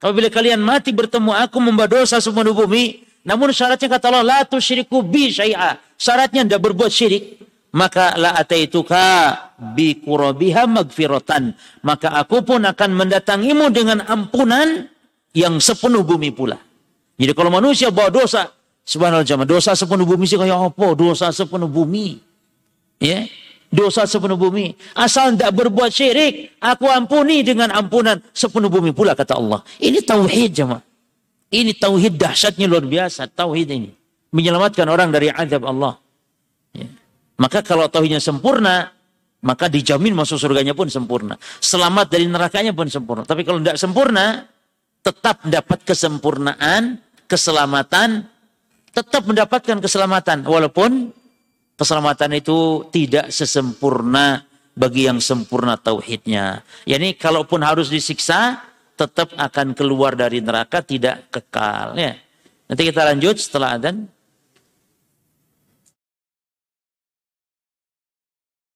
Apabila 0.01 0.34
kalian 0.34 0.57
mati 0.57 0.89
bertemu 0.89 1.30
aku 1.30 1.61
membawa 1.61 2.01
dosa 2.01 2.17
sepenuh 2.17 2.57
bumi, 2.57 3.05
namun 3.22 3.53
syaratnya 3.53 3.86
kata 3.86 4.09
Allah, 4.09 4.26
la 4.26 4.39
tusyriku 4.49 5.05
bi 5.05 5.30
syai'a. 5.30 5.78
Syaratnya 5.93 6.41
tidak 6.49 6.61
berbuat 6.74 6.89
syirik. 6.89 7.38
Maka 7.70 8.17
la 8.17 8.34
ataituka 8.34 9.38
bi 9.61 10.01
kurabiha. 10.01 10.65
Maka 11.86 12.07
aku 12.17 12.38
pun 12.41 12.65
akan 12.65 12.89
mendatangimu 12.97 13.70
dengan 13.70 14.01
ampunan 14.09 14.89
yang 15.38 15.61
sepenuh 15.61 16.01
bumi 16.01 16.34
pula. 16.34 16.57
Jadi 17.13 17.30
kalau 17.38 17.53
manusia 17.53 17.93
bawa 17.93 18.09
dosa, 18.09 18.49
subhanallah 18.86 19.28
jamaah, 19.28 19.50
dosa 19.50 19.76
sepenuh 19.76 20.06
bumi 20.06 20.26
sih 20.28 20.38
kayak 20.38 20.76
apa? 20.76 20.88
Dosa 20.96 21.32
sepenuh 21.34 21.68
bumi. 21.68 22.20
Ya, 23.00 23.26
dosa 23.72 24.04
sepenuh 24.04 24.36
bumi. 24.36 24.76
Asal 24.98 25.38
tidak 25.38 25.56
berbuat 25.56 25.90
syirik, 25.94 26.60
aku 26.60 26.90
ampuni 26.90 27.46
dengan 27.46 27.72
ampunan 27.72 28.20
sepenuh 28.36 28.68
bumi 28.68 28.92
pula 28.92 29.16
kata 29.16 29.40
Allah. 29.40 29.64
Ini 29.80 30.04
tauhid 30.04 30.52
jemaah. 30.52 30.84
Ini 31.50 31.72
tauhid 31.82 32.14
dahsyatnya 32.20 32.70
luar 32.70 32.86
biasa. 32.86 33.26
Tauhid 33.34 33.70
ini 33.74 33.90
menyelamatkan 34.30 34.86
orang 34.86 35.10
dari 35.10 35.34
azab 35.34 35.66
Allah. 35.66 35.98
Ya. 36.74 36.86
Maka 37.42 37.66
kalau 37.66 37.90
tauhidnya 37.90 38.22
sempurna, 38.22 38.94
maka 39.42 39.72
dijamin 39.72 40.14
masuk 40.14 40.38
surganya 40.38 40.76
pun 40.76 40.92
sempurna. 40.92 41.40
Selamat 41.64 42.12
dari 42.12 42.30
nerakanya 42.30 42.76
pun 42.76 42.86
sempurna. 42.92 43.24
Tapi 43.26 43.42
kalau 43.48 43.64
tidak 43.64 43.80
sempurna, 43.82 44.46
tetap 45.02 45.42
dapat 45.48 45.80
kesempurnaan, 45.88 47.00
keselamatan, 47.26 48.28
tetap 48.94 49.26
mendapatkan 49.26 49.78
keselamatan. 49.80 50.46
Walaupun 50.46 51.14
keselamatan 51.80 52.36
itu 52.36 52.90
tidak 52.92 53.32
sesempurna 53.32 54.44
bagi 54.76 55.08
yang 55.08 55.20
sempurna 55.20 55.76
tauhidnya. 55.76 56.64
Yani 56.88 57.16
kalaupun 57.16 57.64
harus 57.64 57.92
disiksa, 57.92 58.64
tetap 59.00 59.32
akan 59.36 59.72
keluar 59.72 60.16
dari 60.16 60.44
neraka 60.44 60.84
tidak 60.84 61.32
kekal. 61.32 61.96
Ya. 61.96 62.20
Nanti 62.68 62.82
kita 62.84 63.08
lanjut 63.08 63.40
setelah 63.40 63.80
adzan. 63.80 64.08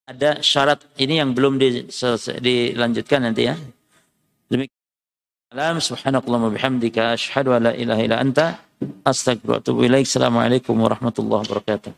Ada 0.03 0.43
syarat 0.43 0.83
ini 0.99 1.19
yang 1.23 1.31
belum 1.31 1.55
dilanjutkan 1.59 3.19
nanti 3.23 3.47
ya. 3.47 3.55
Demikian. 4.51 5.79
Subhanakallah 5.79 6.49
wa 6.49 6.51
bihamdika 6.51 7.13
an 7.13 7.61
la 7.61 7.71
ilaha 7.77 8.01
illa 8.01 8.17
anta 8.17 8.57
astaghfiruka 9.03 9.51
wa 9.51 9.59
atubu 9.59 9.79
ilaik. 9.85 10.05
Assalamualaikum 10.07 10.75
warahmatullahi 10.79 11.43
wabarakatuh. 11.43 11.93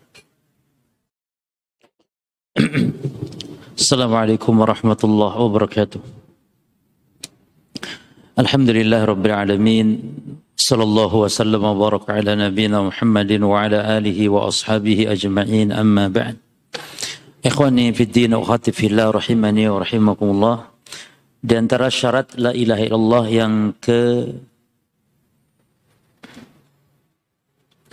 السلام 3.75 4.07
عليكم 4.15 4.53
ورحمة 4.55 5.01
الله 5.03 5.33
وبركاته. 5.35 5.99
الحمد 8.39 8.69
لله 8.71 9.01
رب 9.03 9.23
العالمين. 9.25 9.87
صلى 10.55 10.83
الله 10.83 11.11
وسلم 11.15 11.59
وبارك 11.59 12.09
على 12.09 12.31
نبينا 12.39 12.81
محمد 12.87 13.31
وعلى 13.43 13.79
آله 13.99 14.19
وأصحابه 14.31 15.11
أجمعين. 15.11 15.75
أما 15.75 16.07
بعد. 16.07 16.39
إخواني 17.45 17.93
في 17.93 18.03
الدين 18.07 18.33
أخاتي 18.33 18.71
في 18.71 18.87
الله 18.87 19.11
رحمني 19.11 19.67
ورحمكم 19.69 20.27
الله. 20.31 20.57
Di 21.45 21.53
antara 21.59 21.91
syarat 21.91 22.33
la 22.39 22.55
ilaha 22.55 22.81
illallah 22.81 23.25
yang 23.29 23.53
ke 23.77 24.31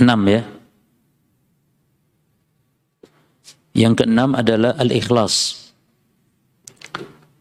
6 0.03 0.35
ya 0.35 0.43
Yang 3.73 4.05
keenam 4.05 4.37
adalah 4.37 4.77
al-ikhlas. 4.77 5.69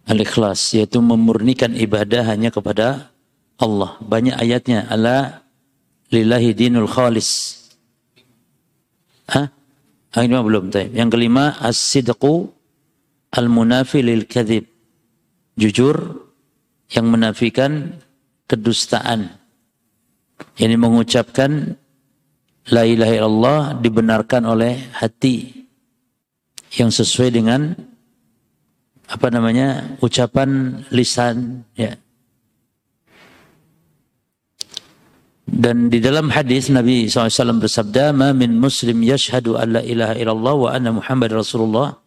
Al-ikhlas 0.07 0.75
yaitu 0.75 1.03
memurnikan 1.03 1.75
ibadah 1.75 2.23
hanya 2.23 2.51
kepada 2.51 3.11
Allah. 3.59 3.99
Banyak 3.99 4.39
ayatnya 4.39 4.87
ala 4.87 5.43
lillahi 6.07 6.55
dinul 6.55 6.87
khalis. 6.87 7.59
Hah? 9.27 9.51
Yang 10.15 10.23
kelima 10.27 10.43
belum. 10.43 10.65
Yang 10.71 11.09
kelima 11.11 11.55
as-sidqu 11.59 12.51
al-munafi 13.35 13.99
lil 13.99 14.23
kadhib. 14.27 14.67
Jujur 15.59 16.27
yang 16.91 17.11
menafikan 17.11 17.99
kedustaan. 18.47 19.35
Ini 20.59 20.75
mengucapkan 20.79 21.75
la 22.69 22.85
ilaha 22.85 23.13
illallah 23.17 23.59
dibenarkan 23.81 24.45
oleh 24.45 24.93
hati 24.93 25.65
yang 26.77 26.93
sesuai 26.93 27.29
dengan 27.33 27.73
apa 29.09 29.27
namanya 29.33 29.97
ucapan 29.99 30.81
lisan 30.93 31.65
ya. 31.73 31.97
Dan 35.51 35.91
di 35.91 35.99
dalam 35.99 36.31
hadis 36.31 36.71
Nabi 36.71 37.11
SAW 37.11 37.59
bersabda 37.59 38.15
ma 38.15 38.31
min 38.31 38.55
muslim 38.55 39.03
yashhadu 39.03 39.59
an 39.59 39.75
la 39.75 39.81
ilaha 39.83 40.15
illallah 40.15 40.55
wa 40.55 40.69
anna 40.71 40.95
muhammad 40.95 41.35
rasulullah 41.35 41.99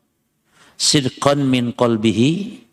sidqan 0.81 1.45
min 1.45 1.77
qalbihi. 1.77 2.65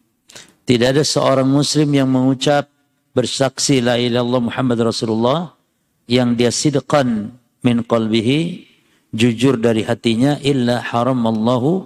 Tidak 0.63 0.95
ada 0.95 1.03
seorang 1.03 1.49
muslim 1.51 1.91
yang 1.91 2.07
mengucap 2.07 2.71
bersaksi 3.11 3.83
la 3.83 3.99
ilaha 3.99 4.23
illallah 4.23 4.41
muhammad 4.47 4.79
rasulullah 4.79 5.51
yang 6.07 6.39
dia 6.39 6.55
sidqan 6.55 7.35
min 7.61 7.85
qalbihi 7.85 8.39
jujur 9.13 9.59
dari 9.59 9.85
hatinya 9.85 10.39
illa 10.41 10.81
haram 10.81 11.21
Allahu 11.25 11.85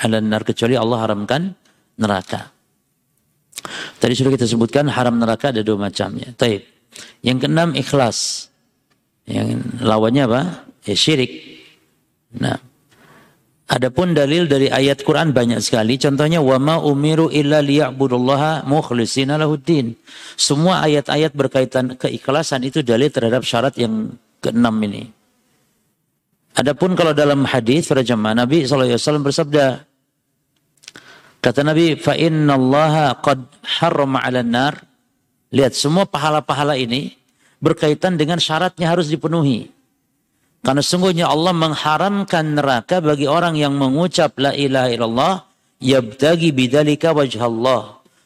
ala 0.00 0.18
nar 0.18 0.42
kecuali 0.42 0.74
Allah 0.74 0.98
haramkan 1.06 1.54
neraka. 2.00 2.50
Tadi 4.02 4.12
sudah 4.12 4.32
kita 4.34 4.44
sebutkan 4.44 4.90
haram 4.92 5.16
neraka 5.16 5.54
ada 5.54 5.64
dua 5.64 5.80
macamnya. 5.80 6.34
Taib. 6.36 6.60
Yang 7.24 7.48
keenam 7.48 7.72
ikhlas. 7.72 8.50
Yang 9.24 9.64
lawannya 9.80 10.22
apa? 10.28 10.40
Ya 10.84 10.92
syirik. 10.92 11.32
Nah, 12.36 12.60
Adapun 13.64 14.12
dalil 14.12 14.44
dari 14.44 14.68
ayat 14.68 15.00
Quran 15.00 15.32
banyak 15.32 15.56
sekali. 15.64 15.96
Contohnya 15.96 16.44
wama 16.44 16.84
umiru 16.84 17.32
illa 17.32 17.64
liya'budullaha 17.64 18.68
mukhlishina 18.68 19.40
lahuddin. 19.40 19.96
Semua 20.36 20.84
ayat-ayat 20.84 21.32
berkaitan 21.32 21.96
keikhlasan 21.96 22.60
itu 22.68 22.84
dalil 22.84 23.08
terhadap 23.08 23.40
syarat 23.40 23.72
yang 23.80 24.20
keenam 24.44 24.76
ini. 24.84 25.08
Adapun 26.54 26.92
kalau 26.94 27.16
dalam 27.16 27.42
hadis 27.48 27.88
pada 27.88 28.04
jemaah 28.04 28.44
Nabi 28.44 28.62
SAW 28.62 29.24
bersabda, 29.24 29.82
kata 31.42 31.60
Nabi, 31.66 31.96
fa 31.98 32.14
innallaha 32.14 33.18
qad 33.24 33.42
harrama 33.80 34.22
'alan 34.22 34.52
nar. 34.52 34.74
Lihat 35.50 35.74
semua 35.74 36.06
pahala-pahala 36.06 36.78
ini 36.78 37.14
berkaitan 37.58 38.20
dengan 38.20 38.38
syaratnya 38.38 38.90
harus 38.92 39.08
dipenuhi. 39.08 39.72
Karena 40.64 40.80
sungguhnya 40.80 41.28
Allah 41.28 41.52
mengharamkan 41.52 42.56
neraka 42.56 43.00
bagi 43.00 43.28
orang 43.28 43.54
yang 43.54 43.76
mengucap 43.76 44.34
la 44.40 44.56
ilaha 44.56 44.88
illallah 44.88 45.34
yabtagi 45.82 46.54
bidzalika 46.56 47.12
wajah 47.12 47.44
Allah. 47.44 47.82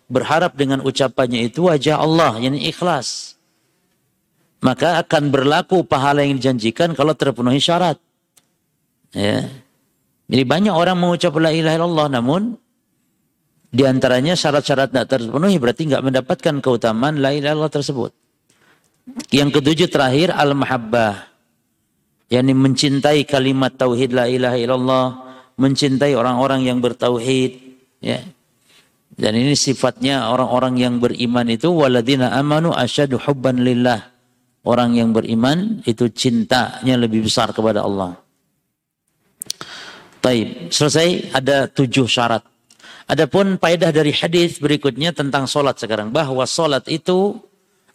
Berharap 0.09 0.57
dengan 0.57 0.81
ucapannya 0.81 1.53
itu 1.53 1.69
wajah 1.69 2.01
Allah, 2.01 2.41
yang 2.41 2.57
ikhlas. 2.57 3.38
Maka 4.59 4.99
akan 5.07 5.31
berlaku 5.31 5.87
pahala 5.87 6.27
yang 6.27 6.39
dijanjikan 6.43 6.91
kalau 6.99 7.15
terpenuhi 7.15 7.63
syarat. 7.63 7.95
Ya. 9.15 9.47
Jadi 10.29 10.45
banyak 10.45 10.75
orang 10.75 10.99
mengucap 10.99 11.33
la 11.39 11.55
ilaha 11.55 11.79
illallah 11.79 12.09
namun 12.21 12.59
di 13.69 13.85
antaranya 13.85 14.35
syarat-syarat 14.35 14.93
tidak 14.93 15.07
terpenuhi 15.09 15.57
berarti 15.61 15.89
nggak 15.89 16.05
mendapatkan 16.05 16.55
keutamaan 16.59 17.23
la 17.23 17.33
ilaha 17.33 17.55
illallah 17.55 17.73
tersebut. 17.73 18.13
Yang 19.33 19.61
ketujuh 19.61 19.89
terakhir 19.89 20.35
al-mahabbah. 20.37 21.29
yakni 22.29 22.53
mencintai 22.53 23.25
kalimat 23.25 23.73
tauhid 23.73 24.13
la 24.13 24.29
ilaha 24.29 24.61
illallah, 24.61 25.07
mencintai 25.57 26.13
orang-orang 26.13 26.61
yang 26.69 26.77
bertauhid, 26.85 27.57
ya. 28.05 28.21
Dan 29.17 29.33
ini 29.33 29.57
sifatnya 29.57 30.29
orang-orang 30.29 30.77
yang 30.77 31.01
beriman 31.01 31.49
itu 31.49 31.73
waladina 31.73 32.37
amanu 32.37 32.71
asyadu 32.77 33.17
hubban 33.17 33.65
lillah. 33.65 34.18
Orang 34.69 34.93
yang 34.93 35.17
beriman 35.17 35.81
itu 35.89 36.13
cintanya 36.13 37.01
lebih 37.01 37.25
besar 37.25 37.57
kepada 37.57 37.89
Allah. 37.89 38.21
Taib. 40.21 40.69
Selesai 40.69 41.33
ada 41.33 41.65
tujuh 41.73 42.05
syarat. 42.05 42.45
Adapun 43.09 43.57
faedah 43.57 43.89
dari 43.89 44.13
hadis 44.13 44.61
berikutnya 44.61 45.17
tentang 45.17 45.49
solat 45.49 45.81
sekarang 45.81 46.13
bahwa 46.13 46.45
solat 46.45 46.85
itu 46.93 47.41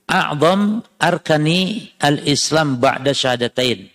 a'zam 0.10 0.82
arkani 0.98 1.94
al-Islam 2.02 2.82
ba'da 2.82 3.14
syahadatain. 3.14 3.94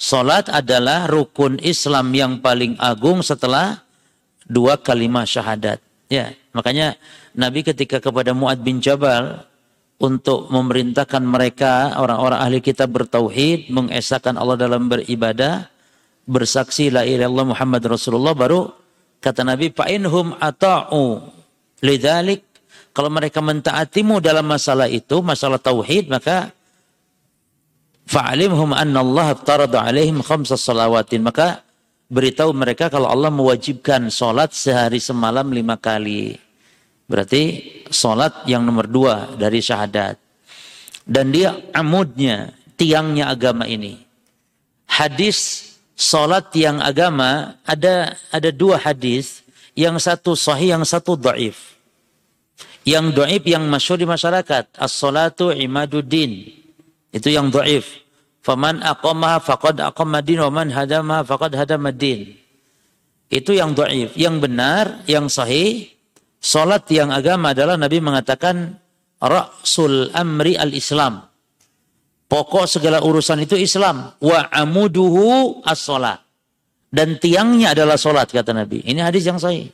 Salat 0.00 0.48
adalah 0.48 1.04
rukun 1.04 1.60
Islam 1.60 2.16
yang 2.16 2.40
paling 2.40 2.80
agung 2.80 3.20
setelah 3.20 3.84
dua 4.48 4.80
kalimat 4.80 5.28
syahadat. 5.28 5.84
Ya, 6.08 6.32
makanya 6.56 6.96
Nabi 7.36 7.60
ketika 7.60 8.00
kepada 8.00 8.32
Muad 8.32 8.64
bin 8.64 8.80
Jabal 8.80 9.44
untuk 9.96 10.52
memerintahkan 10.52 11.24
mereka 11.24 11.96
orang-orang 11.96 12.38
ahli 12.40 12.58
kitab 12.60 12.92
bertauhid, 12.92 13.72
mengesahkan 13.72 14.36
Allah 14.36 14.60
dalam 14.60 14.92
beribadah, 14.92 15.68
bersaksi 16.28 16.92
la 16.92 17.06
ilaha 17.08 17.56
Muhammad 17.56 17.82
Rasulullah 17.86 18.36
baru 18.36 18.68
kata 19.22 19.46
Nabi 19.46 19.72
fa 19.72 19.88
inhum 19.88 20.36
ata'u 20.36 21.22
lidzalik 21.80 22.44
kalau 22.92 23.12
mereka 23.12 23.44
mentaatimu 23.44 24.24
dalam 24.24 24.48
masalah 24.48 24.88
itu, 24.88 25.20
masalah 25.20 25.60
tauhid, 25.60 26.08
maka 26.08 26.56
Fa'alimhum 28.06 28.70
anna 28.70 29.02
Allah 29.02 29.34
tarada 29.34 29.82
alaihim 29.82 30.22
khamsa 30.22 30.54
salawatin. 30.54 31.26
Maka 31.26 31.66
beritahu 32.06 32.54
mereka 32.54 32.86
kalau 32.86 33.10
Allah 33.10 33.34
mewajibkan 33.34 34.06
sholat 34.14 34.54
sehari 34.54 35.02
semalam 35.02 35.50
lima 35.50 35.74
kali. 35.74 36.38
Berarti 37.06 37.62
sholat 37.90 38.46
yang 38.50 38.66
nomor 38.66 38.90
dua 38.90 39.30
dari 39.38 39.62
syahadat. 39.62 40.18
Dan 41.06 41.30
dia 41.30 41.54
amudnya, 41.70 42.50
tiangnya 42.74 43.30
agama 43.30 43.62
ini. 43.70 44.02
Hadis 44.90 45.70
sholat 45.94 46.50
yang 46.58 46.82
agama 46.82 47.54
ada 47.62 48.18
ada 48.34 48.50
dua 48.50 48.82
hadis. 48.82 49.46
Yang 49.76 50.08
satu 50.08 50.32
sahih, 50.32 50.72
yang 50.72 50.88
satu 50.88 51.20
dhaif. 51.20 51.76
Yang 52.88 53.12
dhaif 53.12 53.42
yang 53.44 53.68
masyhur 53.68 54.00
di 54.00 54.08
masyarakat. 54.08 54.72
As-salatu 54.72 55.52
imaduddin 55.52 56.48
itu 57.12 57.28
yang 57.32 57.52
dhaif. 57.52 58.04
Faman 58.40 58.80
aqamaha 58.80 59.42
faqad 59.42 59.84
aqama 59.84 60.24
din 60.24 60.40
wa 60.40 60.48
man 60.48 60.72
hadamaha 60.72 61.28
faqad. 61.28 61.60
Itu 63.28 63.50
yang 63.52 63.76
dhaif. 63.76 64.16
Yang 64.16 64.36
benar, 64.38 64.84
yang 65.04 65.28
sahih, 65.28 65.95
salat 66.38 66.86
yang 66.92 67.10
agama 67.12 67.52
adalah 67.56 67.76
Nabi 67.80 67.98
mengatakan 68.00 68.76
ra'sul 69.20 70.12
amri 70.12 70.54
al-Islam. 70.56 71.24
Pokok 72.26 72.66
segala 72.66 73.02
urusan 73.06 73.42
itu 73.46 73.54
Islam. 73.54 74.10
Wa 74.18 74.50
amuduhu 74.50 75.62
as-salat. 75.62 76.18
Dan 76.90 77.18
tiangnya 77.22 77.74
adalah 77.74 77.94
salat 77.94 78.30
kata 78.30 78.50
Nabi. 78.50 78.82
Ini 78.82 79.00
hadis 79.04 79.26
yang 79.26 79.38
sahih. 79.38 79.70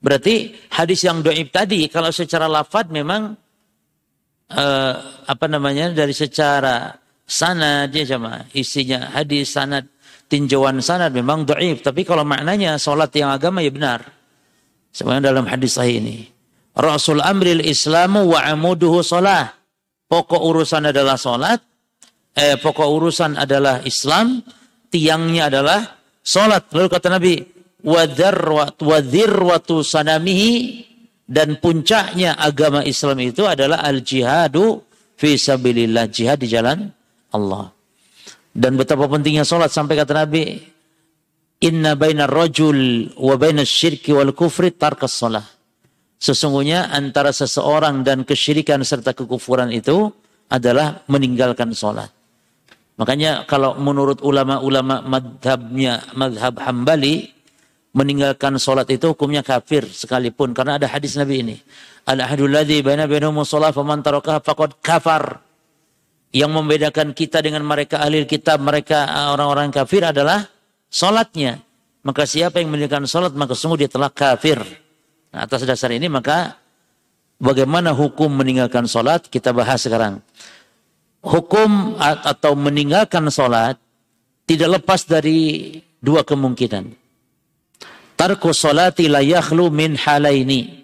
Berarti 0.00 0.56
hadis 0.72 1.04
yang 1.04 1.20
doib 1.20 1.52
tadi 1.52 1.84
kalau 1.92 2.08
secara 2.08 2.48
lafad 2.48 2.88
memang 2.88 3.36
uh, 4.48 4.94
apa 5.28 5.46
namanya 5.46 5.92
dari 5.92 6.16
secara 6.16 6.96
sanad 7.28 7.92
ya 7.94 8.16
jemaah 8.16 8.48
isinya 8.56 9.14
hadis 9.14 9.54
sanad 9.54 9.86
tinjauan 10.26 10.82
sanad 10.82 11.14
memang 11.14 11.46
doib 11.46 11.84
tapi 11.84 12.02
kalau 12.02 12.26
maknanya 12.26 12.80
solat 12.80 13.14
yang 13.14 13.30
agama 13.30 13.62
ya 13.62 13.70
benar 13.70 14.00
sebenarnya 14.90 15.32
dalam 15.34 15.46
hadis 15.46 15.78
sahih 15.78 16.02
ini 16.02 16.30
Rasul 16.74 17.22
amril 17.22 17.62
islamu 17.62 18.30
wa 18.30 18.42
amuduhu 18.46 19.02
solah 19.02 19.54
pokok 20.06 20.40
urusan 20.40 20.90
adalah 20.90 21.18
solat 21.18 21.60
eh 22.34 22.58
pokok 22.58 22.88
urusan 22.88 23.38
adalah 23.38 23.82
Islam 23.82 24.42
tiangnya 24.90 25.50
adalah 25.50 25.80
solat 26.22 26.70
lalu 26.70 26.88
kata 26.90 27.08
Nabi 27.10 27.34
wadhirwatu 27.82 29.80
sanamihi 29.80 30.84
dan 31.30 31.62
puncaknya 31.62 32.34
agama 32.34 32.82
Islam 32.82 33.22
itu 33.22 33.46
adalah 33.46 33.86
al-jihadu 33.86 34.82
fi 35.14 35.38
sabilillah 35.38 36.10
jihad 36.10 36.42
di 36.42 36.50
jalan 36.50 36.90
Allah. 37.30 37.70
Dan 38.50 38.74
betapa 38.74 39.06
pentingnya 39.06 39.46
sholat 39.46 39.70
sampai 39.70 39.94
kata 39.94 40.26
Nabi, 40.26 40.58
Inna 41.60 41.92
baina 41.92 42.24
rajul 42.24 43.12
wa 43.20 43.36
baina 43.36 43.68
syirki 43.68 44.16
wal 44.16 44.32
kufri 44.32 44.72
tarkas 44.72 45.12
sholat. 45.12 45.44
Sesungguhnya 46.16 46.88
antara 46.88 47.32
seseorang 47.36 48.00
dan 48.00 48.24
kesyirikan 48.24 48.80
serta 48.80 49.12
kekufuran 49.12 49.68
itu 49.68 50.08
adalah 50.48 51.04
meninggalkan 51.08 51.72
sholat. 51.76 52.08
Makanya 52.96 53.48
kalau 53.48 53.76
menurut 53.80 54.20
ulama-ulama 54.20 55.00
madhabnya, 55.00 56.04
madhab 56.12 56.60
hambali, 56.60 57.32
meninggalkan 57.96 58.60
sholat 58.60 58.88
itu 58.92 59.16
hukumnya 59.16 59.40
kafir 59.40 59.88
sekalipun. 59.88 60.52
Karena 60.52 60.76
ada 60.76 60.88
hadis 60.88 61.16
Nabi 61.16 61.44
ini. 61.44 61.56
Al-ahadul 62.04 62.52
ladhi 62.52 62.84
baina 62.84 63.04
bainahumu 63.04 63.44
sholat 63.44 63.72
faman 63.72 64.00
tarakah 64.04 64.40
faqad 64.40 64.80
kafar. 64.80 65.44
Yang 66.32 66.50
membedakan 66.56 67.12
kita 67.16 67.40
dengan 67.40 67.64
mereka 67.64 68.00
ahli 68.04 68.24
kitab, 68.28 68.60
mereka 68.60 69.28
orang-orang 69.32 69.72
kafir 69.72 70.04
adalah 70.04 70.44
solatnya. 70.90 71.62
Maka 72.02 72.24
siapa 72.26 72.58
yang 72.58 72.72
meninggalkan 72.72 73.06
solat, 73.06 73.32
maka 73.36 73.54
sungguh 73.54 73.86
dia 73.86 73.90
telah 73.90 74.10
kafir. 74.10 74.58
Nah, 75.30 75.46
atas 75.46 75.62
dasar 75.62 75.94
ini 75.94 76.10
maka 76.10 76.58
bagaimana 77.38 77.94
hukum 77.94 78.28
meninggalkan 78.28 78.90
solat 78.90 79.30
kita 79.30 79.54
bahas 79.54 79.80
sekarang. 79.80 80.18
Hukum 81.20 82.00
atau 82.00 82.56
meninggalkan 82.56 83.28
solat 83.28 83.76
tidak 84.48 84.80
lepas 84.80 85.04
dari 85.04 85.76
dua 86.00 86.24
kemungkinan. 86.24 86.88
Tarku 88.16 88.50
solati 88.56 89.06
la 89.08 89.20
yakhlu 89.20 89.68
min 89.68 89.96
halaini. 89.96 90.80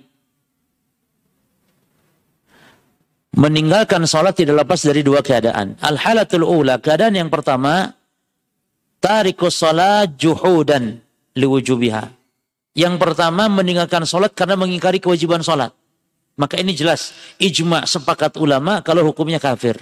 meninggalkan 3.37 4.09
sholat 4.09 4.33
tidak 4.33 4.65
lepas 4.65 4.81
dari 4.81 5.05
dua 5.05 5.21
keadaan. 5.21 5.77
Al-halatul 5.85 6.43
ula, 6.43 6.81
keadaan 6.81 7.15
yang 7.15 7.29
pertama, 7.29 7.93
tarikus 9.01 9.61
sholat 9.61 10.15
juhudan 10.17 11.01
liwujubiha. 11.37 12.13
Yang 12.77 12.95
pertama 13.01 13.49
meninggalkan 13.49 14.05
sholat 14.05 14.37
karena 14.37 14.57
mengingkari 14.57 15.01
kewajiban 15.01 15.41
sholat. 15.41 15.73
Maka 16.37 16.61
ini 16.61 16.77
jelas, 16.77 17.17
ijma 17.41 17.89
sepakat 17.89 18.37
ulama 18.37 18.85
kalau 18.85 19.01
hukumnya 19.09 19.41
kafir. 19.41 19.81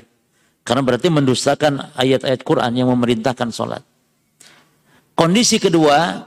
Karena 0.62 0.80
berarti 0.86 1.10
mendustakan 1.10 1.92
ayat-ayat 1.98 2.40
Quran 2.46 2.72
yang 2.78 2.88
memerintahkan 2.94 3.50
sholat. 3.50 3.82
Kondisi 5.18 5.58
kedua, 5.58 6.24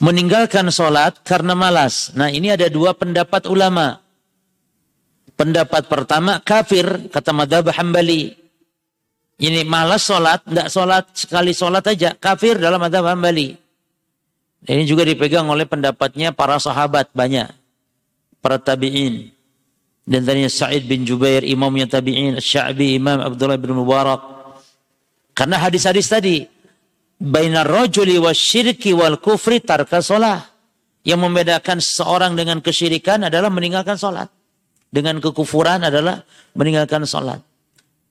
meninggalkan 0.00 0.68
sholat 0.72 1.20
karena 1.24 1.52
malas. 1.52 2.12
Nah 2.16 2.32
ini 2.32 2.52
ada 2.52 2.68
dua 2.72 2.96
pendapat 2.96 3.48
ulama. 3.48 4.00
Pendapat 5.36 5.84
pertama 5.92 6.40
kafir 6.40 7.12
kata 7.12 7.36
madhab 7.36 7.68
hambali. 7.68 8.45
Ini 9.36 9.68
malas 9.68 10.08
sholat, 10.08 10.48
tidak 10.48 10.68
sholat 10.72 11.04
sekali 11.12 11.52
sholat 11.52 11.84
aja 11.84 12.16
kafir 12.16 12.56
dalam 12.56 12.80
madhab 12.80 13.04
hambali. 13.04 13.52
Ini 14.64 14.82
juga 14.88 15.04
dipegang 15.04 15.44
oleh 15.46 15.68
pendapatnya 15.68 16.32
para 16.32 16.56
sahabat 16.56 17.12
banyak, 17.12 17.52
para 18.40 18.56
tabiin. 18.56 19.28
Dan 20.06 20.22
tadinya 20.22 20.48
Sa'id 20.48 20.86
bin 20.88 21.02
Jubair, 21.02 21.42
imamnya 21.42 21.98
tabiin, 21.98 22.38
Sya'bi, 22.38 22.96
Imam 22.96 23.18
Abdullah 23.18 23.58
bin 23.58 23.74
Mubarak. 23.74 24.22
Karena 25.34 25.60
hadis-hadis 25.60 26.06
tadi, 26.06 26.46
bainar 27.18 27.66
rajuli 27.66 28.16
wasyirki 28.16 28.94
wal 28.96 29.18
kufri 29.18 29.60
tarka 29.60 30.00
sholat. 30.00 30.46
Yang 31.06 31.20
membedakan 31.22 31.78
seorang 31.78 32.34
dengan 32.34 32.58
kesyirikan 32.58 33.30
adalah 33.30 33.46
meninggalkan 33.46 33.94
sholat 33.94 34.26
dengan 34.90 35.18
kekufuran 35.20 35.84
adalah 35.84 36.22
meninggalkan 36.56 37.04
salat. 37.04 37.42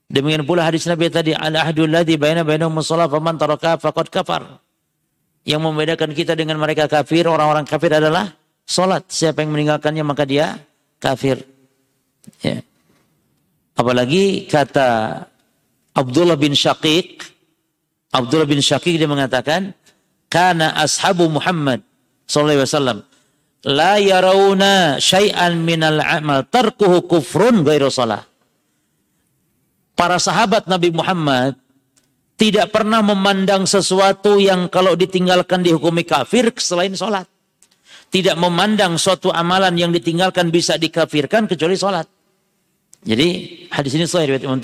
Demikian 0.05 0.45
pula 0.45 0.69
hadis 0.69 0.85
Nabi 0.85 1.09
tadi 1.09 1.33
al 1.33 1.57
ahdul 1.57 1.89
ladzi 1.89 2.15
baina 2.15 2.45
bainahum 2.45 2.77
shalah 2.85 3.09
faman 3.09 3.41
taraka 3.41 3.81
faqad 3.81 4.07
kafar. 4.13 4.43
Yang 5.45 5.61
membedakan 5.61 6.09
kita 6.13 6.33
dengan 6.33 6.57
mereka 6.57 6.89
kafir, 6.89 7.29
orang-orang 7.29 7.69
kafir 7.69 7.93
adalah 7.93 8.33
salat. 8.65 9.05
Siapa 9.09 9.45
yang 9.45 9.53
meninggalkannya 9.53 10.01
maka 10.01 10.25
dia 10.25 10.57
kafir. 10.97 11.41
Ya. 12.41 12.65
Apalagi 13.77 14.49
kata 14.49 15.21
Abdullah 15.93 16.37
bin 16.37 16.57
Syaqiq, 16.57 17.21
Abdullah 18.09 18.49
bin 18.49 18.57
Syaqiq 18.57 18.97
dia 18.97 19.05
mengatakan, 19.05 19.77
"Kana 20.33 20.73
ashabu 20.81 21.29
Muhammad 21.29 21.85
sallallahu 22.25 22.57
alaihi 22.57 22.65
wasallam 22.65 22.99
la 23.65 23.97
yarawna 23.97 25.01
syai'an 25.01 25.57
minal 25.57 26.01
amal 26.01 26.45
tarkuhu 26.45 27.05
kufrun 27.09 27.65
ghairu 27.65 27.89
salah. 27.89 28.21
Para 29.95 30.19
sahabat 30.19 30.67
Nabi 30.67 30.91
Muhammad 30.91 31.55
tidak 32.35 32.75
pernah 32.75 32.99
memandang 32.99 33.63
sesuatu 33.63 34.43
yang 34.43 34.67
kalau 34.67 34.91
ditinggalkan 34.99 35.63
dihukumi 35.63 36.03
kafir 36.03 36.51
selain 36.59 36.91
sholat. 36.91 37.23
Tidak 38.11 38.35
memandang 38.35 38.99
suatu 38.99 39.31
amalan 39.31 39.75
yang 39.79 39.91
ditinggalkan 39.95 40.51
bisa 40.51 40.75
dikafirkan 40.75 41.47
kecuali 41.47 41.79
sholat. 41.79 42.07
Jadi 43.07 43.27
hadis 43.71 43.91
ini 43.95 44.03
sahih 44.03 44.35
riwayat 44.35 44.43
Imam. 44.43 44.59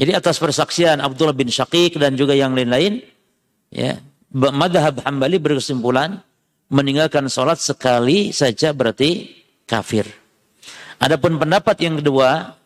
Jadi 0.00 0.10
atas 0.16 0.40
persaksian 0.40 1.00
Abdullah 1.00 1.36
bin 1.36 1.48
Syaqiq 1.52 2.00
dan 2.00 2.16
juga 2.16 2.32
yang 2.32 2.56
lain-lain, 2.56 3.04
ya, 3.68 4.00
madhab 4.32 5.04
Hambali 5.04 5.36
berkesimpulan 5.36 6.20
meninggalkan 6.72 7.28
sholat 7.28 7.60
sekali 7.60 8.32
saja 8.32 8.72
berarti 8.72 9.28
kafir. 9.68 10.08
Adapun 11.00 11.36
pendapat 11.36 11.76
yang 11.84 12.00
kedua, 12.00 12.59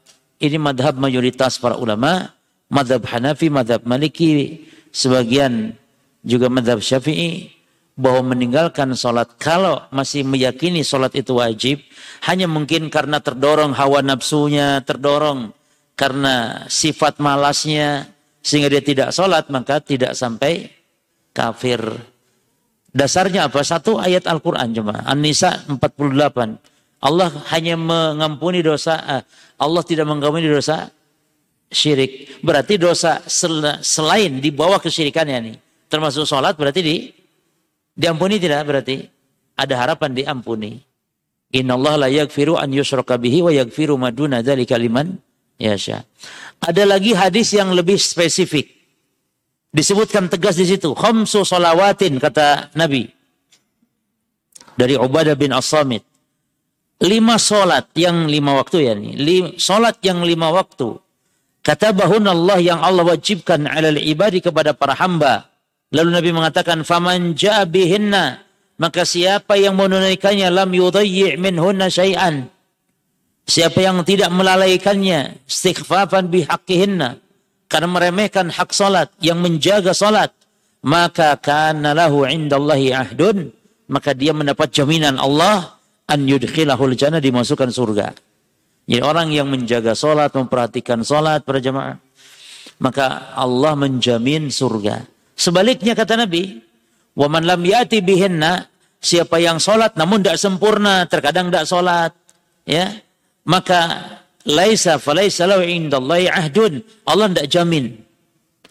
ini 0.45 0.61
madhab 0.61 1.01
mayoritas 1.01 1.57
para 1.57 1.77
ulama 1.81 2.35
madhab 2.69 3.05
Hanafi, 3.09 3.49
madhab 3.49 3.85
Maliki, 3.89 4.65
sebagian 4.93 5.77
juga 6.25 6.49
madhab 6.49 6.81
Syafi'i 6.81 7.53
bahwa 7.95 8.35
meninggalkan 8.35 8.91
sholat 8.99 9.39
kalau 9.39 9.87
masih 9.95 10.27
meyakini 10.27 10.83
sholat 10.83 11.15
itu 11.15 11.39
wajib 11.39 11.79
hanya 12.27 12.51
mungkin 12.51 12.91
karena 12.91 13.23
terdorong 13.23 13.71
hawa 13.77 14.03
nafsunya, 14.03 14.83
terdorong 14.83 15.55
karena 15.95 16.67
sifat 16.67 17.23
malasnya 17.23 18.11
sehingga 18.43 18.69
dia 18.69 18.83
tidak 18.83 19.09
sholat 19.15 19.47
maka 19.49 19.79
tidak 19.79 20.19
sampai 20.19 20.69
kafir. 21.31 21.81
Dasarnya 22.95 23.51
apa? 23.51 23.59
Satu 23.67 23.99
ayat 23.99 24.23
Al-Quran. 24.31 24.71
An-Nisa 25.03 25.67
48. 25.67 26.74
Allah 27.05 27.29
hanya 27.53 27.77
mengampuni 27.77 28.65
dosa. 28.65 28.97
Eh, 29.05 29.23
Allah 29.61 29.83
tidak 29.85 30.09
mengampuni 30.09 30.49
dosa 30.49 30.89
syirik. 31.69 32.41
Berarti 32.41 32.81
dosa 32.81 33.21
selain 33.29 34.41
di 34.41 34.49
bawah 34.49 34.81
kesyirikannya 34.81 35.39
nih. 35.45 35.57
Termasuk 35.93 36.25
sholat 36.25 36.57
berarti 36.57 36.81
di 36.81 36.97
diampuni 37.93 38.41
tidak 38.41 38.65
berarti. 38.65 39.05
Ada 39.55 39.75
harapan 39.87 40.11
diampuni. 40.17 40.83
Inna 41.55 41.79
Allah 41.79 42.09
la 42.09 42.09
yagfiru 42.11 42.59
an 42.59 42.75
yushraka 42.75 43.15
bihi 43.15 43.39
wa 43.39 43.55
yagfiru 43.55 43.95
maduna 43.95 44.43
dzalika 44.43 44.75
liman 44.75 45.15
yasha. 45.61 46.03
Ada 46.59 46.83
lagi 46.89 47.15
hadis 47.15 47.55
yang 47.55 47.71
lebih 47.71 47.95
spesifik. 47.95 48.67
Disebutkan 49.71 50.27
tegas 50.27 50.59
di 50.59 50.67
situ. 50.67 50.91
Khamsu 50.91 51.47
salawatin 51.47 52.19
kata 52.19 52.75
Nabi. 52.75 53.07
Dari 54.75 54.99
Ubadah 54.99 55.39
bin 55.39 55.55
As-Samit. 55.55 56.14
Lima 57.03 57.41
solat 57.41 57.91
yang 57.99 58.31
lima 58.31 58.55
waktu 58.55 58.77
ya. 58.87 58.95
Lima, 58.95 59.57
solat 59.59 59.99
yang 60.07 60.23
lima 60.23 60.55
waktu. 60.55 60.95
Kata 61.65 61.91
bahun 61.97 62.29
Allah 62.29 62.61
yang 62.61 62.79
Allah 62.79 63.03
wajibkan 63.03 63.67
alal 63.67 63.99
ibadi 63.99 64.45
kepada 64.45 64.77
para 64.77 64.95
hamba. 64.95 65.49
Lalu 65.91 66.11
Nabi 66.13 66.31
mengatakan, 66.31 66.87
Faman 66.87 67.35
jabihinna. 67.35 68.45
Maka 68.75 69.07
siapa 69.07 69.55
yang 69.55 69.79
menunaikannya 69.79 70.51
lam 70.51 70.71
yudayyi' 70.75 71.39
minhunna 71.39 71.87
syai'an. 71.87 72.51
Siapa 73.47 73.79
yang 73.79 74.03
tidak 74.03 74.35
melalaikannya, 74.35 75.47
istighfafan 75.47 76.27
bihaqqihinna 76.27 77.25
karena 77.75 77.89
meremehkan 77.91 78.55
hak 78.55 78.71
salat 78.71 79.11
yang 79.19 79.41
menjaga 79.41 79.91
salat 79.91 80.31
maka 80.85 81.35
kana 81.41 81.91
lahu 81.97 82.23
indallahi 82.23 82.95
ahdun 82.95 83.51
maka 83.91 84.13
dia 84.15 84.31
mendapat 84.31 84.71
jaminan 84.71 85.19
Allah 85.19 85.75
an 86.11 86.21
yudkhilahul 86.29 86.95
jannah 86.97 87.23
dimasukkan 87.23 87.71
surga 87.71 88.13
jadi 88.85 89.01
orang 89.01 89.33
yang 89.33 89.49
menjaga 89.49 89.97
salat 89.97 90.33
memperhatikan 90.37 91.01
salat 91.05 91.45
para 91.45 91.61
jemaah 91.61 91.97
maka 92.81 93.33
Allah 93.37 93.73
menjamin 93.79 94.53
surga 94.53 95.05
sebaliknya 95.35 95.97
kata 95.97 96.21
Nabi 96.21 96.61
wa 97.17 97.27
man 97.31 97.47
lam 97.47 97.63
yati 97.65 98.05
bihinna 98.05 98.69
siapa 99.01 99.41
yang 99.41 99.57
salat 99.61 99.97
namun 99.97 100.21
tidak 100.21 100.37
sempurna 100.41 101.09
terkadang 101.09 101.49
tidak 101.49 101.65
salat 101.65 102.13
ya 102.69 102.93
maka 103.45 103.81
laisa 104.45 105.01
falaisa 105.01 105.49
lahu 105.49 105.65
indallahi 105.65 106.29
ahdun. 106.29 106.85
Allah 107.09 107.33
tidak 107.33 107.49
jamin. 107.53 107.85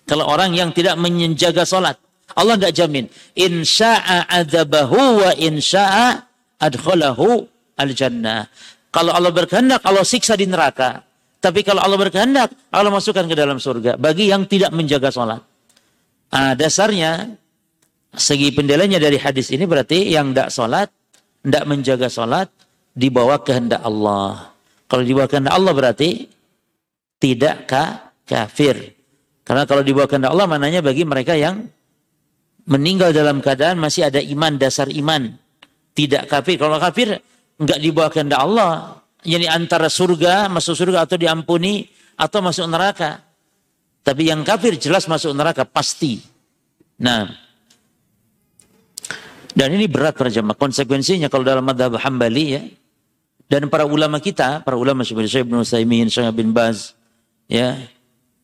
Kalau 0.06 0.30
orang 0.30 0.54
yang 0.54 0.70
tidak 0.76 1.00
menjaga 1.00 1.64
salat, 1.64 1.98
Allah 2.34 2.58
tidak 2.60 2.74
jamin. 2.76 3.06
Insya'a 3.38 4.30
adzabahu 4.30 5.24
wa 5.24 5.32
insya'a 5.34 6.28
adkhalahu 6.64 7.44
al-jannah. 7.76 8.48
Kalau 8.94 9.12
Allah 9.12 9.34
berkehendak, 9.34 9.82
Allah 9.84 10.06
siksa 10.06 10.38
di 10.38 10.48
neraka. 10.48 11.02
Tapi 11.44 11.60
kalau 11.66 11.84
Allah 11.84 12.00
berkehendak, 12.00 12.56
Allah 12.72 12.94
masukkan 12.94 13.28
ke 13.28 13.36
dalam 13.36 13.60
surga. 13.60 14.00
Bagi 14.00 14.32
yang 14.32 14.48
tidak 14.48 14.72
menjaga 14.72 15.12
sholat. 15.12 15.42
Nah, 16.32 16.54
dasarnya, 16.56 17.36
segi 18.16 18.54
pendelanya 18.56 19.02
dari 19.02 19.20
hadis 19.20 19.52
ini 19.52 19.68
berarti 19.68 20.08
yang 20.08 20.32
tidak 20.32 20.50
sholat, 20.54 20.88
tidak 21.44 21.64
menjaga 21.68 22.08
sholat, 22.08 22.48
di 22.94 23.10
bawah 23.10 23.42
kehendak 23.42 23.82
Allah. 23.82 24.54
Kalau 24.86 25.04
dibawa 25.04 25.26
kehendak 25.26 25.58
Allah 25.58 25.74
berarti 25.74 26.30
tidak 27.18 27.66
ka 27.66 28.14
kafir. 28.30 28.94
Karena 29.44 29.66
kalau 29.66 29.82
dibawa 29.82 30.06
kehendak 30.06 30.32
Allah 30.32 30.48
mananya 30.48 30.80
bagi 30.86 31.04
mereka 31.04 31.34
yang 31.34 31.66
meninggal 32.70 33.12
dalam 33.12 33.44
keadaan 33.44 33.82
masih 33.82 34.08
ada 34.08 34.22
iman, 34.24 34.56
dasar 34.56 34.88
iman. 34.88 35.36
Tidak 35.94 36.26
kafir. 36.26 36.58
Kalau 36.58 36.78
kafir 36.82 37.22
enggak 37.62 37.80
dibawa 37.80 38.10
kehendak 38.10 38.42
Allah. 38.42 38.72
Yani 39.24 39.48
antara 39.48 39.88
surga, 39.88 40.52
masuk 40.52 40.76
surga 40.76 41.08
atau 41.08 41.16
diampuni 41.16 41.88
atau 42.20 42.44
masuk 42.44 42.68
neraka. 42.68 43.24
Tapi 44.04 44.28
yang 44.28 44.44
kafir 44.44 44.76
jelas 44.76 45.08
masuk 45.08 45.32
neraka 45.32 45.64
pasti. 45.64 46.20
Nah, 47.00 47.32
dan 49.54 49.70
ini 49.72 49.88
berat 49.88 50.18
para 50.18 50.28
jemaah. 50.28 50.58
Konsekuensinya 50.58 51.32
kalau 51.32 51.46
dalam 51.46 51.64
madhab 51.64 51.96
hambali 52.02 52.46
ya, 52.58 52.62
dan 53.48 53.70
para 53.70 53.86
ulama 53.86 54.18
kita, 54.18 54.66
para 54.66 54.74
ulama 54.74 55.06
seperti 55.06 55.30
Syekh 55.30 55.44
Ibn 55.48 55.62
Utsaimin, 55.62 56.10
Syekh 56.10 56.34
bin 56.34 56.52
Baz, 56.52 56.98
ya, 57.46 57.78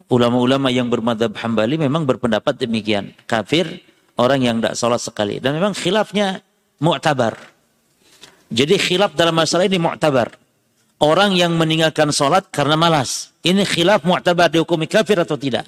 ulama-ulama 0.06 0.70
yang 0.70 0.86
bermadhab 0.86 1.34
hambali 1.42 1.82
memang 1.82 2.06
berpendapat 2.06 2.62
demikian. 2.62 3.12
Kafir 3.26 3.82
orang 4.22 4.46
yang 4.46 4.56
tidak 4.62 4.78
sholat 4.78 5.02
sekali. 5.02 5.42
Dan 5.42 5.58
memang 5.58 5.74
khilafnya 5.74 6.46
mu'tabar. 6.80 7.38
Jadi 8.50 8.76
khilaf 8.82 9.14
dalam 9.14 9.38
masalah 9.38 9.70
ini 9.70 9.78
mu'tabar. 9.78 10.34
Orang 11.00 11.32
yang 11.38 11.56
meninggalkan 11.56 12.12
sholat 12.12 12.52
karena 12.52 12.76
malas. 12.76 13.32
Ini 13.46 13.64
khilaf 13.64 14.04
mu'tabar 14.04 14.52
dihukumi 14.52 14.90
kafir 14.90 15.22
atau 15.22 15.40
tidak. 15.40 15.68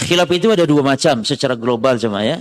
Khilaf 0.00 0.30
itu 0.32 0.48
ada 0.48 0.64
dua 0.64 0.80
macam 0.80 1.20
secara 1.26 1.52
global 1.58 2.00
cuma 2.00 2.24
ya. 2.24 2.40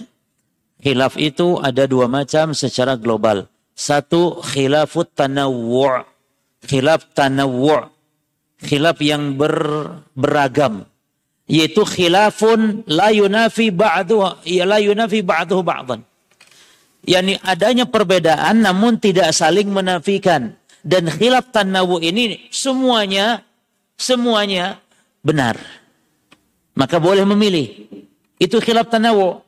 Khilaf 0.79 1.19
itu 1.19 1.59
ada 1.59 1.83
dua 1.83 2.07
macam 2.07 2.55
secara 2.55 2.95
global. 2.95 3.51
Satu 3.75 4.39
khilafut 4.39 5.11
tanawwu' 5.11 6.07
khilaf 6.63 7.11
tanawwu' 7.15 7.87
khilaf 8.63 8.97
yang 8.99 9.39
ber, 9.39 9.55
beragam 10.15 10.83
yaitu 11.47 11.81
khilafun 11.87 12.83
la 12.91 13.09
yunafi 13.09 13.71
ba'du 13.71 14.43
ya 14.43 14.67
la 14.67 14.77
yunafi 14.83 15.23
ba'dan 15.23 16.03
yakni 17.05 17.39
adanya 17.43 17.87
perbedaan 17.87 18.63
namun 18.63 18.99
tidak 18.99 19.31
saling 19.35 19.69
menafikan 19.71 20.55
dan 20.83 21.07
khilaf 21.07 21.51
tanawu 21.51 21.99
ini 21.99 22.49
semuanya 22.51 23.43
semuanya 23.99 24.79
benar 25.23 25.59
maka 26.75 26.97
boleh 26.97 27.27
memilih 27.27 27.87
itu 28.39 28.57
khilaf 28.59 28.87
tanawu 28.87 29.43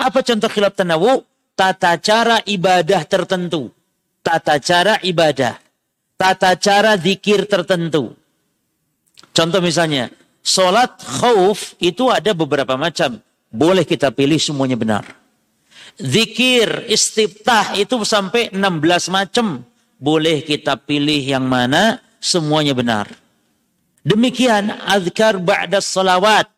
apa 0.00 0.18
contoh 0.20 0.50
khilaf 0.50 0.74
tanawu 0.74 1.24
tata 1.54 1.96
cara 2.02 2.42
ibadah 2.44 3.02
tertentu. 3.06 3.70
Tata 4.20 4.58
cara 4.58 4.98
ibadah. 5.00 5.58
Tata 6.14 6.54
cara 6.58 6.94
zikir 6.98 7.46
tertentu. 7.46 8.14
Contoh 9.34 9.58
misalnya, 9.58 10.10
sholat 10.46 10.94
khauf 11.02 11.74
itu 11.82 12.06
ada 12.10 12.30
beberapa 12.34 12.78
macam. 12.78 13.18
Boleh 13.50 13.82
kita 13.86 14.10
pilih 14.14 14.38
semuanya 14.38 14.78
benar. 14.78 15.04
Zikir, 15.94 16.90
istiftah 16.90 17.78
itu 17.78 18.02
sampai 18.02 18.50
16 18.50 19.14
macam. 19.14 19.62
Boleh 19.94 20.42
kita 20.42 20.74
pilih 20.74 21.22
yang 21.22 21.46
mana, 21.46 22.02
semuanya 22.18 22.74
benar. 22.74 23.06
Demikian 24.02 24.74
azkar 24.84 25.38
ba'da 25.38 25.78
salawat. 25.78 26.50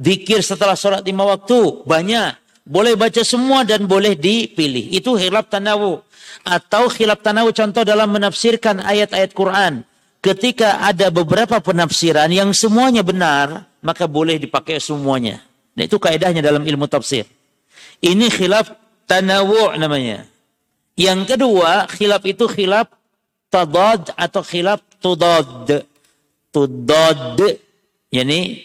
Zikir 0.00 0.40
setelah 0.40 0.74
sholat 0.74 1.04
lima 1.04 1.28
waktu, 1.28 1.84
banyak. 1.84 2.34
Boleh 2.64 2.96
baca 2.96 3.22
semua 3.24 3.64
dan 3.64 3.84
boleh 3.84 4.16
dipilih. 4.16 4.92
Itu 4.92 5.16
khilaf 5.16 5.52
tanawu. 5.52 6.00
Atau 6.44 6.88
khilaf 6.88 7.20
tanawu 7.20 7.52
contoh 7.52 7.84
dalam 7.84 8.08
menafsirkan 8.08 8.80
ayat-ayat 8.84 9.32
Quran. 9.36 9.84
Ketika 10.18 10.82
ada 10.82 11.08
beberapa 11.14 11.62
penafsiran 11.62 12.28
yang 12.28 12.50
semuanya 12.50 13.06
benar, 13.06 13.68
maka 13.84 14.10
boleh 14.10 14.36
dipakai 14.36 14.82
semuanya. 14.82 15.44
Dan 15.72 15.86
itu 15.86 15.96
kaidahnya 15.96 16.42
dalam 16.42 16.66
ilmu 16.66 16.90
tafsir. 16.90 17.37
Ini 17.98 18.26
khilaf 18.30 18.70
tanawu 19.10 19.74
namanya. 19.74 20.26
Yang 20.98 21.34
kedua, 21.34 21.86
khilaf 21.90 22.22
itu 22.26 22.46
khilaf 22.46 22.90
tadad 23.50 24.10
atau 24.14 24.42
khilaf 24.42 24.82
tudad. 24.98 25.86
Tudad. 26.50 27.38
Yani, 28.08 28.64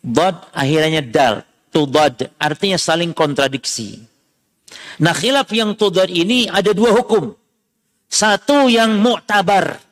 dad 0.00 0.46
akhirnya 0.54 1.02
dal 1.02 1.42
tudad, 1.74 2.30
artinya 2.38 2.78
saling 2.78 3.10
kontradiksi. 3.10 4.00
Nah 5.02 5.12
khilaf 5.12 5.50
yang 5.52 5.76
tudad 5.76 6.08
ini 6.08 6.48
ada 6.48 6.72
dua 6.72 6.94
hukum. 6.96 7.34
Satu 8.06 8.70
yang 8.70 8.96
mu'tabar. 9.02 9.82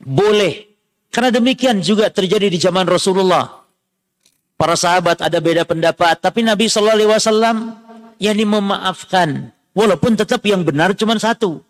Boleh. 0.00 0.66
Karena 1.12 1.30
demikian 1.32 1.80
juga 1.80 2.08
terjadi 2.10 2.48
di 2.50 2.58
zaman 2.58 2.88
Rasulullah. 2.88 3.65
Para 4.56 4.72
sahabat 4.72 5.20
ada 5.20 5.38
beda 5.38 5.68
pendapat. 5.68 6.16
Tapi 6.16 6.40
Nabi 6.40 6.68
SAW 6.72 7.12
yakni 8.16 8.44
memaafkan. 8.48 9.52
Walaupun 9.76 10.16
tetap 10.16 10.40
yang 10.48 10.64
benar 10.64 10.96
cuma 10.96 11.20
satu. 11.20 11.60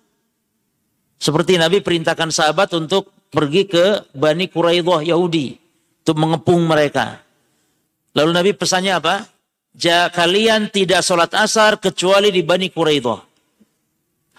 Seperti 1.19 1.59
Nabi 1.59 1.83
perintahkan 1.83 2.31
sahabat 2.31 2.71
untuk 2.79 3.11
pergi 3.35 3.67
ke 3.67 4.07
Bani 4.15 4.47
Quraidah 4.47 5.03
Yahudi 5.03 5.59
untuk 6.07 6.17
mengepung 6.23 6.63
mereka. 6.63 7.19
Lalu 8.15 8.31
Nabi 8.31 8.51
pesannya 8.55 8.95
apa? 8.95 9.27
Ja, 9.77 10.09
kalian 10.09 10.71
tidak 10.71 11.03
sholat 11.05 11.35
asar 11.37 11.83
kecuali 11.83 12.31
di 12.31 12.47
Bani 12.47 12.71
Quraidah. 12.71 13.21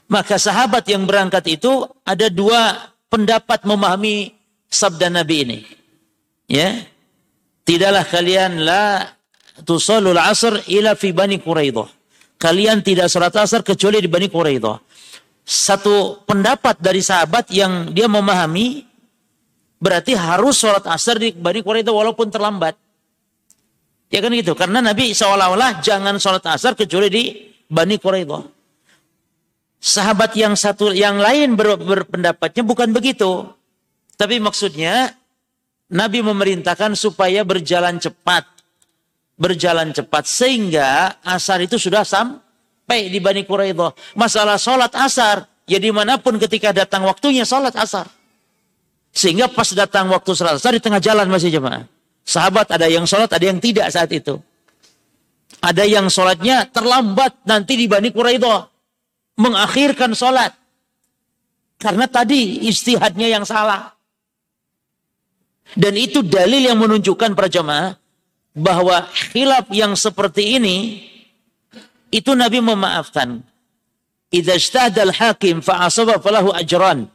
Maka 0.07 0.39
sahabat 0.39 0.87
yang 0.87 1.03
berangkat 1.03 1.59
itu 1.59 1.83
ada 2.07 2.31
dua 2.31 2.89
pendapat 3.11 3.67
memahami 3.67 4.31
sabda 4.71 5.11
Nabi 5.11 5.35
ini. 5.43 5.59
Ya. 6.47 6.87
Tidaklah 7.67 8.07
kalian 8.07 8.63
la 8.63 9.03
tusallul 9.67 10.15
asr 10.15 10.63
ila 10.71 10.95
fi 10.95 11.11
Bani 11.11 11.35
Quraidah. 11.43 11.87
Kalian 12.39 12.79
tidak 12.79 13.11
sholat 13.11 13.35
asar 13.35 13.59
kecuali 13.59 13.99
di 13.99 14.07
Bani 14.07 14.31
Quraidah. 14.31 14.77
Satu 15.43 16.23
pendapat 16.23 16.79
dari 16.79 17.03
sahabat 17.03 17.51
yang 17.51 17.91
dia 17.91 18.07
memahami 18.07 18.87
berarti 19.83 20.15
harus 20.15 20.63
sholat 20.63 20.85
asar 20.87 21.19
di 21.19 21.35
Bani 21.35 21.59
Quraidah 21.59 21.91
walaupun 21.91 22.31
terlambat. 22.31 22.79
Ya 24.07 24.23
kan 24.23 24.31
gitu. 24.31 24.55
Karena 24.55 24.79
Nabi 24.79 25.11
seolah-olah 25.11 25.83
jangan 25.83 26.15
sholat 26.23 26.45
asar 26.47 26.71
kecuali 26.71 27.11
di 27.11 27.23
Bani 27.67 27.99
Quraidah. 27.99 28.43
Sahabat 29.77 30.33
yang 30.39 30.55
satu 30.55 30.95
yang 30.95 31.19
lain 31.19 31.59
ber, 31.59 31.75
berpendapatnya 31.75 32.63
bukan 32.63 32.95
begitu. 32.95 33.49
Tapi 34.15 34.39
maksudnya 34.39 35.13
Nabi 35.87 36.19
memerintahkan 36.19 36.99
supaya 36.99 37.47
berjalan 37.47 37.95
cepat. 37.99 38.43
Berjalan 39.37 39.93
cepat 39.93 40.25
sehingga 40.25 41.21
asar 41.21 41.61
itu 41.61 41.77
sudah 41.77 42.01
sampai 42.01 43.07
di 43.07 43.21
Bani 43.21 43.45
Quraidah. 43.45 44.17
Masalah 44.17 44.57
sholat 44.57 44.91
asar, 44.97 45.45
ya 45.69 45.77
di 45.77 45.93
mana 45.93 46.17
pun 46.17 46.41
ketika 46.41 46.73
datang 46.73 47.05
waktunya 47.05 47.45
sholat 47.45 47.71
asar. 47.77 48.09
Sehingga 49.13 49.47
pas 49.47 49.69
datang 49.77 50.09
waktu 50.09 50.33
sholat 50.33 50.57
asar 50.57 50.73
di 50.73 50.81
tengah 50.81 50.97
jalan 50.97 51.29
masih 51.29 51.53
jemaah. 51.53 51.85
Sahabat 52.27 52.67
ada 52.73 52.89
yang 52.89 53.07
sholat, 53.07 53.29
ada 53.31 53.45
yang 53.45 53.61
tidak 53.61 53.87
saat 53.93 54.09
itu. 54.11 54.41
Ada 55.63 55.87
yang 55.87 56.11
sholatnya 56.11 56.69
terlambat 56.69 57.45
nanti 57.47 57.79
di 57.79 57.85
Bani 57.87 58.11
Quraidah. 58.11 58.67
Mengakhirkan 59.37 60.17
sholat. 60.17 60.51
Karena 61.77 62.09
tadi 62.09 62.65
istihadnya 62.65 63.29
yang 63.29 63.45
salah. 63.45 63.96
Dan 65.75 65.99
itu 65.99 66.23
dalil 66.23 66.63
yang 66.63 66.79
menunjukkan 66.79 67.35
para 67.35 67.51
jemaah 67.51 67.99
bahwa 68.55 69.05
khilaf 69.11 69.67
yang 69.69 69.93
seperti 69.93 70.57
ini 70.57 71.05
itu 72.09 72.31
Nabi 72.33 72.63
memaafkan. 72.63 73.43
Idza 74.31 74.55
ijtahada 74.55 75.07
al-hakim 75.07 75.59
fa 75.59 75.87
asaba 75.87 76.19
falahu 76.19 76.51
ajran. 76.55 77.07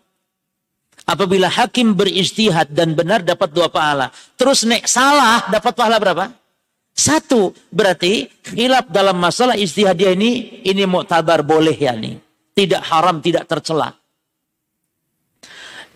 Apabila 1.02 1.50
hakim 1.50 1.98
beristihad 1.98 2.70
dan 2.70 2.94
benar 2.94 3.26
dapat 3.26 3.50
dua 3.50 3.66
pahala. 3.66 4.14
Terus 4.38 4.62
nek 4.62 4.86
salah 4.86 5.50
dapat 5.50 5.72
pahala 5.74 5.98
berapa? 5.98 6.30
Satu. 6.94 7.50
Berarti 7.72 8.30
khilaf 8.46 8.86
dalam 8.92 9.18
masalah 9.18 9.58
istihad 9.58 9.98
dia 9.98 10.14
ini, 10.14 10.62
ini 10.62 10.86
muktabar 10.86 11.42
boleh 11.42 11.74
ya 11.74 11.96
nih. 11.96 12.20
Tidak 12.52 12.82
haram, 12.84 13.18
tidak 13.18 13.48
tercela. 13.48 13.96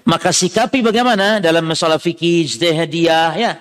Maka 0.07 0.31
sikapi 0.31 0.87
bagaimana 0.87 1.43
dalam 1.43 1.67
masalah 1.67 1.99
fikih, 1.99 2.47
ijtihadiyah, 2.47 3.31
ya. 3.35 3.53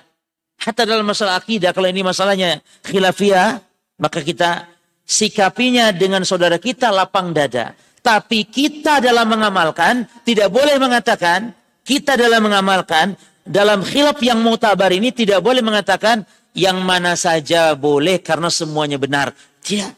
Hatta 0.56 0.86
dalam 0.86 1.04
masalah 1.04 1.36
akidah, 1.42 1.74
kalau 1.74 1.90
ini 1.90 2.06
masalahnya 2.06 2.62
khilafiyah, 2.86 3.60
maka 3.98 4.22
kita 4.22 4.70
sikapinya 5.02 5.90
dengan 5.90 6.22
saudara 6.22 6.56
kita 6.56 6.94
lapang 6.94 7.34
dada. 7.34 7.74
Tapi 8.00 8.46
kita 8.46 9.02
dalam 9.02 9.26
mengamalkan 9.26 10.06
tidak 10.22 10.54
boleh 10.54 10.78
mengatakan 10.78 11.50
kita 11.82 12.14
dalam 12.14 12.46
mengamalkan 12.46 13.18
dalam 13.42 13.82
khilaf 13.82 14.18
yang 14.22 14.38
mutabar 14.42 14.90
ini 14.94 15.10
tidak 15.10 15.42
boleh 15.42 15.62
mengatakan 15.62 16.22
yang 16.54 16.82
mana 16.82 17.18
saja 17.18 17.74
boleh 17.74 18.22
karena 18.22 18.50
semuanya 18.50 18.98
benar. 18.98 19.34
Tidak. 19.62 19.90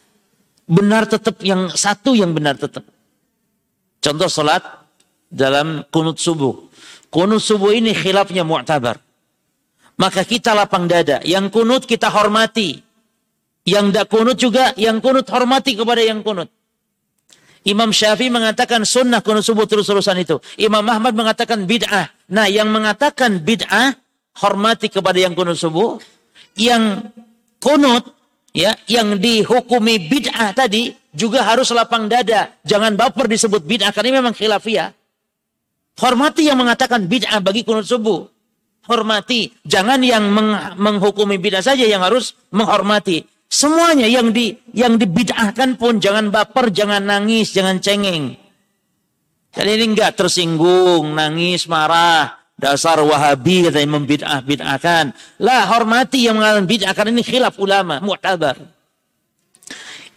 Benar 0.69 1.09
tetap 1.09 1.41
yang 1.45 1.73
satu 1.73 2.13
yang 2.13 2.33
benar 2.33 2.57
tetap. 2.57 2.85
Contoh 4.01 4.29
salat 4.29 4.61
dalam 5.29 5.85
kunut 5.93 6.17
subuh. 6.17 6.69
Kunut 7.09 7.41
subuh 7.41 7.73
ini 7.73 7.97
khilafnya 7.97 8.45
mu'tabar. 8.45 9.01
Maka 9.99 10.23
kita 10.23 10.53
lapang 10.53 10.87
dada. 10.87 11.21
Yang 11.25 11.53
kunut 11.53 11.83
kita 11.85 12.09
hormati. 12.13 12.81
Yang 13.69 13.87
tidak 13.93 14.07
kunut 14.09 14.37
juga, 14.41 14.65
yang 14.81 15.03
kunut 15.05 15.29
hormati 15.29 15.77
kepada 15.77 16.01
yang 16.01 16.25
kunut. 16.25 16.49
Imam 17.69 17.93
Syafi'i 17.93 18.33
mengatakan 18.33 18.87
sunnah 18.89 19.21
kunut 19.21 19.45
subuh 19.45 19.69
terus-terusan 19.69 20.17
itu. 20.25 20.41
Imam 20.57 20.85
Ahmad 20.89 21.13
mengatakan 21.13 21.69
bid'ah. 21.69 22.09
Nah, 22.33 22.49
yang 22.49 22.73
mengatakan 22.73 23.45
bid'ah 23.45 23.93
hormati 24.41 24.89
kepada 24.89 25.21
yang 25.21 25.37
kunut 25.37 25.59
subuh. 25.61 26.01
Yang 26.57 27.13
kunut 27.61 28.09
ya, 28.57 28.73
yang 28.89 29.21
dihukumi 29.21 30.01
bid'ah 30.09 30.57
tadi 30.57 30.97
juga 31.13 31.45
harus 31.45 31.69
lapang 31.75 32.09
dada. 32.09 32.57
Jangan 32.65 32.97
baper 32.97 33.29
disebut 33.29 33.67
bid'ah 33.67 33.93
karena 33.93 34.17
ini 34.17 34.17
memang 34.23 34.35
khilafiyah. 34.39 34.98
Hormati 35.99 36.47
yang 36.47 36.63
mengatakan 36.63 37.11
bid'ah 37.11 37.43
bagi 37.43 37.67
kunut 37.67 37.83
subuh. 37.83 38.23
Hormati. 38.87 39.51
Jangan 39.67 39.99
yang 40.01 40.31
menghukumi 40.79 41.43
bid'ah 41.43 41.61
saja 41.61 41.83
yang 41.85 42.01
harus 42.07 42.39
menghormati. 42.55 43.27
Semuanya 43.49 44.07
yang 44.07 44.31
di 44.31 44.55
yang 44.77 45.01
dibid'ahkan 45.01 45.75
pun 45.75 45.99
jangan 45.99 46.31
baper, 46.31 46.71
jangan 46.71 47.03
nangis, 47.03 47.51
jangan 47.51 47.83
cengeng. 47.83 48.37
Kali 49.51 49.71
ini 49.75 49.97
enggak 49.97 50.15
tersinggung, 50.15 51.17
nangis, 51.17 51.67
marah. 51.67 52.39
Dasar 52.59 52.99
wahabi 53.03 53.71
katanya 53.71 53.99
membid'ah, 53.99 54.43
bid'ahkan. 54.43 55.15
Lah 55.43 55.63
hormati 55.71 56.27
yang 56.27 56.39
mengalami 56.43 56.67
bid'ah 56.67 56.91
karena 56.95 57.15
ini 57.19 57.23
khilaf 57.23 57.55
ulama, 57.59 58.03
mu'tabar. 58.03 58.59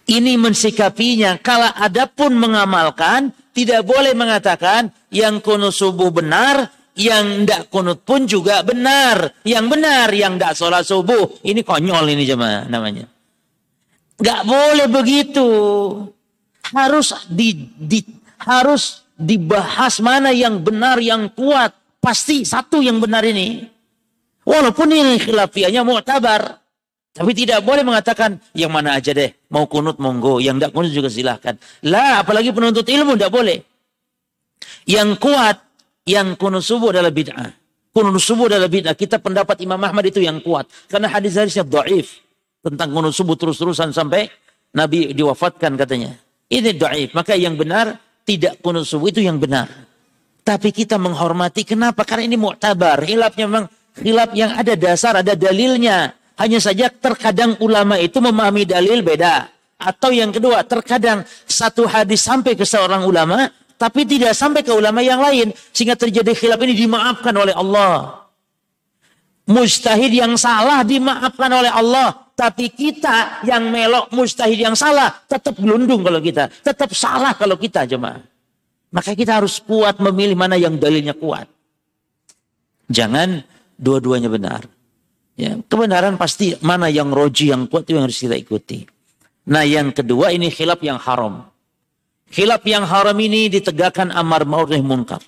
Ini 0.10 0.42
mensikapinya. 0.42 1.38
Kalau 1.38 1.70
ada 1.70 2.10
pun 2.10 2.34
mengamalkan, 2.34 3.30
tidak 3.54 3.86
boleh 3.86 4.12
mengatakan 4.18 4.90
yang 5.12 5.44
kunut 5.44 5.76
subuh 5.76 6.10
benar, 6.10 6.72
yang 6.96 7.44
tidak 7.44 7.68
kunut 7.68 8.00
pun 8.02 8.24
juga 8.24 8.64
benar. 8.64 9.44
Yang 9.44 9.66
benar, 9.68 10.08
yang 10.16 10.40
tidak 10.40 10.56
sholat 10.56 10.84
subuh. 10.88 11.44
Ini 11.44 11.62
konyol 11.62 12.16
ini 12.16 12.24
jemaah 12.24 12.66
namanya. 12.72 13.06
Gak 14.18 14.42
boleh 14.48 14.88
begitu. 14.88 15.48
Harus 16.72 17.28
di, 17.28 17.68
di 17.76 18.00
harus 18.40 19.04
dibahas 19.20 20.00
mana 20.00 20.32
yang 20.32 20.64
benar, 20.64 20.98
yang 21.04 21.28
kuat. 21.36 21.76
Pasti 22.02 22.48
satu 22.48 22.82
yang 22.82 22.98
benar 22.98 23.22
ini. 23.28 23.62
Walaupun 24.42 24.90
ini 24.90 25.22
khilafiahnya 25.22 25.86
mu'tabar. 25.86 26.58
Tapi 27.12 27.32
tidak 27.36 27.62
boleh 27.68 27.84
mengatakan 27.84 28.40
yang 28.56 28.72
mana 28.72 28.98
aja 28.98 29.12
deh. 29.12 29.36
Mau 29.52 29.68
kunut 29.68 30.00
monggo. 30.00 30.40
Yang 30.40 30.64
tidak 30.64 30.72
kunut 30.74 30.92
juga 30.96 31.10
silahkan. 31.12 31.56
Lah 31.86 32.24
apalagi 32.24 32.50
penuntut 32.56 32.88
ilmu 32.88 33.20
tidak 33.20 33.36
boleh. 33.36 33.71
Yang 34.86 35.10
kuat, 35.22 35.58
yang 36.08 36.34
kunut 36.36 36.66
subuh 36.66 36.90
adalah 36.90 37.14
bid'ah. 37.14 37.52
Kunut 37.92 38.18
subuh 38.18 38.50
adalah 38.50 38.72
bid'ah. 38.72 38.96
Kita 38.98 39.22
pendapat 39.22 39.62
Imam 39.62 39.78
Ahmad 39.78 40.08
itu 40.08 40.24
yang 40.24 40.42
kuat. 40.42 40.66
Karena 40.90 41.12
hadis-hadisnya 41.12 41.68
dhaif 41.68 42.22
tentang 42.62 42.90
kunut 42.94 43.14
subuh 43.14 43.38
terus-terusan 43.38 43.94
sampai 43.94 44.30
Nabi 44.74 45.12
diwafatkan 45.12 45.76
katanya. 45.76 46.16
Ini 46.52 46.76
doaif. 46.76 47.16
Maka 47.16 47.36
yang 47.36 47.56
benar 47.56 47.96
tidak 48.28 48.60
kunut 48.60 48.84
subuh 48.84 49.12
itu 49.12 49.24
yang 49.24 49.40
benar. 49.40 49.68
Tapi 50.42 50.74
kita 50.74 50.98
menghormati 50.98 51.64
kenapa? 51.64 52.02
Karena 52.02 52.28
ini 52.28 52.38
mu'tabar. 52.40 53.00
Hilapnya 53.06 53.46
memang 53.46 53.66
hilap 54.02 54.34
yang 54.34 54.58
ada 54.58 54.74
dasar, 54.74 55.22
ada 55.22 55.38
dalilnya. 55.38 56.18
Hanya 56.42 56.58
saja 56.58 56.90
terkadang 56.90 57.60
ulama 57.62 58.02
itu 58.02 58.18
memahami 58.18 58.66
dalil 58.66 59.06
beda. 59.06 59.52
Atau 59.82 60.14
yang 60.14 60.34
kedua, 60.34 60.62
terkadang 60.66 61.26
satu 61.46 61.90
hadis 61.90 62.22
sampai 62.22 62.54
ke 62.54 62.66
seorang 62.66 63.06
ulama, 63.06 63.50
tapi 63.82 64.06
tidak 64.06 64.38
sampai 64.38 64.62
ke 64.62 64.70
ulama 64.70 65.02
yang 65.02 65.18
lain. 65.18 65.50
Sehingga 65.74 65.98
terjadi 65.98 66.38
khilaf 66.38 66.62
ini 66.62 66.78
dimaafkan 66.78 67.34
oleh 67.34 67.58
Allah. 67.58 68.30
Mujtahid 69.50 70.14
yang 70.14 70.38
salah 70.38 70.86
dimaafkan 70.86 71.50
oleh 71.50 71.74
Allah. 71.74 72.30
Tapi 72.38 72.70
kita 72.70 73.42
yang 73.46 73.74
melok 73.74 74.14
mustahil 74.14 74.58
yang 74.58 74.74
salah, 74.78 75.14
tetap 75.26 75.58
gelundung 75.58 76.02
kalau 76.06 76.22
kita. 76.22 76.50
Tetap 76.62 76.94
salah 76.94 77.34
kalau 77.34 77.58
kita 77.58 77.90
jemaah. 77.90 78.22
Maka 78.94 79.18
kita 79.18 79.42
harus 79.42 79.58
kuat 79.62 79.98
memilih 79.98 80.38
mana 80.38 80.58
yang 80.58 80.78
dalilnya 80.78 81.18
kuat. 81.18 81.50
Jangan 82.86 83.42
dua-duanya 83.78 84.30
benar. 84.30 84.62
Ya, 85.38 85.58
kebenaran 85.58 86.18
pasti 86.22 86.54
mana 86.62 86.86
yang 86.90 87.10
roji 87.10 87.50
yang 87.50 87.66
kuat 87.66 87.90
itu 87.90 87.98
yang 87.98 88.06
harus 88.06 88.20
kita 88.20 88.38
ikuti. 88.38 88.86
Nah 89.50 89.66
yang 89.66 89.90
kedua 89.94 90.34
ini 90.34 90.54
khilaf 90.54 90.82
yang 90.86 91.02
haram. 91.02 91.51
Khilaf 92.32 92.64
yang 92.64 92.88
haram 92.88 93.18
ini 93.20 93.52
ditegakkan 93.52 94.08
amar 94.16 94.48
ma'ruf 94.48 94.80
munkar. 94.80 95.20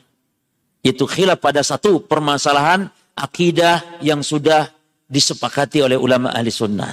Itu 0.80 1.04
khilaf 1.04 1.43
pada 1.43 1.60
satu 1.60 2.04
permasalahan 2.08 2.88
akidah 3.16 3.99
yang 3.99 4.24
sudah 4.24 4.72
disepakati 5.08 5.84
oleh 5.84 5.99
ulama 5.99 6.32
ahli 6.32 6.47
sunnah. 6.47 6.91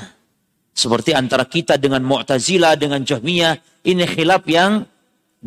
Seperti 0.74 1.14
antara 1.14 1.46
kita 1.46 1.78
dengan 1.78 2.02
Mu'tazila, 2.02 2.74
dengan 2.74 3.02
Jahmiyah, 3.06 3.86
ini 3.86 4.02
khilaf 4.06 4.46
yang 4.50 4.82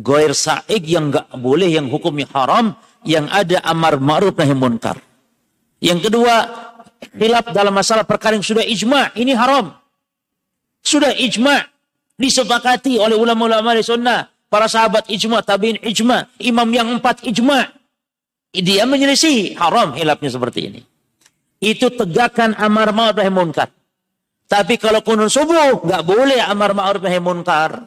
goir 0.00 0.32
sa'id, 0.32 0.84
yang 0.84 1.12
enggak 1.12 1.28
boleh, 1.36 1.68
yang 1.68 1.88
hukumnya 1.92 2.28
haram, 2.32 2.72
yang 3.04 3.28
ada 3.28 3.60
amar 3.68 4.00
ma'ruf 4.00 4.32
nahi 4.36 4.56
munkar. 4.56 4.96
Yang 5.80 6.08
kedua, 6.08 6.34
khilaf 7.12 7.52
dalam 7.52 7.72
masalah 7.76 8.08
perkara 8.08 8.36
yang 8.36 8.44
sudah 8.44 8.64
ijma, 8.64 9.12
ini 9.16 9.36
haram. 9.36 9.76
Sudah 10.84 11.12
ijma, 11.16 11.64
disepakati 12.16 13.00
oleh 13.00 13.16
ulama-ulama 13.16 13.72
di 13.72 13.84
sunnah, 13.84 14.33
para 14.54 14.70
sahabat 14.70 15.10
ijma, 15.10 15.42
tabiin 15.42 15.82
ijma, 15.82 16.30
imam 16.38 16.70
yang 16.70 16.86
empat 16.94 17.26
ijma. 17.26 17.74
Dia 18.54 18.86
menyelisih 18.86 19.58
haram 19.58 19.98
khilafnya 19.98 20.30
seperti 20.30 20.60
ini. 20.70 20.80
Itu 21.58 21.90
tegakkan 21.90 22.54
amar 22.54 22.94
ma'ruf 22.94 23.18
nahi 23.18 23.34
munkar. 23.34 23.66
Tapi 24.46 24.78
kalau 24.78 25.02
kunun 25.02 25.26
subuh, 25.26 25.82
nggak 25.82 26.02
boleh 26.06 26.38
amar 26.38 26.70
ma'ruf 26.70 27.02
nahi 27.02 27.18
munkar. 27.18 27.82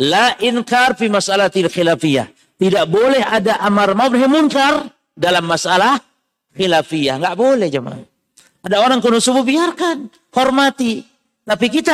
La 0.00 0.40
inkar 0.40 0.96
fi 0.96 1.12
masalatil 1.12 1.68
khilafiyah. 1.68 2.32
Tidak 2.56 2.88
boleh 2.88 3.20
ada 3.20 3.60
amar 3.60 3.92
ma'ruf 3.92 4.16
nahi 4.16 4.24
munkar 4.24 4.88
dalam 5.12 5.44
masalah 5.44 6.00
khilafiyah. 6.56 7.20
Nggak 7.20 7.36
boleh 7.36 7.68
jemaah. 7.68 8.00
Ada 8.64 8.80
orang 8.80 9.04
kunut 9.04 9.20
subuh 9.20 9.44
biarkan, 9.44 10.08
hormati. 10.32 11.04
Tapi 11.44 11.66
kita 11.68 11.92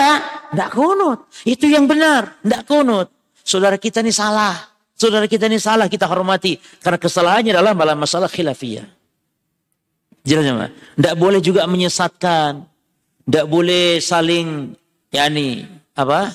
nggak 0.54 0.70
kunut. 0.70 1.26
Itu 1.42 1.66
yang 1.66 1.90
benar, 1.90 2.38
nggak 2.46 2.62
kunut. 2.70 3.15
Saudara 3.46 3.78
kita 3.78 4.02
ini 4.02 4.10
salah. 4.10 4.58
Saudara 4.98 5.30
kita 5.30 5.46
ini 5.46 5.62
salah, 5.62 5.86
kita 5.86 6.10
hormati. 6.10 6.58
Karena 6.82 6.98
kesalahannya 6.98 7.54
adalah 7.54 7.78
dalam 7.78 7.94
masalah 8.02 8.26
khilafiyah. 8.26 8.90
Jelas 10.26 10.42
jemaah. 10.42 10.74
Nggak 10.98 11.14
boleh 11.14 11.38
juga 11.38 11.62
menyesatkan. 11.70 12.66
Nggak 13.22 13.46
boleh 13.46 14.02
saling, 14.02 14.74
yakni 15.14 15.62
apa? 15.94 16.34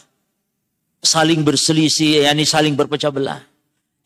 Saling 1.03 1.43
berselisih, 1.43 2.23
yakni 2.31 2.47
saling 2.47 2.79
berpecah 2.79 3.11
belah. 3.11 3.43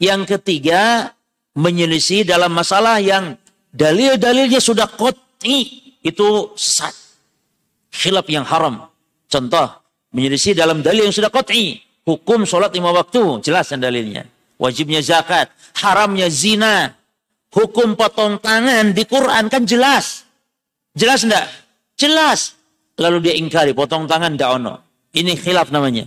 Yang 0.02 0.38
ketiga, 0.38 1.14
menyelisih 1.54 2.26
dalam 2.26 2.50
masalah 2.58 2.98
yang 2.98 3.38
dalil-dalilnya 3.70 4.58
sudah 4.58 4.90
kot'i 4.90 5.94
itu 6.02 6.58
sesat. 6.58 6.96
Khilaf 7.94 8.26
yang 8.34 8.50
haram. 8.50 8.90
Contoh, 9.30 9.70
menyelisih 10.10 10.58
dalam 10.58 10.82
dalil 10.82 11.06
yang 11.06 11.14
sudah 11.14 11.30
kot'i. 11.30 11.85
Hukum 12.06 12.46
sholat 12.46 12.70
lima 12.78 12.94
waktu, 12.94 13.42
jelas 13.42 13.74
dalilnya. 13.74 14.30
Wajibnya 14.62 15.02
zakat, 15.02 15.50
haramnya 15.82 16.30
zina. 16.30 16.94
Hukum 17.50 17.98
potong 17.98 18.38
tangan 18.38 18.94
di 18.94 19.04
Quran 19.10 19.50
kan 19.50 19.66
jelas. 19.66 20.22
Jelas 20.94 21.26
enggak? 21.26 21.50
Jelas. 21.98 22.54
Lalu 22.96 23.28
dia 23.28 23.34
ingkari, 23.36 23.74
potong 23.74 24.06
tangan 24.06 24.38
enggak 24.38 24.54
ono. 24.54 24.80
Ini 25.18 25.34
khilaf 25.34 25.74
namanya. 25.74 26.06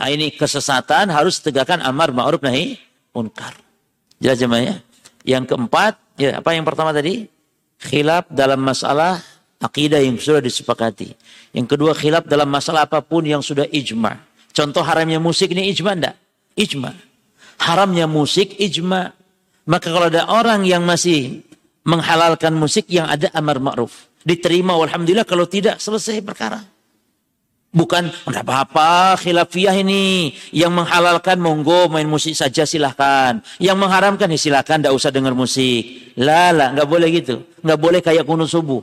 Nah, 0.00 0.08
ini 0.08 0.32
kesesatan 0.32 1.12
harus 1.12 1.42
tegakkan 1.44 1.82
amar 1.84 2.14
ma'ruf 2.14 2.40
nahi 2.40 2.78
munkar. 3.12 3.52
Jelas 4.22 4.38
jemaah 4.40 4.62
ya? 4.64 4.76
Yang 5.26 5.44
keempat, 5.52 5.92
ya 6.16 6.40
apa 6.40 6.56
yang 6.56 6.64
pertama 6.64 6.94
tadi? 6.94 7.28
Khilaf 7.80 8.28
dalam 8.30 8.60
masalah 8.60 9.20
akidah 9.60 10.00
yang 10.00 10.16
sudah 10.16 10.40
disepakati. 10.40 11.12
Yang 11.52 11.66
kedua 11.76 11.92
khilaf 11.92 12.24
dalam 12.24 12.48
masalah 12.48 12.88
apa 12.88 13.04
pun 13.04 13.24
yang 13.24 13.44
sudah 13.44 13.68
ijma. 13.68 14.29
Contoh 14.50 14.82
haramnya 14.82 15.22
musik 15.22 15.54
ini 15.54 15.70
ijma 15.70 15.94
enggak? 15.94 16.16
Ijma. 16.58 16.90
Haramnya 17.62 18.10
musik 18.10 18.58
ijma. 18.58 19.14
Maka 19.68 19.86
kalau 19.92 20.10
ada 20.10 20.26
orang 20.26 20.66
yang 20.66 20.82
masih 20.82 21.46
menghalalkan 21.86 22.52
musik 22.56 22.90
yang 22.90 23.06
ada 23.06 23.30
amar 23.32 23.62
ma'ruf. 23.62 24.10
Diterima 24.20 24.76
alhamdulillah 24.76 25.24
kalau 25.24 25.46
tidak 25.46 25.78
selesai 25.78 26.20
perkara. 26.20 26.60
Bukan, 27.70 28.10
enggak 28.26 28.42
apa-apa, 28.42 29.14
khilafiyah 29.22 29.78
ini. 29.78 30.34
Yang 30.50 30.72
menghalalkan, 30.74 31.38
monggo 31.38 31.86
main 31.86 32.10
musik 32.10 32.34
saja 32.34 32.66
silahkan. 32.66 33.38
Yang 33.62 33.78
mengharamkan, 33.78 34.26
ya 34.26 34.38
silahkan, 34.42 34.82
enggak 34.82 34.90
usah 34.90 35.14
dengar 35.14 35.38
musik. 35.38 36.10
Lala, 36.18 36.74
enggak 36.74 36.88
boleh 36.90 37.08
gitu. 37.14 37.46
Enggak 37.62 37.78
boleh 37.78 38.00
kayak 38.02 38.26
kuno 38.26 38.50
subuh. 38.50 38.82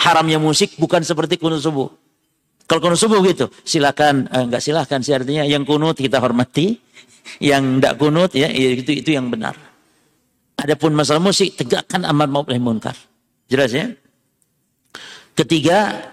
Haramnya 0.00 0.40
musik 0.40 0.80
bukan 0.80 1.04
seperti 1.04 1.36
kuno 1.36 1.60
subuh. 1.60 1.92
Kalau 2.66 2.82
kuno 2.82 2.98
subuh 2.98 3.22
gitu, 3.22 3.46
silakan, 3.62 4.26
eh, 4.26 4.42
enggak 4.42 4.58
silahkan 4.58 4.98
sih 4.98 5.14
artinya. 5.14 5.46
Yang 5.46 5.70
kunut 5.70 5.94
kita 5.94 6.18
hormati, 6.18 6.74
yang 7.38 7.78
enggak 7.78 7.94
kunut 7.94 8.34
ya, 8.34 8.50
ya 8.50 8.68
itu 8.74 8.90
itu 8.90 9.14
yang 9.14 9.30
benar. 9.30 9.54
Adapun 10.58 10.90
masalah 10.90 11.22
musik, 11.22 11.54
tegakkan 11.54 12.02
amar 12.02 12.26
maupun 12.26 12.58
munkar. 12.58 12.98
Jelas 13.46 13.70
ya? 13.70 13.86
Ketiga, 15.36 16.10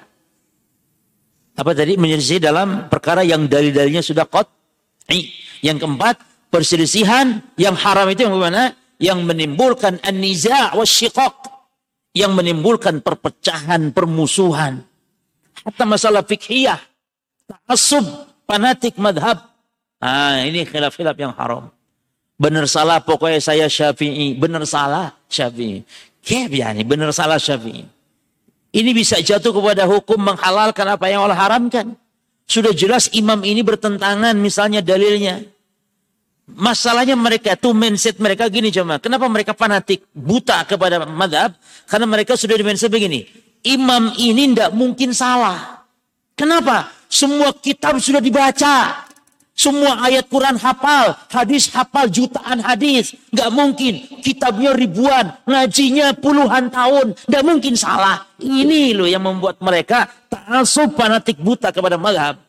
apa 1.58 1.72
tadi 1.74 1.98
menyelisih 1.98 2.38
dalam 2.38 2.86
perkara 2.86 3.26
yang 3.26 3.50
dalil-dalilnya 3.50 4.06
sudah 4.06 4.30
kot. 4.30 4.46
Yang 5.64 5.78
keempat, 5.86 6.16
perselisihan 6.54 7.42
yang 7.58 7.74
haram 7.74 8.06
itu 8.14 8.28
yang 8.28 8.36
bagaimana? 8.36 8.78
Yang 9.02 9.20
menimbulkan 9.26 9.94
an-niza' 10.06 10.78
wasyiqaq. 10.78 11.50
Yang 12.14 12.32
menimbulkan 12.36 13.02
perpecahan, 13.02 13.90
permusuhan. 13.90 14.86
Hatta 15.64 15.84
masalah 15.88 16.22
fikhiyah. 16.28 16.80
Ta'asub, 17.48 18.04
fanatik 18.48 19.00
madhab. 19.00 19.40
Ah, 20.04 20.44
ini 20.44 20.68
khilaf-khilaf 20.68 21.16
yang 21.16 21.32
haram. 21.36 21.72
Benar 22.36 22.68
salah 22.68 23.00
pokoknya 23.00 23.40
saya 23.40 23.66
syafi'i. 23.72 24.36
Benar 24.36 24.68
salah 24.68 25.16
syafi'i. 25.32 25.88
Kaya 26.24 26.52
yani, 26.52 26.84
benar 26.84 27.12
salah 27.16 27.40
syafi'i. 27.40 27.88
Ini 28.74 28.92
bisa 28.92 29.22
jatuh 29.22 29.54
kepada 29.54 29.86
hukum 29.86 30.18
menghalalkan 30.18 30.88
apa 30.90 31.06
yang 31.08 31.24
Allah 31.24 31.38
haramkan. 31.38 31.94
Sudah 32.44 32.76
jelas 32.76 33.08
imam 33.16 33.40
ini 33.46 33.64
bertentangan 33.64 34.36
misalnya 34.36 34.84
dalilnya. 34.84 35.46
Masalahnya 36.44 37.16
mereka 37.16 37.56
tuh 37.56 37.72
mindset 37.72 38.20
mereka 38.20 38.52
gini 38.52 38.68
cuma. 38.74 39.00
Kenapa 39.00 39.32
mereka 39.32 39.56
fanatik 39.56 40.04
buta 40.12 40.68
kepada 40.68 41.08
madhab? 41.08 41.56
Karena 41.88 42.04
mereka 42.10 42.36
sudah 42.36 42.60
di 42.60 42.66
mindset 42.68 42.92
begini. 42.92 43.24
Imam 43.64 44.12
ini 44.20 44.52
tidak 44.52 44.76
mungkin 44.76 45.16
salah. 45.16 45.88
Kenapa? 46.36 46.92
Semua 47.08 47.56
kitab 47.56 47.96
sudah 48.04 48.20
dibaca. 48.20 49.08
Semua 49.54 50.02
ayat 50.02 50.26
Quran 50.34 50.58
hafal, 50.58 51.14
hadis 51.30 51.70
hafal 51.70 52.10
jutaan 52.10 52.58
hadis. 52.60 53.14
Nggak 53.30 53.50
mungkin. 53.54 53.94
Kitabnya 54.26 54.74
ribuan, 54.74 55.30
ngajinya 55.46 56.18
puluhan 56.18 56.74
tahun. 56.74 57.14
Nggak 57.30 57.44
mungkin 57.46 57.74
salah. 57.78 58.26
Ini 58.42 58.98
loh 58.98 59.06
yang 59.06 59.22
membuat 59.22 59.62
mereka 59.62 60.10
ta'asub 60.28 60.98
fanatik 60.98 61.38
buta 61.38 61.70
kepada 61.70 62.02
madhab. 62.02 62.42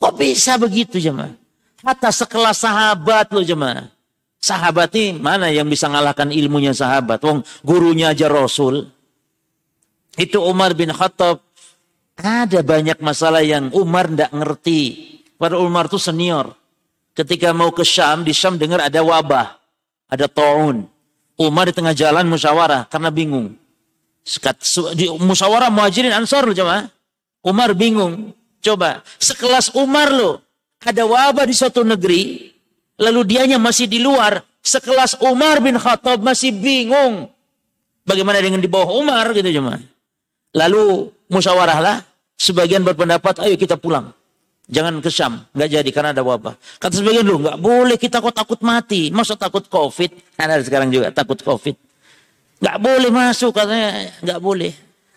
Kok 0.00 0.14
bisa 0.16 0.56
begitu 0.56 0.96
jemaah? 0.96 1.36
Hatta 1.84 2.08
sekelas 2.08 2.64
sahabat 2.64 3.28
loh 3.30 3.44
jemaah. 3.44 3.92
Sahabat 4.40 4.94
ini 4.96 5.20
mana 5.20 5.52
yang 5.52 5.68
bisa 5.68 5.92
ngalahkan 5.92 6.32
ilmunya 6.32 6.72
sahabat? 6.72 7.20
Wong 7.20 7.44
gurunya 7.60 8.16
aja 8.16 8.32
Rasul. 8.32 8.97
Itu 10.18 10.42
Umar 10.42 10.74
bin 10.74 10.90
Khattab. 10.90 11.38
Ada 12.18 12.66
banyak 12.66 12.98
masalah 12.98 13.46
yang 13.46 13.70
Umar 13.70 14.10
ndak 14.10 14.34
ngerti. 14.34 14.82
Pada 15.38 15.54
Umar 15.62 15.86
itu 15.86 16.02
senior. 16.02 16.58
Ketika 17.14 17.54
mau 17.54 17.70
ke 17.70 17.86
Syam, 17.86 18.26
di 18.26 18.34
Syam 18.34 18.58
dengar 18.58 18.82
ada 18.82 18.98
wabah. 18.98 19.54
Ada 20.10 20.26
ta'un. 20.26 20.82
Umar 21.38 21.70
di 21.70 21.74
tengah 21.78 21.94
jalan 21.94 22.26
musyawarah 22.26 22.90
karena 22.90 23.14
bingung. 23.14 23.54
Sekat, 24.26 24.58
di 24.98 25.06
musyawarah 25.06 25.70
muhajirin 25.70 26.10
ansor 26.10 26.50
loh 26.50 26.56
coba. 26.58 26.90
Umar 27.46 27.70
bingung. 27.78 28.34
Coba, 28.58 29.06
sekelas 29.22 29.70
Umar 29.78 30.10
loh. 30.10 30.42
Ada 30.82 31.06
wabah 31.06 31.46
di 31.46 31.54
suatu 31.54 31.86
negeri. 31.86 32.50
Lalu 32.98 33.20
dianya 33.22 33.62
masih 33.62 33.86
di 33.86 34.02
luar. 34.02 34.42
Sekelas 34.58 35.14
Umar 35.22 35.62
bin 35.62 35.78
Khattab 35.78 36.18
masih 36.18 36.50
bingung. 36.50 37.30
Bagaimana 38.02 38.42
dengan 38.42 38.58
di 38.58 38.66
bawah 38.66 38.98
Umar 38.98 39.30
gitu 39.30 39.46
cuma. 39.54 39.78
Lalu 40.56 41.12
musyawarahlah. 41.28 42.04
Sebagian 42.38 42.86
berpendapat, 42.86 43.42
ayo 43.42 43.58
kita 43.58 43.74
pulang. 43.74 44.14
Jangan 44.68 45.00
ke 45.00 45.10
Syam, 45.10 45.42
nggak 45.56 45.70
jadi 45.80 45.90
karena 45.90 46.10
ada 46.14 46.22
wabah. 46.22 46.54
Kata 46.78 47.00
sebagian 47.00 47.24
dulu, 47.24 47.48
nggak 47.48 47.58
boleh 47.58 47.96
kita 47.96 48.20
kok 48.20 48.36
takut 48.36 48.60
mati. 48.60 49.08
Masa 49.10 49.34
takut 49.34 49.64
COVID? 49.66 50.10
Ada 50.38 50.60
sekarang 50.62 50.92
juga 50.92 51.08
takut 51.10 51.40
COVID. 51.40 51.74
Nggak 52.62 52.78
boleh 52.78 53.10
masuk 53.10 53.50
katanya, 53.56 54.12
nggak 54.22 54.40
boleh. 54.44 54.70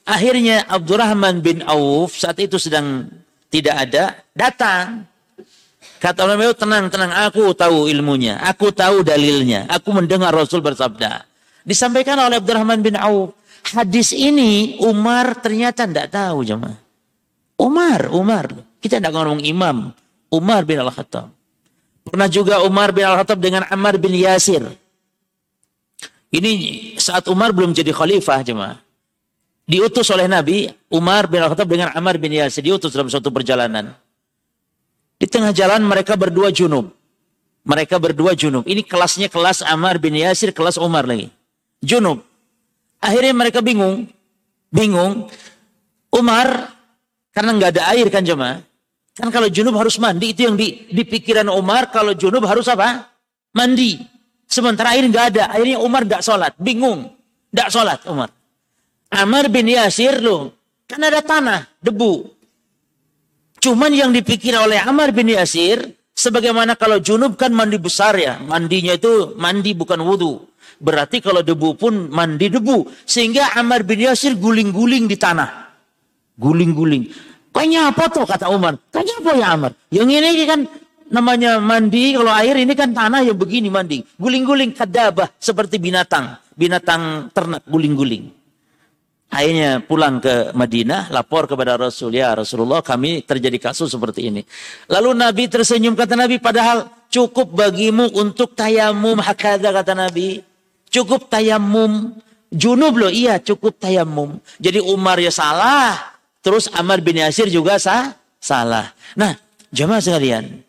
Akhirnya 0.08 0.66
Abdurrahman 0.66 1.46
bin 1.46 1.62
Auf 1.68 2.18
saat 2.18 2.40
itu 2.42 2.58
sedang 2.58 3.06
tidak 3.52 3.76
ada, 3.86 4.04
datang. 4.34 5.06
Kata 6.02 6.26
itu 6.26 6.56
tenang, 6.58 6.90
tenang, 6.90 7.14
aku 7.14 7.54
tahu 7.54 7.86
ilmunya, 7.86 8.42
aku 8.42 8.74
tahu 8.74 9.06
dalilnya, 9.06 9.70
aku 9.70 9.94
mendengar 9.94 10.34
Rasul 10.34 10.64
bersabda. 10.64 11.28
Disampaikan 11.62 12.18
oleh 12.18 12.42
Abdurrahman 12.42 12.82
bin 12.82 12.98
Auf. 12.98 13.38
Hadis 13.62 14.12
ini 14.12 14.82
Umar 14.82 15.38
ternyata 15.40 15.86
tidak 15.86 16.10
tahu 16.12 16.42
jemaah. 16.44 16.78
Umar, 17.62 18.10
Umar. 18.10 18.46
Kita 18.82 18.98
tidak 18.98 19.14
ngomong 19.14 19.46
imam. 19.46 19.94
Umar 20.34 20.66
bin 20.66 20.82
Al-Khattab. 20.82 21.30
Pernah 22.02 22.30
juga 22.32 22.66
Umar 22.66 22.90
bin 22.90 23.06
Al-Khattab 23.06 23.38
dengan 23.38 23.62
Ammar 23.70 24.02
bin 24.02 24.18
Yasir. 24.18 24.66
Ini 26.32 26.52
saat 26.98 27.30
Umar 27.30 27.54
belum 27.54 27.76
jadi 27.76 27.94
khalifah 27.94 28.42
jemaah. 28.42 28.80
Diutus 29.70 30.10
oleh 30.10 30.26
Nabi 30.26 30.66
Umar 30.90 31.30
bin 31.30 31.44
Al-Khattab 31.44 31.70
dengan 31.70 31.94
Ammar 31.94 32.18
bin 32.18 32.34
Yasir. 32.34 32.66
Diutus 32.66 32.90
dalam 32.96 33.12
suatu 33.12 33.30
perjalanan. 33.30 33.94
Di 35.22 35.30
tengah 35.30 35.54
jalan 35.54 35.86
mereka 35.86 36.18
berdua 36.18 36.50
junub. 36.50 36.90
Mereka 37.62 38.02
berdua 38.02 38.34
junub. 38.34 38.66
Ini 38.66 38.82
kelasnya 38.82 39.30
kelas 39.30 39.62
Ammar 39.62 40.02
bin 40.02 40.18
Yasir, 40.18 40.50
kelas 40.50 40.82
Umar 40.82 41.06
lagi. 41.06 41.30
Junub. 41.86 42.31
Akhirnya 43.02 43.34
mereka 43.34 43.60
bingung. 43.66 44.06
Bingung. 44.70 45.28
Umar 46.14 46.78
karena 47.34 47.52
nggak 47.58 47.72
ada 47.76 47.84
air 47.96 48.08
kan 48.14 48.22
jemaah. 48.22 48.62
Kan 49.12 49.28
kalau 49.28 49.52
junub 49.52 49.76
harus 49.76 50.00
mandi 50.00 50.32
itu 50.32 50.48
yang 50.48 50.56
di, 50.56 50.88
pikiran 50.88 51.52
Umar 51.52 51.92
kalau 51.92 52.16
junub 52.16 52.48
harus 52.48 52.68
apa? 52.72 53.12
Mandi. 53.52 54.00
Sementara 54.48 54.96
air 54.96 55.08
nggak 55.08 55.26
ada, 55.36 55.44
akhirnya 55.52 55.80
Umar 55.80 56.04
nggak 56.04 56.24
sholat, 56.24 56.52
bingung, 56.60 57.08
nggak 57.56 57.72
sholat 57.72 58.04
Umar. 58.04 58.28
Amr 59.08 59.48
bin 59.48 59.72
Yasir 59.72 60.20
loh, 60.20 60.52
kan 60.88 61.00
ada 61.00 61.24
tanah, 61.24 61.72
debu. 61.80 62.28
Cuman 63.64 63.96
yang 63.96 64.12
dipikir 64.12 64.52
oleh 64.60 64.76
Amr 64.76 65.16
bin 65.16 65.32
Yasir, 65.32 65.96
sebagaimana 66.12 66.76
kalau 66.76 67.00
junub 67.00 67.40
kan 67.40 67.56
mandi 67.56 67.80
besar 67.80 68.20
ya, 68.20 68.44
mandinya 68.44 68.92
itu 68.92 69.40
mandi 69.40 69.72
bukan 69.72 70.04
wudhu. 70.04 70.51
Berarti 70.82 71.22
kalau 71.22 71.46
debu 71.46 71.78
pun 71.78 72.10
mandi 72.10 72.50
debu. 72.50 72.90
Sehingga 73.06 73.54
Amr 73.54 73.86
bin 73.86 74.02
Yasir 74.02 74.34
guling-guling 74.34 75.06
di 75.06 75.14
tanah. 75.14 75.70
Guling-guling. 76.42 77.06
Kayaknya 77.54 77.94
apa 77.94 78.04
tuh 78.10 78.26
kata 78.26 78.50
Umar? 78.50 78.82
Kayaknya 78.90 79.16
apa 79.22 79.32
ya 79.38 79.48
Amr? 79.54 79.72
Yang 79.94 80.10
ini 80.18 80.44
kan 80.50 80.60
namanya 81.12 81.62
mandi, 81.62 82.16
kalau 82.18 82.34
air 82.34 82.56
ini 82.58 82.74
kan 82.74 82.90
tanah 82.90 83.22
yang 83.22 83.38
begini 83.38 83.70
mandi. 83.70 84.02
Guling-guling 84.18 84.74
kadabah 84.74 85.30
seperti 85.38 85.78
binatang. 85.78 86.42
Binatang 86.58 87.30
ternak 87.30 87.62
guling-guling. 87.70 88.42
Akhirnya 89.32 89.80
pulang 89.80 90.20
ke 90.20 90.52
Madinah, 90.52 91.08
lapor 91.08 91.48
kepada 91.48 91.80
Rasul, 91.80 92.12
ya 92.20 92.36
Rasulullah 92.36 92.84
kami 92.84 93.24
terjadi 93.24 93.72
kasus 93.72 93.88
seperti 93.88 94.28
ini. 94.28 94.44
Lalu 94.92 95.16
Nabi 95.16 95.48
tersenyum, 95.48 95.96
kata 95.96 96.20
Nabi, 96.20 96.36
padahal 96.36 97.08
cukup 97.08 97.48
bagimu 97.56 98.12
untuk 98.12 98.52
tayamum 98.60 99.24
hakada, 99.24 99.72
kata 99.72 99.96
Nabi. 99.96 100.51
Cukup 100.92 101.32
tayamum. 101.32 102.20
Junub 102.52 103.00
loh, 103.00 103.08
iya 103.08 103.40
cukup 103.40 103.80
tayamum. 103.80 104.36
Jadi 104.60 104.84
Umar 104.84 105.16
ya 105.24 105.32
salah, 105.32 106.20
terus 106.44 106.68
Amr 106.76 107.00
bin 107.00 107.16
Yasir 107.24 107.48
juga 107.48 107.80
sah, 107.80 108.12
salah. 108.44 108.92
Nah, 109.16 109.40
jemaah 109.72 110.04
sekalian, 110.04 110.60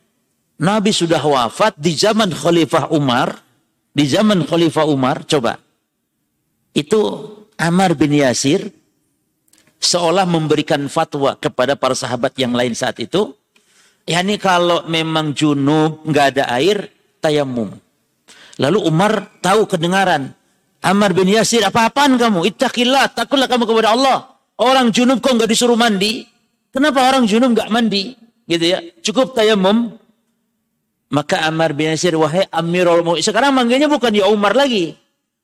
Nabi 0.62 0.94
sudah 0.94 1.18
wafat 1.18 1.74
di 1.74 1.90
zaman 1.98 2.30
Khalifah 2.30 2.94
Umar, 2.94 3.34
di 3.90 4.06
zaman 4.06 4.46
Khalifah 4.46 4.86
Umar, 4.86 5.26
coba. 5.26 5.58
Itu 6.70 7.02
Amar 7.58 7.98
bin 7.98 8.14
Yasir 8.14 8.70
seolah 9.82 10.22
memberikan 10.22 10.86
fatwa 10.86 11.34
kepada 11.34 11.74
para 11.74 11.98
sahabat 11.98 12.38
yang 12.38 12.54
lain 12.54 12.78
saat 12.78 13.02
itu. 13.02 13.34
Ya 14.06 14.22
ini 14.22 14.38
kalau 14.38 14.86
memang 14.86 15.34
junub, 15.34 16.06
nggak 16.06 16.38
ada 16.38 16.44
air, 16.54 16.94
tayamum. 17.18 17.74
Lalu 18.60 18.78
Umar 18.84 19.40
tahu 19.40 19.64
kedengaran. 19.64 20.32
Amar 20.82 21.14
bin 21.14 21.30
Yasir, 21.30 21.62
apa-apaan 21.62 22.18
kamu? 22.18 22.42
Ittaqillah, 22.52 23.14
takutlah 23.14 23.46
kamu 23.46 23.64
kepada 23.70 23.94
Allah. 23.94 24.34
Orang 24.58 24.90
junub 24.90 25.22
kok 25.22 25.38
nggak 25.38 25.48
disuruh 25.48 25.78
mandi? 25.78 26.26
Kenapa 26.74 27.06
orang 27.06 27.24
junub 27.24 27.54
nggak 27.54 27.70
mandi? 27.70 28.18
Gitu 28.44 28.64
ya. 28.66 28.82
Cukup 29.00 29.32
tayamum, 29.32 29.94
maka 31.12 31.44
Ammar 31.46 31.76
bin 31.76 31.92
Yasir, 31.92 32.18
wahai 32.18 32.48
Amirul 32.50 33.04
Mu'min. 33.06 33.22
Sekarang 33.22 33.52
manggilnya 33.54 33.86
bukan 33.86 34.10
ya 34.10 34.26
Umar 34.32 34.56
lagi. 34.56 34.96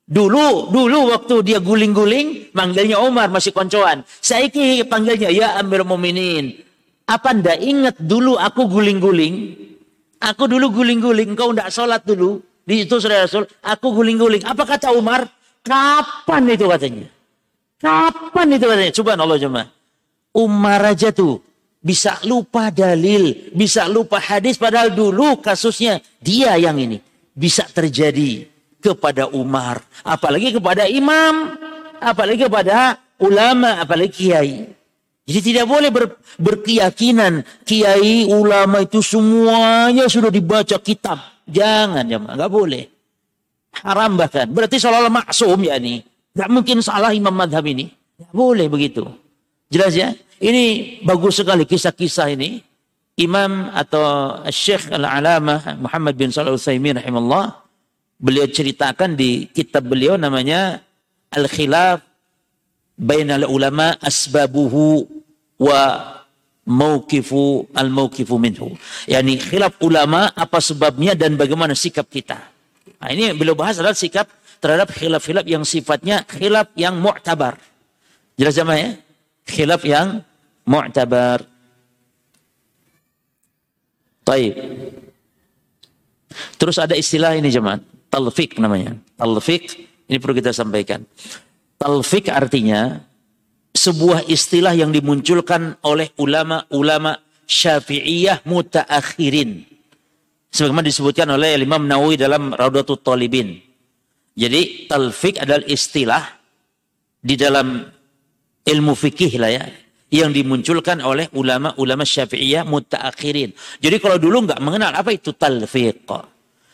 Dulu, 0.08 0.72
dulu 0.72 1.12
waktu 1.12 1.44
dia 1.44 1.60
guling-guling, 1.60 2.56
manggilnya 2.56 2.98
Umar, 3.04 3.28
masih 3.28 3.52
koncoan. 3.52 4.02
Saiki 4.24 4.80
panggilnya, 4.88 5.28
ya 5.28 5.60
Amirul 5.60 5.92
Mu'minin. 5.94 6.64
Apa 7.04 7.36
ndak 7.36 7.60
ingat 7.60 7.96
dulu 8.00 8.40
aku 8.40 8.68
guling-guling? 8.68 9.54
Aku 10.18 10.48
dulu 10.50 10.72
guling-guling, 10.72 11.36
kau 11.38 11.52
ndak 11.52 11.70
sholat 11.70 12.02
dulu. 12.02 12.42
Di 12.68 12.84
itu 12.84 13.00
saudara 13.00 13.24
Rasul, 13.24 13.48
aku 13.64 13.96
guling-guling. 13.96 14.44
Apa 14.44 14.68
kata 14.68 14.92
Umar? 14.92 15.24
Kapan 15.64 16.52
itu 16.52 16.68
katanya? 16.68 17.08
Kapan 17.80 18.46
itu 18.60 18.64
katanya? 18.68 18.92
Coba 18.92 19.10
Allah 19.16 19.40
jemaah. 19.40 19.68
Umar 20.36 20.92
aja 20.92 21.08
tuh 21.08 21.40
bisa 21.80 22.20
lupa 22.28 22.68
dalil, 22.68 23.54
bisa 23.56 23.88
lupa 23.88 24.20
hadis 24.20 24.60
padahal 24.60 24.92
dulu 24.92 25.40
kasusnya 25.40 26.04
dia 26.20 26.60
yang 26.60 26.76
ini 26.76 27.00
bisa 27.32 27.64
terjadi 27.64 28.44
kepada 28.84 29.32
Umar, 29.32 29.80
apalagi 30.04 30.52
kepada 30.52 30.84
imam, 30.84 31.56
apalagi 31.98 32.44
kepada 32.44 33.00
ulama, 33.16 33.80
apalagi 33.80 34.12
kiai. 34.12 34.58
Jadi 35.24 35.40
tidak 35.40 35.66
boleh 35.68 35.88
ber, 35.88 36.20
berkeyakinan 36.36 37.64
kiai 37.64 38.28
ulama 38.28 38.84
itu 38.84 39.00
semuanya 39.00 40.04
sudah 40.08 40.28
dibaca 40.28 40.76
kitab. 40.80 41.37
Jangan 41.48 42.04
ya, 42.04 42.20
nggak 42.20 42.52
boleh. 42.52 42.84
Haram 43.80 44.20
bahkan. 44.20 44.46
Berarti 44.48 44.76
seolah-olah 44.76 45.12
maksum 45.12 45.58
ya 45.64 45.80
ini. 45.80 46.04
Nggak 46.36 46.50
mungkin 46.52 46.76
salah 46.84 47.16
imam 47.16 47.32
madhab 47.32 47.64
ini. 47.64 47.88
Nggak 48.20 48.34
boleh 48.36 48.66
begitu. 48.68 49.04
Jelas 49.72 49.96
ya? 49.96 50.12
Ini 50.38 50.98
bagus 51.02 51.40
sekali 51.40 51.64
kisah-kisah 51.64 52.28
ini. 52.36 52.62
Imam 53.18 53.74
atau 53.74 54.38
Syekh 54.46 54.94
Al-Alamah 54.94 55.74
Muhammad 55.82 56.14
bin 56.14 56.30
Shalih 56.30 56.54
Al-Utsaimin 56.54 57.02
rahimahullah 57.02 57.50
beliau 58.14 58.46
ceritakan 58.46 59.18
di 59.18 59.50
kitab 59.50 59.90
beliau 59.90 60.14
namanya 60.14 60.78
Al-Khilaf 61.34 61.98
Bainal 62.94 63.50
Ulama 63.50 63.98
Asbabuhu 63.98 65.02
wa 65.58 65.78
Mauqifu 66.68 67.72
Al-Mauqifu 67.72 68.36
minhu. 68.36 68.76
Yani 69.08 69.40
khilaf 69.40 69.80
ulama 69.80 70.28
apa 70.36 70.60
sebabnya 70.60 71.16
dan 71.16 71.40
bagaimana 71.40 71.72
sikap 71.72 72.06
kita. 72.12 72.36
Nah, 73.00 73.08
ini 73.08 73.32
beliau 73.32 73.56
bahas 73.56 73.80
adalah 73.80 73.96
sikap 73.96 74.28
terhadap 74.60 74.92
khilaf-khilaf 74.92 75.48
yang 75.48 75.64
sifatnya 75.64 76.28
khilaf 76.28 76.68
yang 76.76 77.00
mu'tabar. 77.00 77.56
Jelas 78.36 78.54
sama 78.54 78.76
ya? 78.76 79.00
Khilaf 79.48 79.82
yang 79.88 80.20
mu'tabar. 80.68 81.40
Taib. 84.28 84.54
Terus 86.60 86.76
ada 86.76 86.92
istilah 86.92 87.32
ini 87.32 87.48
jemaat, 87.48 87.80
talfik 88.12 88.60
namanya. 88.60 88.92
Talfik 89.16 89.88
ini 90.04 90.20
perlu 90.20 90.36
kita 90.36 90.52
sampaikan. 90.52 91.00
Talfik 91.80 92.28
artinya 92.28 93.00
sebuah 93.72 94.26
istilah 94.26 94.74
yang 94.74 94.90
dimunculkan 94.90 95.78
oleh 95.84 96.12
ulama-ulama 96.18 97.18
Syafi'iyah 97.48 98.44
mutaakhirin. 98.44 99.64
Sebagaimana 100.48 100.88
disebutkan 100.88 101.28
oleh 101.32 101.56
Imam 101.56 101.84
Nawawi 101.84 102.20
dalam 102.20 102.52
Raudatul 102.52 103.00
Talibin. 103.00 103.56
Jadi 104.38 104.86
talfik 104.86 105.42
adalah 105.42 105.66
istilah 105.66 106.24
di 107.18 107.34
dalam 107.34 107.82
ilmu 108.62 108.92
fikih 108.94 109.34
lah 109.40 109.50
ya 109.50 109.64
yang 110.08 110.32
dimunculkan 110.32 111.04
oleh 111.04 111.28
ulama-ulama 111.36 112.04
syafi'iyah 112.04 112.64
mutaakhirin. 112.64 113.52
Jadi 113.80 113.96
kalau 114.00 114.16
dulu 114.16 114.48
nggak 114.48 114.60
mengenal 114.60 114.92
apa 114.96 115.12
itu 115.12 115.36
talfiq. 115.36 116.08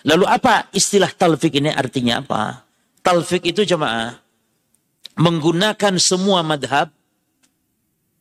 Lalu 0.05 0.25
apa 0.29 0.71
istilah 0.71 1.11
talfiq 1.11 1.59
ini 1.59 1.73
artinya 1.73 2.23
apa? 2.23 2.63
Talfiq 3.03 3.43
itu 3.49 3.67
jemaah 3.67 4.24
menggunakan 5.15 5.95
semua 5.99 6.43
madhab, 6.43 6.91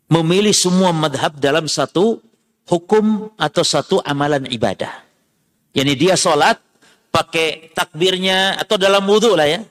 memilih 0.10 0.54
semua 0.54 0.94
madhab 0.94 1.34
dalam 1.38 1.66
satu 1.66 2.22
hukum 2.70 3.34
atau 3.36 3.64
satu 3.66 4.00
amalan 4.06 4.46
ibadah. 4.50 5.04
Yani 5.74 5.98
dia 5.98 6.14
sholat 6.14 6.62
pakai 7.10 7.74
takbirnya 7.74 8.58
atau 8.62 8.78
dalam 8.78 9.06
wudhu 9.06 9.34
lah 9.34 9.50
ya. 9.50 9.62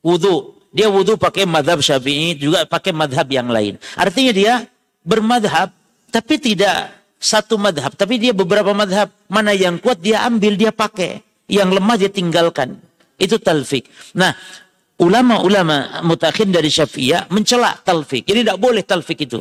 Wudhu. 0.00 0.56
Dia 0.70 0.86
wudhu 0.86 1.18
pakai 1.18 1.44
madhab 1.50 1.82
syafi'i 1.82 2.38
juga 2.38 2.62
pakai 2.64 2.94
madhab 2.94 3.26
yang 3.26 3.50
lain. 3.50 3.74
Artinya 3.98 4.32
dia 4.32 4.54
bermadhab, 5.02 5.74
tapi 6.14 6.38
tidak 6.38 6.94
satu 7.18 7.58
madhab, 7.58 7.92
tapi 7.98 8.16
dia 8.16 8.30
beberapa 8.30 8.70
madhab. 8.70 9.10
Mana 9.26 9.50
yang 9.50 9.76
kuat 9.82 9.98
dia 9.98 10.22
ambil, 10.24 10.54
dia 10.54 10.70
pakai. 10.70 11.20
Yang 11.50 11.70
lemah 11.76 11.96
dia 11.98 12.10
tinggalkan. 12.10 12.78
Itu 13.18 13.42
talfik. 13.42 13.90
Nah, 14.14 14.32
ulama-ulama 15.00 16.04
mutakhir 16.04 16.46
dari 16.52 16.68
syafi'iyah 16.68 17.32
mencela 17.32 17.72
talfik. 17.80 18.28
Ini 18.28 18.44
tidak 18.44 18.60
boleh 18.60 18.84
talfik 18.84 19.24
itu. 19.24 19.40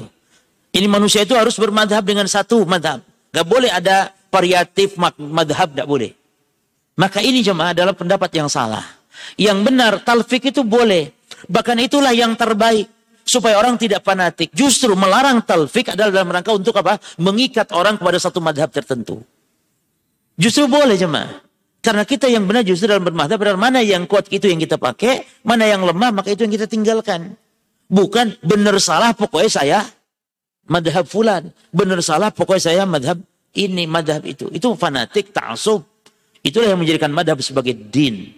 Ini 0.71 0.87
manusia 0.87 1.27
itu 1.27 1.35
harus 1.35 1.59
bermadhab 1.59 2.07
dengan 2.07 2.25
satu 2.25 2.63
madhab. 2.63 3.03
Gak 3.29 3.45
boleh 3.45 3.69
ada 3.69 4.15
variatif 4.31 4.95
madhab, 5.19 5.69
tidak 5.69 5.87
boleh. 5.89 6.11
Maka 6.95 7.19
ini 7.19 7.43
jemaah 7.43 7.75
adalah 7.75 7.93
pendapat 7.93 8.31
yang 8.33 8.47
salah. 8.47 8.85
Yang 9.35 9.59
benar, 9.67 9.93
talfik 10.01 10.49
itu 10.49 10.63
boleh. 10.63 11.11
Bahkan 11.49 11.77
itulah 11.83 12.13
yang 12.15 12.33
terbaik 12.37 12.87
supaya 13.25 13.57
orang 13.57 13.77
tidak 13.77 14.01
fanatik. 14.01 14.49
Justru 14.53 14.93
melarang 14.93 15.41
talfik 15.45 15.93
adalah 15.93 16.11
dalam 16.21 16.29
rangka 16.29 16.51
untuk 16.55 16.75
apa? 16.79 16.97
Mengikat 17.21 17.69
orang 17.73 17.97
kepada 17.97 18.17
satu 18.17 18.39
madhab 18.41 18.69
tertentu. 18.69 19.21
Justru 20.39 20.69
boleh 20.69 20.95
jemaah. 20.95 21.48
Karena 21.79 22.03
kita 22.03 22.27
yang 22.27 22.43
benar 22.43 22.67
justru 22.67 22.91
dalam 22.91 23.07
bermadhab 23.07 23.39
benar 23.39 23.55
mana 23.55 23.79
yang 23.79 24.03
kuat 24.03 24.27
itu 24.27 24.51
yang 24.51 24.59
kita 24.59 24.75
pakai, 24.75 25.23
mana 25.47 25.63
yang 25.63 25.79
lemah 25.87 26.11
maka 26.11 26.35
itu 26.35 26.43
yang 26.43 26.51
kita 26.51 26.67
tinggalkan. 26.67 27.39
Bukan 27.87 28.35
benar 28.43 28.75
salah 28.83 29.15
pokoknya 29.15 29.49
saya 29.49 29.79
madhab 30.67 31.07
fulan. 31.07 31.49
Benar 31.71 32.03
salah 32.03 32.29
pokoknya 32.35 32.61
saya 32.61 32.83
madhab 32.83 33.17
ini, 33.55 33.87
madhab 33.89 34.21
itu. 34.27 34.51
Itu 34.51 34.75
fanatik, 34.75 35.31
ta'asub. 35.31 35.81
Itulah 36.43 36.75
yang 36.75 36.79
menjadikan 36.79 37.09
madhab 37.15 37.39
sebagai 37.41 37.73
din. 37.73 38.29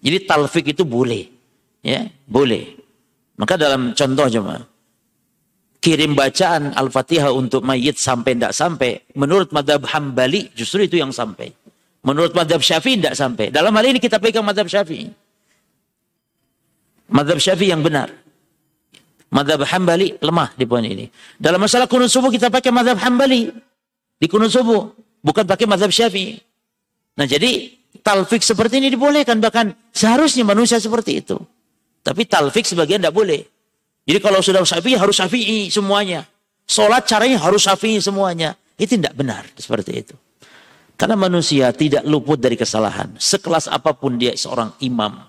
Jadi 0.00 0.16
talfik 0.26 0.72
itu 0.72 0.82
boleh. 0.82 1.28
Ya, 1.84 2.08
boleh. 2.26 2.74
Maka 3.36 3.54
dalam 3.60 3.92
contoh 3.92 4.26
cuma 4.32 4.64
kirim 5.78 6.18
bacaan 6.18 6.74
Al-Fatihah 6.74 7.30
untuk 7.30 7.62
mayit 7.62 8.00
sampai 8.00 8.34
tidak 8.34 8.56
sampai. 8.56 9.06
Menurut 9.14 9.54
madhab 9.54 9.86
Hambali 9.86 10.50
justru 10.56 10.88
itu 10.88 10.98
yang 10.98 11.14
sampai. 11.14 11.52
Menurut 12.06 12.32
madhab 12.38 12.62
Syafi'i 12.62 13.02
tidak 13.02 13.18
sampai. 13.18 13.50
Dalam 13.50 13.74
hal 13.74 13.84
ini 13.90 13.98
kita 13.98 14.22
pegang 14.22 14.46
madhab 14.46 14.70
Syafi'i. 14.70 15.10
Madhab 17.10 17.42
Syafi'i 17.42 17.74
yang 17.74 17.82
benar. 17.82 18.14
Madhab 19.34 19.66
Hambali 19.66 20.14
lemah 20.22 20.54
di 20.54 20.64
poin 20.70 20.86
ini. 20.86 21.10
Dalam 21.34 21.58
masalah 21.58 21.90
kunut 21.90 22.06
subuh 22.06 22.30
kita 22.30 22.46
pakai 22.46 22.70
madhab 22.70 22.94
Hambali. 23.02 23.50
Di 24.22 24.26
kunut 24.30 24.54
subuh. 24.54 24.86
Bukan 25.18 25.42
pakai 25.50 25.66
madhab 25.66 25.90
Syafi'i. 25.90 26.38
Nah 27.18 27.26
jadi 27.26 27.74
talfik 28.06 28.46
seperti 28.46 28.78
ini 28.78 28.94
dibolehkan. 28.94 29.42
Bahkan 29.42 29.90
seharusnya 29.90 30.46
manusia 30.46 30.78
seperti 30.78 31.26
itu. 31.26 31.34
Tapi 32.06 32.22
talfik 32.22 32.62
sebagian 32.70 33.02
tidak 33.02 33.18
boleh. 33.18 33.42
Jadi 34.06 34.22
kalau 34.22 34.38
sudah 34.38 34.62
syafi'i 34.62 34.94
harus 34.94 35.18
syafi'i 35.18 35.66
semuanya. 35.74 36.22
Sholat 36.70 37.02
caranya 37.10 37.42
harus 37.42 37.66
syafi'i 37.66 37.98
semuanya. 37.98 38.54
Itu 38.78 38.94
tidak 38.94 39.18
benar 39.18 39.42
seperti 39.58 40.06
itu. 40.06 40.14
Karena 40.96 41.16
manusia 41.16 41.68
tidak 41.76 42.08
luput 42.08 42.40
dari 42.40 42.56
kesalahan. 42.56 43.12
Sekelas 43.20 43.68
apa 43.68 43.92
pun 43.92 44.16
dia 44.16 44.32
seorang 44.32 44.72
imam. 44.80 45.20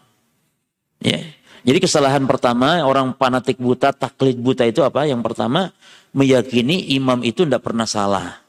Ya. 1.04 1.20
Jadi 1.68 1.84
kesalahan 1.84 2.24
pertama 2.24 2.80
orang 2.88 3.12
fanatik 3.12 3.60
buta, 3.60 3.92
taklid 3.92 4.40
buta 4.40 4.64
itu 4.64 4.80
apa? 4.80 5.04
Yang 5.04 5.28
pertama 5.28 5.76
meyakini 6.16 6.96
imam 6.96 7.20
itu 7.28 7.44
tidak 7.44 7.68
pernah 7.68 7.84
salah. 7.84 8.40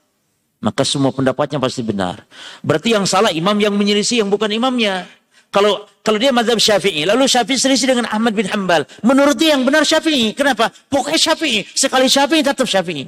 Maka 0.62 0.86
semua 0.86 1.10
pendapatnya 1.10 1.58
pasti 1.58 1.82
benar. 1.82 2.22
Berarti 2.62 2.94
yang 2.94 3.02
salah 3.06 3.34
imam 3.34 3.58
yang 3.58 3.74
menyelisih 3.74 4.22
yang 4.22 4.30
bukan 4.30 4.50
imamnya. 4.54 5.10
Kalau 5.50 5.90
kalau 6.06 6.18
dia 6.22 6.30
mazhab 6.30 6.62
Syafi'i, 6.62 7.02
lalu 7.02 7.26
Syafi'i 7.26 7.58
selisih 7.58 7.90
dengan 7.90 8.06
Ahmad 8.14 8.32
bin 8.32 8.46
Hambal. 8.46 8.86
Menurut 9.02 9.34
dia 9.34 9.58
yang 9.58 9.66
benar 9.66 9.82
Syafi'i. 9.82 10.32
Kenapa? 10.38 10.70
Pokoknya 10.86 11.18
Syafi'i. 11.18 11.66
Sekali 11.74 12.06
Syafi'i 12.06 12.46
tetap 12.46 12.64
Syafi'i. 12.64 13.06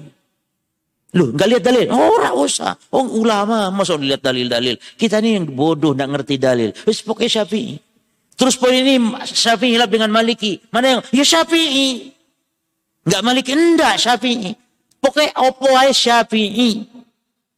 Loh, 1.10 1.34
nggak 1.34 1.48
lihat 1.50 1.62
dalil. 1.66 1.86
Oh, 1.90 2.22
ora 2.22 2.30
usah. 2.38 2.78
Oh, 2.94 3.02
ulama 3.18 3.66
masa 3.74 3.98
lihat 3.98 4.22
dalil-dalil. 4.22 4.78
Kita 4.94 5.18
ini 5.18 5.42
yang 5.42 5.46
bodoh, 5.50 5.90
nggak 5.90 6.06
ngerti 6.06 6.34
dalil. 6.38 6.70
Wis 6.86 7.02
pokoknya 7.02 7.42
Syafi'i. 7.42 7.74
Terus 8.38 8.54
poin 8.54 8.72
ini 8.72 8.96
Syafi'i 9.26 9.74
hilap 9.74 9.90
dengan 9.90 10.14
Maliki. 10.14 10.62
Mana 10.70 10.98
yang? 10.98 11.00
Ya 11.10 11.26
Syafi'i. 11.26 12.14
Nggak 13.02 13.22
Maliki, 13.26 13.52
enggak 13.58 13.98
Syafi'i. 13.98 14.54
Pokoknya 15.02 15.34
opo 15.42 15.66
Syafi'i. 15.90 16.86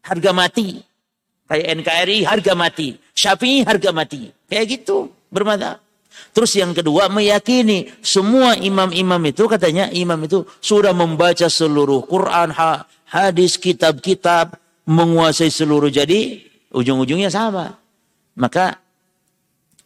Harga 0.01 0.31
mati. 0.33 0.81
Kayak 1.45 1.67
NKRI 1.85 2.19
harga 2.25 2.53
mati. 2.57 2.97
Syafi'i 3.13 3.69
harga 3.69 3.93
mati. 3.93 4.33
Kayak 4.49 4.81
gitu 4.81 5.13
bermata. 5.29 5.77
Terus 6.33 6.57
yang 6.57 6.73
kedua 6.73 7.13
meyakini 7.13 7.93
semua 8.01 8.57
imam-imam 8.57 9.21
itu 9.29 9.45
katanya 9.45 9.93
imam 9.93 10.17
itu 10.25 10.49
sudah 10.65 10.97
membaca 10.97 11.45
seluruh 11.49 12.09
Quran, 12.09 12.53
hadis, 13.13 13.61
kitab-kitab, 13.61 14.57
menguasai 14.89 15.53
seluruh. 15.53 15.93
Jadi 15.93 16.49
ujung-ujungnya 16.73 17.29
sama. 17.29 17.77
Maka 18.33 18.81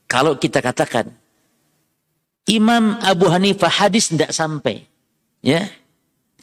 kalau 0.06 0.38
kita 0.38 0.62
katakan 0.62 1.10
Imam 2.46 2.94
Abu 3.02 3.26
Hanifah 3.26 3.82
hadis 3.82 4.14
tidak 4.14 4.30
sampai, 4.30 4.86
ya, 5.42 5.66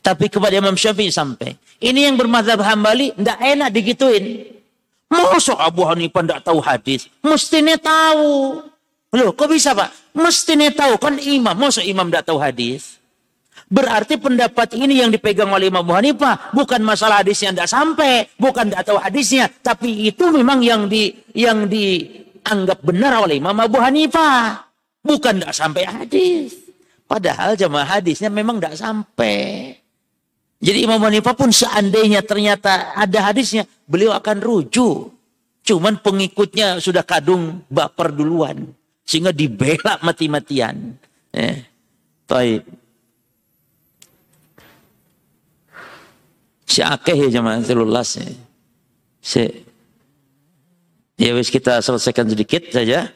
tapi 0.04 0.28
kepada 0.28 0.60
Imam 0.60 0.76
Syafi'i 0.76 1.08
sampai. 1.08 1.56
Ini 1.80 2.12
yang 2.12 2.20
bermadzhab 2.20 2.60
Hambali 2.60 3.16
tidak 3.16 3.40
enak 3.40 3.70
digituin. 3.72 4.52
Masa 5.08 5.56
Abu 5.56 5.88
Hanifah 5.88 6.28
tidak 6.28 6.42
tahu 6.44 6.60
hadis? 6.60 7.08
Mestinya 7.24 7.80
tahu. 7.80 8.60
Loh, 9.14 9.32
kok 9.32 9.48
bisa 9.48 9.72
Pak? 9.72 10.12
Mestinya 10.12 10.68
tahu. 10.74 11.00
Kan 11.00 11.22
imam. 11.22 11.56
Masa 11.56 11.86
imam 11.86 12.10
tidak 12.12 12.28
tahu 12.28 12.42
hadis? 12.42 13.00
Berarti 13.74 14.22
pendapat 14.22 14.78
ini 14.78 15.02
yang 15.02 15.10
dipegang 15.10 15.50
oleh 15.50 15.74
Imam 15.74 15.90
Hanifah 15.90 16.54
bukan 16.54 16.86
masalah 16.86 17.26
hadisnya 17.26 17.58
tidak 17.58 17.74
sampai, 17.74 18.30
bukan 18.38 18.70
tidak 18.70 18.86
tahu 18.86 19.02
hadisnya, 19.02 19.50
tapi 19.50 20.14
itu 20.14 20.30
memang 20.30 20.62
yang 20.62 20.86
di 20.86 21.10
yang 21.34 21.66
dianggap 21.66 22.86
benar 22.86 23.26
oleh 23.26 23.42
Imam 23.42 23.58
Abu 23.58 23.82
Hanifah, 23.82 24.70
bukan 25.02 25.42
tidak 25.42 25.58
sampai 25.58 25.90
hadis. 25.90 26.54
Padahal 27.10 27.58
jemaah 27.58 27.98
hadisnya 27.98 28.30
memang 28.30 28.62
tidak 28.62 28.78
sampai. 28.78 29.74
Jadi 30.62 30.86
Imam 30.86 31.02
Hanifah 31.02 31.34
pun 31.34 31.50
seandainya 31.50 32.22
ternyata 32.22 32.94
ada 32.94 33.34
hadisnya, 33.34 33.66
beliau 33.90 34.14
akan 34.14 34.38
rujuk. 34.38 35.10
Cuman 35.66 35.98
pengikutnya 35.98 36.78
sudah 36.78 37.02
kadung 37.02 37.66
baper 37.74 38.14
duluan. 38.14 38.70
Sehingga 39.02 39.34
dibela 39.34 39.98
mati-matian. 40.06 40.94
Eh, 41.34 41.58
taib. 42.30 42.83
Si 46.74 46.82
akeh 46.82 47.14
ya 47.14 47.30
jemaah 47.30 47.62
telulas 47.62 48.18
ya. 48.18 48.26
Si 49.22 49.46
Ya 51.14 51.38
wis 51.38 51.54
kita 51.54 51.78
selesaikan 51.78 52.26
sedikit 52.26 52.74
saja. 52.74 53.14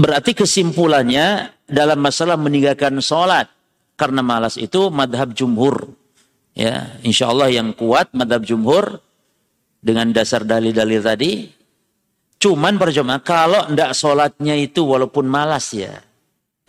Berarti 0.00 0.32
kesimpulannya 0.32 1.52
dalam 1.68 2.00
masalah 2.00 2.40
meninggalkan 2.40 2.96
sholat 3.04 3.52
karena 4.00 4.24
malas 4.24 4.56
itu 4.56 4.88
madhab 4.88 5.36
jumhur. 5.36 5.92
Ya, 6.56 6.96
insya 7.04 7.28
Allah 7.28 7.52
yang 7.52 7.76
kuat 7.76 8.10
madhab 8.16 8.42
jumhur 8.48 8.96
dengan 9.84 10.08
dasar 10.10 10.42
dalil-dalil 10.48 11.04
tadi. 11.04 11.32
Cuman 12.40 12.80
percuma 12.80 13.20
kalau 13.20 13.68
ndak 13.68 13.92
sholatnya 13.92 14.56
itu 14.56 14.80
walaupun 14.88 15.28
malas 15.28 15.76
ya. 15.76 16.00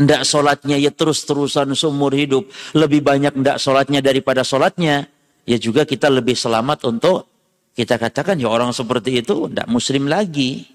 Ndak 0.02 0.26
sholatnya 0.26 0.82
ya 0.82 0.90
terus-terusan 0.90 1.78
seumur 1.78 2.10
hidup. 2.18 2.49
Lebih 2.73 3.06
banyak 3.06 3.38
ndak 3.38 3.61
sholatnya 3.61 4.02
daripada 4.02 4.41
sholatnya. 4.41 5.06
Ya 5.45 5.57
juga 5.61 5.86
kita 5.86 6.10
lebih 6.10 6.34
selamat 6.34 6.90
untuk 6.90 7.30
kita 7.78 8.02
katakan 8.02 8.41
ya 8.41 8.49
orang 8.49 8.73
seperti 8.73 9.22
itu 9.22 9.45
ndak 9.45 9.69
muslim 9.69 10.10
lagi. 10.10 10.65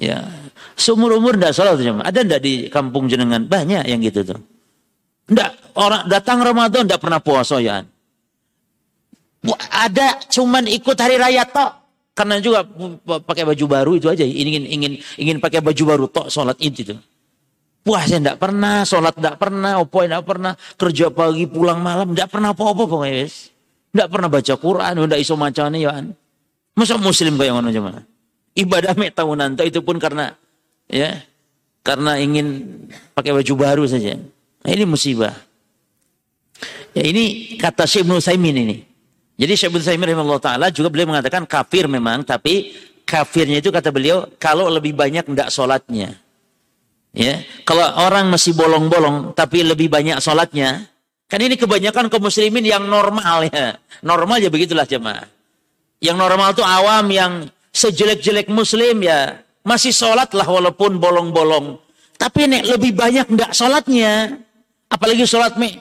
Ya, 0.00 0.28
seumur 0.76 1.16
umur 1.16 1.40
ndak 1.40 1.56
sholat. 1.56 1.80
Ada 1.80 2.20
ndak 2.20 2.40
di 2.40 2.68
kampung 2.68 3.08
jenengan? 3.08 3.44
Banyak 3.48 3.88
yang 3.88 4.00
gitu 4.04 4.24
tuh. 4.24 4.40
Nggak, 5.30 5.50
orang 5.78 6.02
datang 6.10 6.42
Ramadan 6.42 6.84
tidak 6.84 7.00
pernah 7.00 7.20
puasa 7.22 7.60
ya. 7.62 7.84
Ada 9.72 10.20
cuman 10.28 10.68
ikut 10.68 10.96
hari 11.00 11.16
raya 11.16 11.48
tok. 11.48 11.80
Karena 12.12 12.36
juga 12.42 12.66
pakai 13.24 13.48
baju 13.48 13.64
baru 13.64 13.92
itu 13.96 14.12
aja. 14.12 14.26
Ingin 14.26 14.68
ingin 14.68 14.92
ingin 15.16 15.36
pakai 15.40 15.64
baju 15.64 15.82
baru 15.88 16.04
tok 16.10 16.28
sholat 16.28 16.60
itu 16.60 16.92
tuh. 17.80 17.88
Puasa 17.90 18.20
tidak 18.20 18.36
pernah, 18.36 18.84
sholat 18.84 19.16
tidak 19.16 19.40
pernah, 19.40 19.80
opo 19.80 20.04
tidak 20.04 20.24
pernah, 20.28 20.52
kerja 20.76 21.08
pagi 21.08 21.48
pulang 21.48 21.80
malam 21.80 22.12
tidak 22.12 22.28
pernah 22.28 22.52
apa-apa 22.52 22.84
pokoknya. 22.84 23.24
Tidak 23.90 24.08
pernah 24.12 24.28
baca 24.30 24.54
Quran, 24.54 24.92
tidak 25.08 25.20
iso 25.20 25.34
macamnya 25.34 25.78
ya. 25.80 25.92
Masa 26.76 26.94
muslim 27.00 27.34
kayak 27.40 27.56
mana 27.56 27.72
mana? 27.80 28.00
Ibadah 28.54 28.94
mek 28.94 29.16
tahunan 29.16 29.58
itu 29.64 29.80
pun 29.82 29.96
karena 29.98 30.36
ya 30.86 31.24
karena 31.80 32.20
ingin 32.20 32.66
pakai 33.16 33.32
baju 33.34 33.52
baru 33.56 33.84
saja. 33.88 34.20
Nah, 34.60 34.70
ini 34.70 34.84
musibah. 34.84 35.32
Ya 36.92 37.02
ini 37.06 37.56
kata 37.56 37.88
Syekh 37.88 38.04
Ibnu 38.04 38.20
Saimin 38.20 38.56
ini. 38.60 38.76
Jadi 39.40 39.52
Syekh 39.56 39.72
Ibnu 39.72 39.80
Saimin 39.80 40.06
rahimahullah 40.12 40.42
taala 40.42 40.66
juga 40.68 40.92
beliau 40.92 41.08
mengatakan 41.08 41.48
kafir 41.48 41.88
memang 41.88 42.22
tapi 42.26 42.76
kafirnya 43.08 43.58
itu 43.58 43.72
kata 43.72 43.88
beliau 43.90 44.28
kalau 44.36 44.68
lebih 44.68 44.92
banyak 44.92 45.24
tidak 45.24 45.48
sholatnya. 45.48 46.18
Ya, 47.10 47.42
kalau 47.66 47.82
orang 48.06 48.30
masih 48.30 48.54
bolong-bolong 48.54 49.34
tapi 49.34 49.66
lebih 49.66 49.90
banyak 49.90 50.22
sholatnya, 50.22 50.86
kan 51.26 51.42
ini 51.42 51.58
kebanyakan 51.58 52.06
kaum 52.06 52.30
muslimin 52.30 52.62
yang 52.62 52.86
normal 52.86 53.50
ya. 53.50 53.74
Normal 54.06 54.38
ya 54.38 54.48
begitulah 54.48 54.86
jemaah. 54.86 55.26
Yang 55.98 56.16
normal 56.16 56.48
itu 56.54 56.62
awam 56.62 57.06
yang 57.10 57.32
sejelek-jelek 57.74 58.46
muslim 58.48 59.02
ya 59.02 59.42
masih 59.66 59.90
sholat 59.90 60.30
lah 60.32 60.46
walaupun 60.46 61.02
bolong-bolong. 61.02 61.82
Tapi 62.14 62.46
nek 62.46 62.64
lebih 62.78 62.94
banyak 62.94 63.26
tidak 63.26 63.52
sholatnya, 63.58 64.38
Apalagi 64.90 65.22
sholat 65.22 65.54
me. 65.54 65.78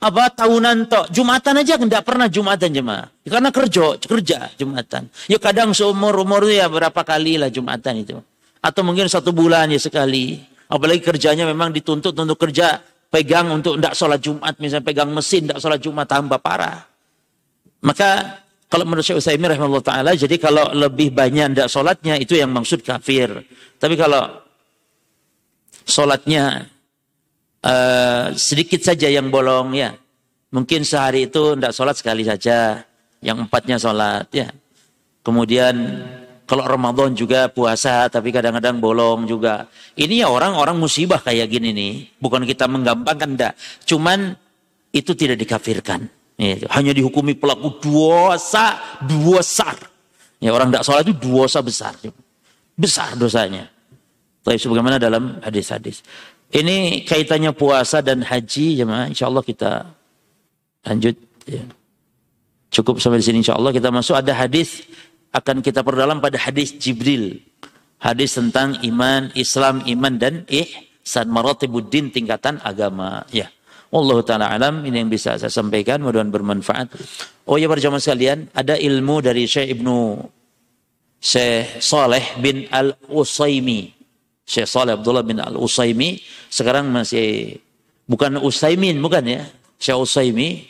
Apa 0.00 0.32
tahunan 0.32 0.88
tok. 0.88 1.12
Jumatan 1.12 1.60
aja 1.60 1.76
tidak 1.76 2.02
pernah 2.08 2.26
Jumatan 2.28 2.72
jemaah. 2.72 3.06
Karena 3.24 3.52
kerja, 3.52 4.00
kerja 4.00 4.38
Jumatan. 4.56 5.12
Ya 5.28 5.36
kadang 5.36 5.76
seumur 5.76 6.16
umur 6.16 6.48
ya 6.48 6.68
berapa 6.72 7.04
kali 7.04 7.36
lah 7.36 7.52
Jumatan 7.52 8.00
itu. 8.00 8.16
Atau 8.64 8.80
mungkin 8.80 9.04
satu 9.12 9.36
bulan 9.36 9.68
ya 9.68 9.76
sekali. 9.76 10.40
Apalagi 10.72 11.04
kerjanya 11.04 11.44
memang 11.44 11.68
dituntut 11.68 12.16
untuk 12.16 12.40
kerja 12.40 12.80
pegang 13.12 13.52
untuk 13.52 13.76
tidak 13.76 13.92
sholat 13.92 14.24
Jumat. 14.24 14.56
Misalnya 14.56 14.84
pegang 14.88 15.12
mesin 15.12 15.44
tidak 15.44 15.60
sholat 15.60 15.80
Jumat 15.84 16.08
tambah 16.08 16.40
parah. 16.40 16.80
Maka 17.84 18.40
kalau 18.72 18.88
menurut 18.88 19.04
Syekh 19.04 19.20
Utsaimin 19.20 19.52
rahimahullah 19.52 19.84
taala 19.84 20.16
jadi 20.16 20.40
kalau 20.40 20.72
lebih 20.72 21.12
banyak 21.12 21.52
tidak 21.52 21.68
sholatnya 21.68 22.16
itu 22.16 22.40
yang 22.40 22.48
maksud 22.56 22.80
kafir. 22.80 23.44
Tapi 23.76 23.94
kalau 24.00 24.40
sholatnya 25.84 26.64
uh, 27.60 28.32
sedikit 28.32 28.80
saja 28.80 29.12
yang 29.12 29.28
bolong 29.28 29.76
ya. 29.76 29.92
Mungkin 30.56 30.88
sehari 30.88 31.28
itu 31.28 31.52
tidak 31.52 31.76
sholat 31.76 32.00
sekali 32.00 32.24
saja. 32.24 32.80
Yang 33.20 33.36
empatnya 33.44 33.76
sholat 33.76 34.26
ya. 34.32 34.48
Kemudian 35.20 36.00
kalau 36.44 36.68
Ramadan 36.68 37.16
juga 37.16 37.48
puasa 37.48 38.04
tapi 38.12 38.28
kadang-kadang 38.28 38.76
bolong 38.76 39.24
juga. 39.24 39.64
Ini 39.96 40.24
ya 40.24 40.28
orang-orang 40.28 40.76
musibah 40.76 41.20
kayak 41.24 41.48
gini 41.48 41.72
nih. 41.72 41.92
Bukan 42.20 42.44
kita 42.44 42.68
menggampangkan 42.68 43.28
enggak. 43.32 43.52
Cuman 43.88 44.36
itu 44.92 45.16
tidak 45.16 45.40
dikafirkan. 45.40 46.04
Ya, 46.36 46.58
hanya 46.76 46.92
dihukumi 46.92 47.38
pelaku 47.38 47.80
dosa 47.80 48.76
besar. 49.06 49.78
Ya, 50.42 50.52
orang 50.52 50.68
tidak 50.68 50.84
sholat 50.84 51.06
itu 51.08 51.16
dosa 51.16 51.64
besar. 51.64 51.96
Besar 52.76 53.16
dosanya. 53.16 53.70
Tapi 54.44 54.60
sebagaimana 54.60 55.00
dalam 55.00 55.40
hadis-hadis. 55.40 56.04
Ini 56.52 57.08
kaitannya 57.08 57.56
puasa 57.56 58.04
dan 58.04 58.20
haji, 58.20 58.76
jemaah. 58.76 59.08
Insya 59.08 59.32
Allah 59.32 59.40
kita 59.40 59.88
lanjut. 60.84 61.16
Ya. 61.48 61.64
Cukup 62.74 62.98
sampai 62.98 63.22
di 63.22 63.26
sini 63.30 63.38
insya 63.40 63.54
Allah 63.54 63.70
kita 63.70 63.88
masuk 63.94 64.18
ada 64.18 64.34
hadis 64.34 64.82
akan 65.34 65.60
kita 65.60 65.82
perdalam 65.82 66.22
pada 66.22 66.38
hadis 66.38 66.78
Jibril. 66.78 67.42
Hadis 67.98 68.38
tentang 68.38 68.78
iman, 68.86 69.34
Islam, 69.34 69.82
iman 69.82 70.14
dan 70.14 70.46
ihsan 70.46 71.26
maratibuddin 71.26 72.14
tingkatan 72.14 72.62
agama. 72.62 73.26
Ya. 73.34 73.50
Allah 73.94 74.18
taala 74.26 74.46
alam 74.50 74.82
ini 74.82 75.06
yang 75.06 75.10
bisa 75.10 75.38
saya 75.38 75.50
sampaikan 75.50 76.02
mudah-mudahan 76.02 76.30
bermanfaat. 76.34 76.86
Oh 77.46 77.54
ya 77.54 77.70
para 77.70 77.78
jamaah 77.78 78.02
sekalian, 78.02 78.50
ada 78.50 78.74
ilmu 78.74 79.22
dari 79.22 79.46
Syekh 79.46 79.78
Ibnu 79.78 80.18
Syekh 81.22 81.78
Saleh 81.78 82.36
bin 82.42 82.66
Al-Usaimi. 82.74 83.94
Syekh 84.44 84.66
Saleh 84.66 84.98
Abdullah 84.98 85.22
bin 85.22 85.38
Al-Usaimi 85.38 86.18
sekarang 86.50 86.90
masih 86.90 87.56
bukan 88.10 88.36
Usaimin 88.42 88.98
bukan 88.98 89.24
ya. 89.24 89.42
Syekh 89.78 89.98
Usaimi 89.98 90.68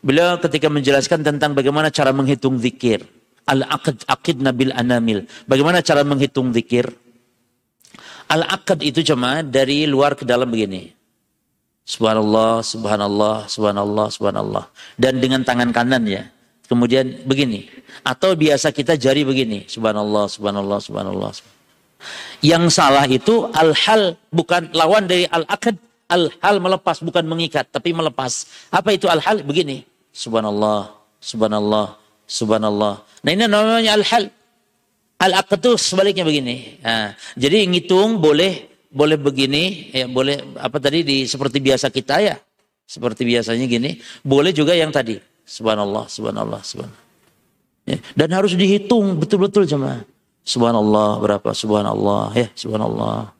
beliau 0.00 0.40
ketika 0.40 0.72
menjelaskan 0.72 1.22
tentang 1.22 1.52
bagaimana 1.52 1.92
cara 1.92 2.10
menghitung 2.10 2.56
zikir. 2.56 3.04
Al-aqd 3.42 4.06
aqid 4.06 4.38
nabil 4.38 4.70
anamil. 4.70 5.26
Bagaimana 5.50 5.82
cara 5.82 6.06
menghitung 6.06 6.54
zikir? 6.54 6.86
Al-aqd 8.30 8.80
itu 8.86 9.02
cuma 9.02 9.42
dari 9.42 9.84
luar 9.84 10.14
ke 10.14 10.22
dalam 10.22 10.46
begini. 10.48 10.94
Subhanallah, 11.82 12.62
subhanallah, 12.62 13.50
subhanallah, 13.50 14.06
subhanallah. 14.14 14.64
Dan 14.94 15.18
dengan 15.18 15.42
tangan 15.42 15.74
kanan 15.74 16.06
ya. 16.06 16.30
Kemudian 16.70 17.26
begini. 17.26 17.66
Atau 18.06 18.38
biasa 18.38 18.70
kita 18.70 18.94
jari 18.94 19.26
begini. 19.26 19.66
Subhanallah, 19.66 20.30
subhanallah, 20.30 20.78
subhanallah. 20.78 21.30
Yang 22.40 22.64
salah 22.74 23.04
itu 23.10 23.50
al-hal 23.52 24.16
bukan 24.30 24.70
lawan 24.72 25.10
dari 25.10 25.26
al-akad. 25.26 25.76
Al-hal 26.12 26.60
melepas 26.60 27.00
bukan 27.00 27.24
mengikat 27.24 27.72
tapi 27.72 27.90
melepas. 27.96 28.46
Apa 28.68 28.94
itu 28.94 29.08
al-hal? 29.08 29.42
Begini. 29.42 29.84
Subhanallah, 30.12 30.92
subhanallah, 31.24 31.96
subhanallah. 32.26 33.02
Nah 33.22 33.30
ini 33.30 33.44
namanya 33.46 33.96
al-hal. 33.98 34.30
Al-akad 35.22 35.62
itu 35.62 35.72
sebaliknya 35.78 36.26
begini. 36.26 36.82
Nah, 36.82 37.14
jadi 37.38 37.62
ngitung 37.70 38.18
boleh 38.18 38.66
boleh 38.90 39.16
begini, 39.16 39.94
ya 39.94 40.10
boleh 40.10 40.58
apa 40.58 40.76
tadi 40.82 41.06
di 41.06 41.24
seperti 41.24 41.62
biasa 41.62 41.88
kita 41.88 42.18
ya. 42.18 42.36
Seperti 42.82 43.24
biasanya 43.24 43.64
gini, 43.64 44.02
boleh 44.20 44.52
juga 44.52 44.74
yang 44.76 44.90
tadi. 44.90 45.16
Subhanallah, 45.46 46.10
subhanallah, 46.10 46.60
subhanallah. 46.60 47.02
Ya, 47.88 47.98
dan 48.14 48.28
harus 48.34 48.52
dihitung 48.52 49.16
betul-betul 49.16 49.64
cuma. 49.64 50.04
Subhanallah 50.42 51.22
berapa? 51.22 51.50
Subhanallah, 51.54 52.34
ya 52.34 52.50
subhanallah. 52.58 53.30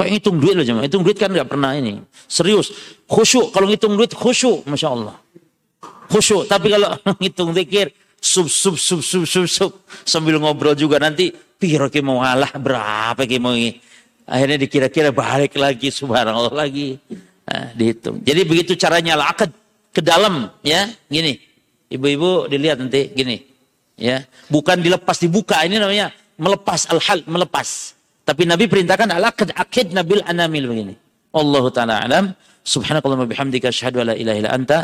Kok 0.00 0.08
ngitung 0.08 0.36
duit 0.40 0.54
loh 0.56 0.66
cuma? 0.66 0.80
Hitung 0.82 1.04
duit 1.04 1.16
kan 1.20 1.28
nggak 1.28 1.48
pernah 1.48 1.76
ini. 1.76 2.00
Serius, 2.24 2.72
khusyuk. 3.04 3.52
Kalau 3.54 3.70
ngitung 3.70 3.94
duit 4.00 4.12
khusyuk, 4.16 4.64
masya 4.64 4.96
Allah. 4.96 5.16
Khusyuk. 6.08 6.48
Tapi 6.48 6.72
kalau 6.72 6.96
ngitung 7.22 7.52
zikir, 7.52 7.92
sub 8.20 8.46
sub 8.46 8.76
sub 8.76 9.00
sub 9.00 9.24
sub 9.24 9.46
sub 9.48 9.72
sambil 10.04 10.36
ngobrol 10.38 10.76
juga 10.76 11.00
nanti 11.00 11.32
piro 11.32 11.88
mau 12.04 12.20
ngalah 12.20 12.52
berapa 12.56 13.22
ki 13.24 13.38
mau 13.40 13.56
Akhirnya 14.30 14.62
dikira-kira 14.62 15.10
balik 15.10 15.58
lagi, 15.58 15.90
subhanallah 15.90 16.54
lagi. 16.54 17.02
Nah, 17.50 17.74
dihitung. 17.74 18.22
Jadi 18.22 18.40
begitu 18.46 18.72
caranya 18.78 19.18
akad 19.18 19.50
ke 19.90 19.98
dalam, 19.98 20.54
ya, 20.62 20.86
gini. 21.10 21.34
Ibu-ibu 21.90 22.46
dilihat 22.46 22.78
nanti, 22.78 23.10
gini. 23.10 23.42
Ya, 23.98 24.22
bukan 24.46 24.78
dilepas 24.78 25.18
dibuka, 25.18 25.58
ini 25.66 25.82
namanya 25.82 26.14
melepas 26.38 26.86
al-hal, 26.94 27.26
melepas. 27.26 27.98
Tapi 28.22 28.46
Nabi 28.46 28.70
perintahkan 28.70 29.10
al-akad 29.10 29.50
akid 29.58 29.90
nabil 29.90 30.22
anamil 30.22 30.70
begini. 30.70 30.94
Allah 31.34 31.64
taala 31.74 31.94
alam. 31.98 32.24
Subhanakallahumma 32.62 33.26
bihamdika 33.26 33.74
asyhadu 33.74 34.06
an 34.06 34.14
la 34.14 34.16
ilaha 34.16 34.36
illa 34.38 34.50
anta 34.54 34.78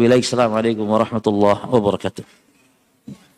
ilaik. 0.00 0.24
Assalamualaikum 0.24 0.88
warahmatullahi 0.88 1.68
wabarakatuh. 1.68 2.49